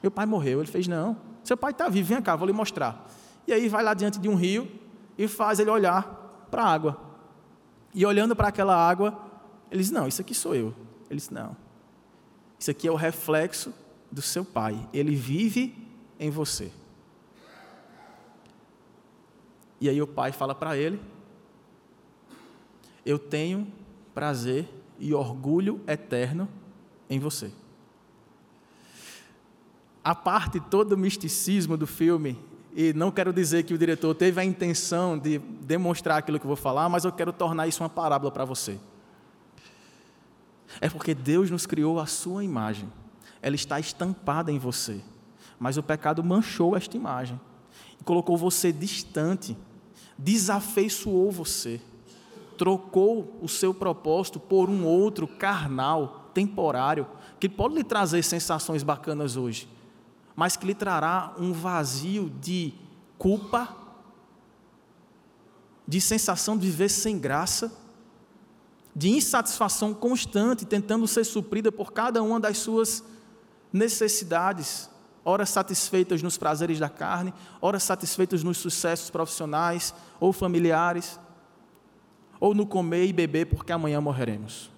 Meu 0.01 0.11
pai 0.11 0.25
morreu. 0.25 0.59
Ele 0.59 0.67
fez: 0.69 0.87
Não, 0.87 1.17
seu 1.43 1.57
pai 1.57 1.71
está 1.71 1.89
vivo, 1.89 2.07
vem 2.09 2.21
cá, 2.21 2.35
vou 2.35 2.47
lhe 2.47 2.53
mostrar. 2.53 3.07
E 3.47 3.53
aí, 3.53 3.67
vai 3.69 3.83
lá 3.83 3.93
diante 3.93 4.19
de 4.19 4.27
um 4.27 4.35
rio 4.35 4.69
e 5.17 5.27
faz 5.27 5.59
ele 5.59 5.69
olhar 5.69 6.47
para 6.51 6.63
a 6.63 6.67
água. 6.67 7.01
E 7.93 8.05
olhando 8.05 8.35
para 8.35 8.49
aquela 8.49 8.75
água, 8.75 9.17
ele 9.71 9.81
diz: 9.81 9.91
Não, 9.91 10.07
isso 10.07 10.21
aqui 10.21 10.33
sou 10.33 10.53
eu. 10.53 10.73
Ele 11.09 11.17
diz: 11.17 11.29
Não, 11.29 11.55
isso 12.59 12.69
aqui 12.69 12.87
é 12.87 12.91
o 12.91 12.95
reflexo 12.95 13.73
do 14.11 14.21
seu 14.21 14.45
pai. 14.45 14.87
Ele 14.93 15.15
vive 15.15 15.75
em 16.19 16.29
você. 16.29 16.71
E 19.79 19.89
aí 19.89 20.01
o 20.01 20.07
pai 20.07 20.31
fala 20.31 20.55
para 20.55 20.77
ele: 20.77 20.99
eu 23.05 23.19
tenho 23.19 23.67
prazer 24.13 24.67
e 24.97 25.13
orgulho 25.13 25.79
eterno 25.87 26.49
em 27.09 27.19
você. 27.19 27.51
A 30.03 30.15
parte 30.15 30.59
todo 30.59 30.93
o 30.93 30.97
misticismo 30.97 31.77
do 31.77 31.85
filme, 31.85 32.37
e 32.75 32.93
não 32.93 33.11
quero 33.11 33.31
dizer 33.31 33.63
que 33.63 33.73
o 33.73 33.77
diretor 33.77 34.13
teve 34.15 34.41
a 34.41 34.45
intenção 34.45 35.17
de 35.17 35.37
demonstrar 35.37 36.17
aquilo 36.17 36.39
que 36.39 36.45
eu 36.45 36.49
vou 36.49 36.55
falar, 36.55 36.89
mas 36.89 37.05
eu 37.05 37.11
quero 37.11 37.31
tornar 37.31 37.67
isso 37.67 37.83
uma 37.83 37.89
parábola 37.89 38.31
para 38.31 38.45
você. 38.45 38.79
É 40.81 40.89
porque 40.89 41.13
Deus 41.13 41.49
nos 41.51 41.65
criou 41.65 41.99
a 41.99 42.05
sua 42.05 42.43
imagem, 42.43 42.91
ela 43.41 43.55
está 43.55 43.79
estampada 43.79 44.51
em 44.51 44.57
você, 44.57 45.01
mas 45.59 45.77
o 45.77 45.83
pecado 45.83 46.23
manchou 46.23 46.75
esta 46.75 46.97
imagem 46.97 47.39
e 47.99 48.03
colocou 48.03 48.35
você 48.35 48.71
distante, 48.71 49.55
desafeiçoou 50.17 51.31
você 51.31 51.79
trocou 52.57 53.37
o 53.41 53.47
seu 53.47 53.73
propósito 53.73 54.39
por 54.39 54.69
um 54.69 54.85
outro 54.85 55.27
carnal, 55.27 56.29
temporário, 56.33 57.07
que 57.39 57.47
pode 57.47 57.75
lhe 57.75 57.83
trazer 57.83 58.23
sensações 58.23 58.83
bacanas 58.83 59.37
hoje, 59.37 59.69
mas 60.35 60.57
que 60.57 60.65
lhe 60.65 60.75
trará 60.75 61.33
um 61.37 61.53
vazio 61.53 62.29
de 62.41 62.73
culpa, 63.17 63.75
de 65.87 66.01
sensação 66.01 66.57
de 66.57 66.67
viver 66.67 66.89
sem 66.89 67.17
graça, 67.17 67.71
de 68.95 69.09
insatisfação 69.09 69.93
constante, 69.93 70.65
tentando 70.65 71.07
ser 71.07 71.23
suprida 71.25 71.71
por 71.71 71.91
cada 71.91 72.23
uma 72.23 72.39
das 72.39 72.57
suas 72.57 73.03
necessidades, 73.71 74.89
ora 75.23 75.45
satisfeitas 75.45 76.21
nos 76.21 76.37
prazeres 76.37 76.79
da 76.79 76.89
carne, 76.89 77.33
ora 77.61 77.79
satisfeitas 77.79 78.43
nos 78.43 78.57
sucessos 78.57 79.09
profissionais 79.09 79.93
ou 80.19 80.31
familiares 80.31 81.19
ou 82.45 82.53
no 82.53 82.67
comer 82.67 83.07
e 83.07 83.11
beber, 83.11 83.47
porque 83.47 83.71
amanhã 83.71 83.99
morreremos. 83.99 84.69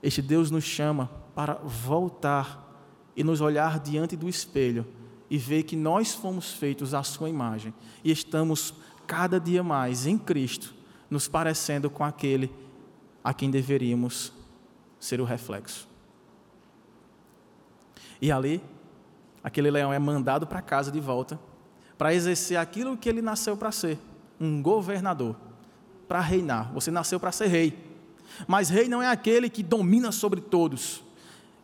Este 0.00 0.22
Deus 0.22 0.48
nos 0.48 0.62
chama 0.62 1.10
para 1.34 1.54
voltar 1.54 2.72
e 3.16 3.24
nos 3.24 3.40
olhar 3.40 3.80
diante 3.80 4.14
do 4.14 4.28
espelho 4.28 4.86
e 5.28 5.36
ver 5.36 5.64
que 5.64 5.74
nós 5.74 6.14
fomos 6.14 6.52
feitos 6.52 6.94
à 6.94 7.02
Sua 7.02 7.28
imagem 7.28 7.74
e 8.04 8.12
estamos 8.12 8.72
cada 9.08 9.40
dia 9.40 9.64
mais 9.64 10.06
em 10.06 10.16
Cristo, 10.16 10.72
nos 11.10 11.26
parecendo 11.26 11.90
com 11.90 12.04
aquele 12.04 12.48
a 13.24 13.34
quem 13.34 13.50
deveríamos 13.50 14.32
ser 15.00 15.20
o 15.20 15.24
reflexo. 15.24 15.88
E 18.22 18.30
ali, 18.30 18.62
aquele 19.42 19.68
leão 19.68 19.92
é 19.92 19.98
mandado 19.98 20.46
para 20.46 20.62
casa 20.62 20.92
de 20.92 21.00
volta 21.00 21.40
para 21.98 22.14
exercer 22.14 22.56
aquilo 22.56 22.96
que 22.96 23.08
ele 23.08 23.20
nasceu 23.20 23.56
para 23.56 23.72
ser, 23.72 23.98
um 24.38 24.62
governador 24.62 25.34
para 26.08 26.20
reinar, 26.20 26.72
você 26.72 26.90
nasceu 26.90 27.18
para 27.18 27.32
ser 27.32 27.46
rei. 27.46 27.78
Mas 28.46 28.68
rei 28.68 28.88
não 28.88 29.02
é 29.02 29.08
aquele 29.08 29.48
que 29.48 29.62
domina 29.62 30.10
sobre 30.12 30.40
todos, 30.40 31.02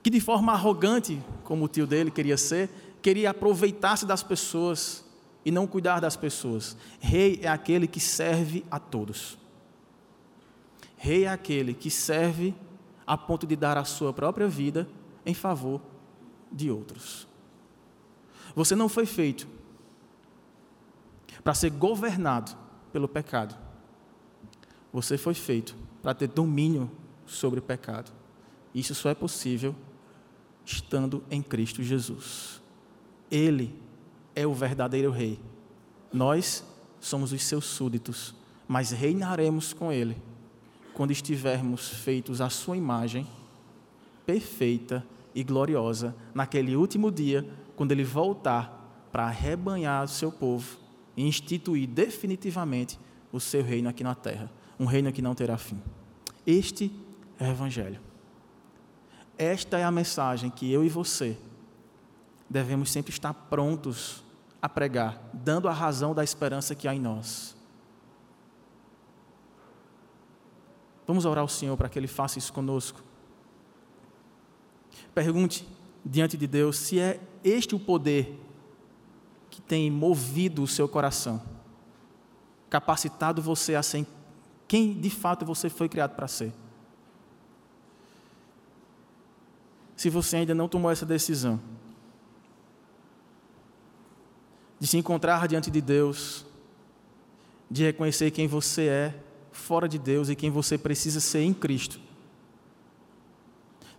que 0.03 0.11
de 0.11 0.21
forma 0.21 0.53
arrogante, 0.53 1.21
como 1.45 1.65
o 1.65 1.69
tio 1.69 1.87
dele 1.87 2.11
queria 2.11 2.37
ser, 2.37 2.71
queria 3.03 3.31
aproveitar-se 3.31 4.07
das 4.07 4.23
pessoas 4.23 5.05
e 5.45 5.51
não 5.51 5.67
cuidar 5.67 6.01
das 6.01 6.17
pessoas. 6.17 6.77
Rei 7.01 7.41
é 7.43 7.49
aquele 7.49 7.87
que 7.87 8.01
serve 8.01 8.65
a 8.71 8.79
todos. 8.79 9.39
Rei 10.97 11.25
é 11.25 11.29
aquele 11.29 11.75
que 11.75 11.91
serve 11.91 12.55
a 13.07 13.17
ponto 13.17 13.47
de 13.47 13.57
dar 13.57 13.77
a 13.79 13.85
sua 13.85 14.13
própria 14.13 14.47
vida 14.47 14.87
em 15.25 15.35
favor 15.35 15.81
de 16.53 16.71
outros. 16.71 17.27
Você 18.55 18.75
não 18.75 18.89
foi 18.89 19.07
feito 19.07 19.49
para 21.43 21.55
ser 21.55 21.71
governado 21.71 22.53
pelo 22.93 23.09
pecado. 23.09 23.57
Você 24.93 25.17
foi 25.17 25.35
feito 25.35 25.77
para 26.03 26.15
ter 26.15 26.29
domínio 26.29 26.91
sobre 27.27 27.61
o 27.61 27.63
pecado. 27.63 28.11
Isso 28.75 28.95
só 28.95 29.09
é 29.09 29.15
possível 29.15 29.75
estando 30.65 31.23
em 31.31 31.43
Cristo 31.43 31.83
Jesus. 31.83 32.61
Ele 33.31 33.75
é 34.35 34.47
o 34.47 34.55
verdadeiro 34.55 35.11
Rei. 35.11 35.39
Nós 36.13 36.65
somos 36.99 37.33
os 37.33 37.43
seus 37.43 37.65
súditos, 37.65 38.35
mas 38.67 38.91
reinaremos 38.91 39.73
com 39.73 39.93
Ele 39.93 40.17
quando 40.93 41.13
estivermos 41.13 41.89
feitos 41.89 42.41
à 42.41 42.51
Sua 42.51 42.77
imagem, 42.77 43.27
perfeita 44.27 45.07
e 45.35 45.45
gloriosa, 45.45 46.15
naquele 46.35 46.77
último 46.77 47.11
dia, 47.11 47.49
quando 47.77 47.93
Ele 47.93 48.05
voltar 48.05 49.09
para 49.13 49.25
arrebanhar 49.25 50.05
o 50.05 50.09
seu 50.09 50.31
povo 50.33 50.79
e 51.17 51.27
instituir 51.27 51.89
definitivamente 51.89 52.99
o 53.33 53.39
seu 53.39 53.63
reino 53.63 53.89
aqui 53.89 54.03
na 54.03 54.15
terra 54.15 54.51
um 54.81 54.87
reino 54.87 55.13
que 55.13 55.21
não 55.21 55.35
terá 55.35 55.59
fim. 55.59 55.81
Este 56.47 56.91
é 57.39 57.45
o 57.45 57.51
Evangelho. 57.51 58.01
Esta 59.37 59.79
é 59.79 59.85
a 59.85 59.91
mensagem 59.91 60.51
que 60.51 60.73
eu 60.73 60.83
e 60.83 60.89
você 60.89 61.37
devemos 62.49 62.91
sempre 62.91 63.13
estar 63.13 63.35
prontos 63.35 64.25
a 64.61 64.69
pregar, 64.69 65.23
dando 65.35 65.69
a 65.69 65.73
razão 65.73 66.15
da 66.15 66.25
esperança 66.25 66.75
que 66.75 66.89
há 66.89 66.95
em 66.95 66.99
nós. 66.99 67.55
Vamos 71.07 71.27
orar 71.27 71.43
ao 71.43 71.49
Senhor 71.49 71.77
para 71.77 71.89
que 71.89 71.99
Ele 71.99 72.09
faça 72.09 72.39
isso 72.39 72.53
conosco. 72.53 73.03
Pergunte 75.15 75.69
diante 76.05 76.39
de 76.39 76.47
Deus 76.47 76.79
se 76.79 76.99
é 76.99 77.21
este 77.45 77.75
o 77.75 77.81
poder 77.81 78.41
que 79.51 79.61
tem 79.61 79.91
movido 79.91 80.63
o 80.63 80.67
seu 80.67 80.89
coração, 80.89 81.43
capacitado 82.71 83.43
você 83.43 83.75
a 83.75 83.83
ser 83.83 83.99
quem 84.71 84.95
de 84.95 85.11
fato 85.11 85.45
você 85.45 85.69
foi 85.69 85.89
criado 85.89 86.15
para 86.15 86.29
ser. 86.29 86.53
se 90.01 90.09
você 90.09 90.37
ainda 90.37 90.55
não 90.55 90.67
tomou 90.67 90.91
essa 90.91 91.05
decisão 91.05 91.61
de 94.79 94.87
se 94.87 94.97
encontrar 94.97 95.47
diante 95.47 95.71
de 95.71 95.79
Deus, 95.79 96.47
de 97.71 97.83
reconhecer 97.83 98.31
quem 98.31 98.49
você 98.49 98.87
é 98.87 99.23
fora 99.53 99.87
de 99.87 99.99
Deus 99.99 100.31
e 100.31 100.35
quem 100.35 100.49
você 100.49 100.79
precisa 100.79 101.21
ser 101.21 101.41
em 101.41 101.53
Cristo. 101.53 102.01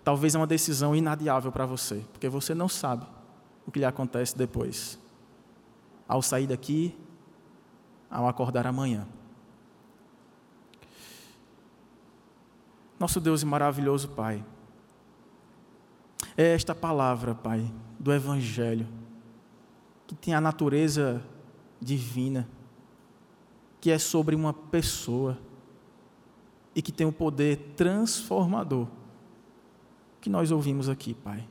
Talvez 0.03 0.33
é 0.33 0.39
uma 0.39 0.47
decisão 0.47 0.95
inadiável 0.95 1.51
para 1.51 1.67
você, 1.67 2.03
porque 2.11 2.27
você 2.27 2.55
não 2.55 2.67
sabe 2.67 3.05
o 3.67 3.71
que 3.71 3.77
lhe 3.77 3.85
acontece 3.85 4.35
depois. 4.35 4.97
Ao 6.07 6.23
sair 6.23 6.47
daqui, 6.47 6.97
ao 8.09 8.27
acordar 8.27 8.65
amanhã. 8.65 9.07
Nosso 13.01 13.19
Deus 13.19 13.41
e 13.41 13.47
maravilhoso 13.47 14.09
Pai, 14.09 14.45
é 16.37 16.53
esta 16.53 16.75
palavra, 16.75 17.33
Pai, 17.33 17.73
do 17.99 18.13
Evangelho, 18.13 18.87
que 20.05 20.13
tem 20.13 20.35
a 20.35 20.39
natureza 20.39 21.19
divina, 21.81 22.47
que 23.79 23.89
é 23.89 23.97
sobre 23.97 24.35
uma 24.35 24.53
pessoa 24.53 25.35
e 26.75 26.81
que 26.83 26.91
tem 26.91 27.07
o 27.07 27.11
poder 27.11 27.73
transformador 27.75 28.87
que 30.21 30.29
nós 30.29 30.51
ouvimos 30.51 30.87
aqui, 30.87 31.15
Pai. 31.15 31.49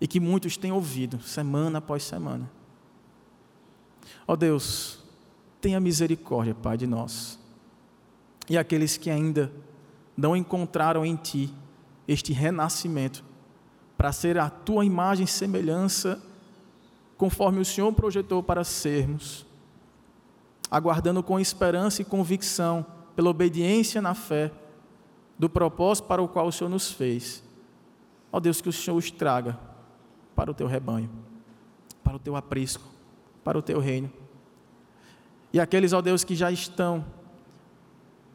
E 0.00 0.08
que 0.08 0.18
muitos 0.18 0.56
têm 0.56 0.72
ouvido, 0.72 1.20
semana 1.20 1.80
após 1.80 2.02
semana. 2.02 2.50
Ó 4.26 4.36
Deus, 4.36 5.04
tenha 5.60 5.78
misericórdia, 5.78 6.54
Pai, 6.54 6.78
de 6.78 6.86
nós. 6.86 7.38
E 8.48 8.56
aqueles 8.56 8.96
que 8.96 9.10
ainda 9.10 9.52
não 10.16 10.36
encontraram 10.36 11.04
em 11.04 11.16
Ti 11.16 11.52
este 12.06 12.32
renascimento, 12.32 13.24
para 13.96 14.12
ser 14.12 14.38
a 14.38 14.50
Tua 14.50 14.84
imagem 14.84 15.24
e 15.24 15.28
semelhança, 15.28 16.20
conforme 17.16 17.60
o 17.60 17.64
Senhor 17.64 17.92
projetou 17.92 18.42
para 18.42 18.64
sermos, 18.64 19.46
aguardando 20.70 21.22
com 21.22 21.38
esperança 21.38 22.02
e 22.02 22.04
convicção, 22.04 22.84
pela 23.14 23.30
obediência 23.30 24.00
na 24.00 24.14
fé, 24.14 24.50
do 25.38 25.48
propósito 25.48 26.06
para 26.06 26.22
o 26.22 26.28
qual 26.28 26.46
o 26.46 26.52
Senhor 26.52 26.70
nos 26.70 26.90
fez. 26.90 27.42
Ó 28.30 28.40
Deus, 28.40 28.60
que 28.60 28.68
o 28.68 28.72
Senhor 28.72 28.96
os 28.96 29.10
traga 29.10 29.58
para 30.34 30.50
o 30.50 30.54
teu 30.54 30.66
rebanho, 30.66 31.10
para 32.02 32.16
o 32.16 32.18
teu 32.18 32.34
aprisco, 32.34 32.84
para 33.44 33.58
o 33.58 33.62
teu 33.62 33.78
reino. 33.78 34.10
E 35.52 35.60
aqueles, 35.60 35.92
ó 35.92 36.00
Deus, 36.00 36.24
que 36.24 36.34
já 36.34 36.50
estão 36.50 37.04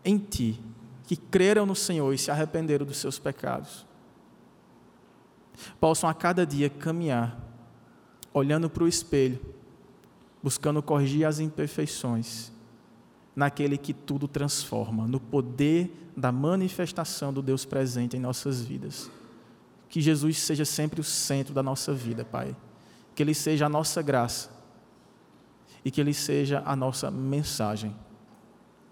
em 0.06 0.18
Ti, 0.18 0.62
que 1.08 1.16
creram 1.16 1.66
no 1.66 1.74
Senhor 1.74 2.14
e 2.14 2.18
se 2.18 2.30
arrependeram 2.30 2.86
dos 2.86 2.98
seus 2.98 3.18
pecados, 3.18 3.86
possam 5.80 6.10
a 6.10 6.14
cada 6.14 6.46
dia 6.46 6.70
caminhar, 6.70 7.40
olhando 8.34 8.70
para 8.70 8.84
o 8.84 8.88
espelho, 8.90 9.40
buscando 10.44 10.84
corrigir 10.84 11.26
as 11.26 11.40
imperfeições, 11.40 12.52
naquele 13.34 13.78
que 13.78 13.94
tudo 13.94 14.28
transforma, 14.28 15.08
no 15.08 15.18
poder 15.18 16.12
da 16.16 16.30
manifestação 16.30 17.32
do 17.32 17.42
Deus 17.42 17.64
presente 17.64 18.18
em 18.18 18.20
nossas 18.20 18.62
vidas. 18.62 19.10
Que 19.88 20.02
Jesus 20.02 20.38
seja 20.40 20.66
sempre 20.66 21.00
o 21.00 21.06
centro 21.06 21.54
da 21.54 21.64
nossa 21.64 21.94
vida, 21.94 22.26
Pai. 22.26 22.54
Que 23.16 23.24
Ele 23.24 23.34
seja 23.34 23.68
a 23.68 23.70
nossa 23.70 24.02
graça 24.02 24.50
e 25.86 25.90
que 25.90 26.02
Ele 26.02 26.14
seja 26.14 26.62
a 26.66 26.76
nossa 26.76 27.10
mensagem, 27.10 27.96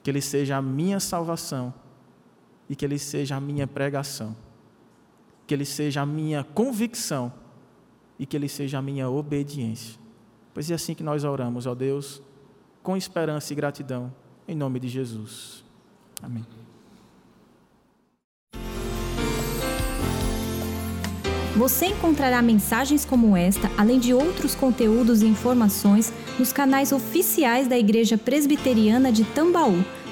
que 0.01 0.09
Ele 0.09 0.21
seja 0.21 0.55
a 0.55 0.61
minha 0.61 1.01
salvação 1.01 1.73
e 2.69 2.75
que 2.75 2.85
Ele 2.85 2.97
seja 2.97 3.35
a 3.35 3.41
minha 3.41 3.67
pregação, 3.67 4.35
que 5.45 5.53
Ele 5.53 5.65
seja 5.65 6.01
a 6.01 6.05
minha 6.05 6.43
convicção 6.43 7.31
e 8.17 8.25
que 8.25 8.35
Ele 8.35 8.49
seja 8.49 8.79
a 8.79 8.81
minha 8.81 9.09
obediência. 9.09 9.99
Pois 10.53 10.71
é 10.71 10.73
assim 10.73 10.93
que 10.93 11.03
nós 11.03 11.23
oramos, 11.23 11.65
ó 11.65 11.75
Deus, 11.75 12.21
com 12.81 12.95
esperança 12.95 13.51
e 13.51 13.55
gratidão, 13.55 14.13
em 14.47 14.55
nome 14.55 14.79
de 14.79 14.87
Jesus. 14.87 15.63
Amém. 16.21 16.45
Você 21.55 21.85
encontrará 21.85 22.41
mensagens 22.41 23.05
como 23.05 23.35
esta, 23.35 23.71
além 23.77 23.97
de 23.97 24.13
outros 24.13 24.53
conteúdos 24.53 25.21
e 25.21 25.25
informações, 25.25 26.11
nos 26.37 26.51
canais 26.51 26.91
oficiais 26.91 27.65
da 27.65 27.77
Igreja 27.77 28.17
Presbiteriana 28.17 29.09
de 29.09 29.23
Tambaú, 29.23 29.81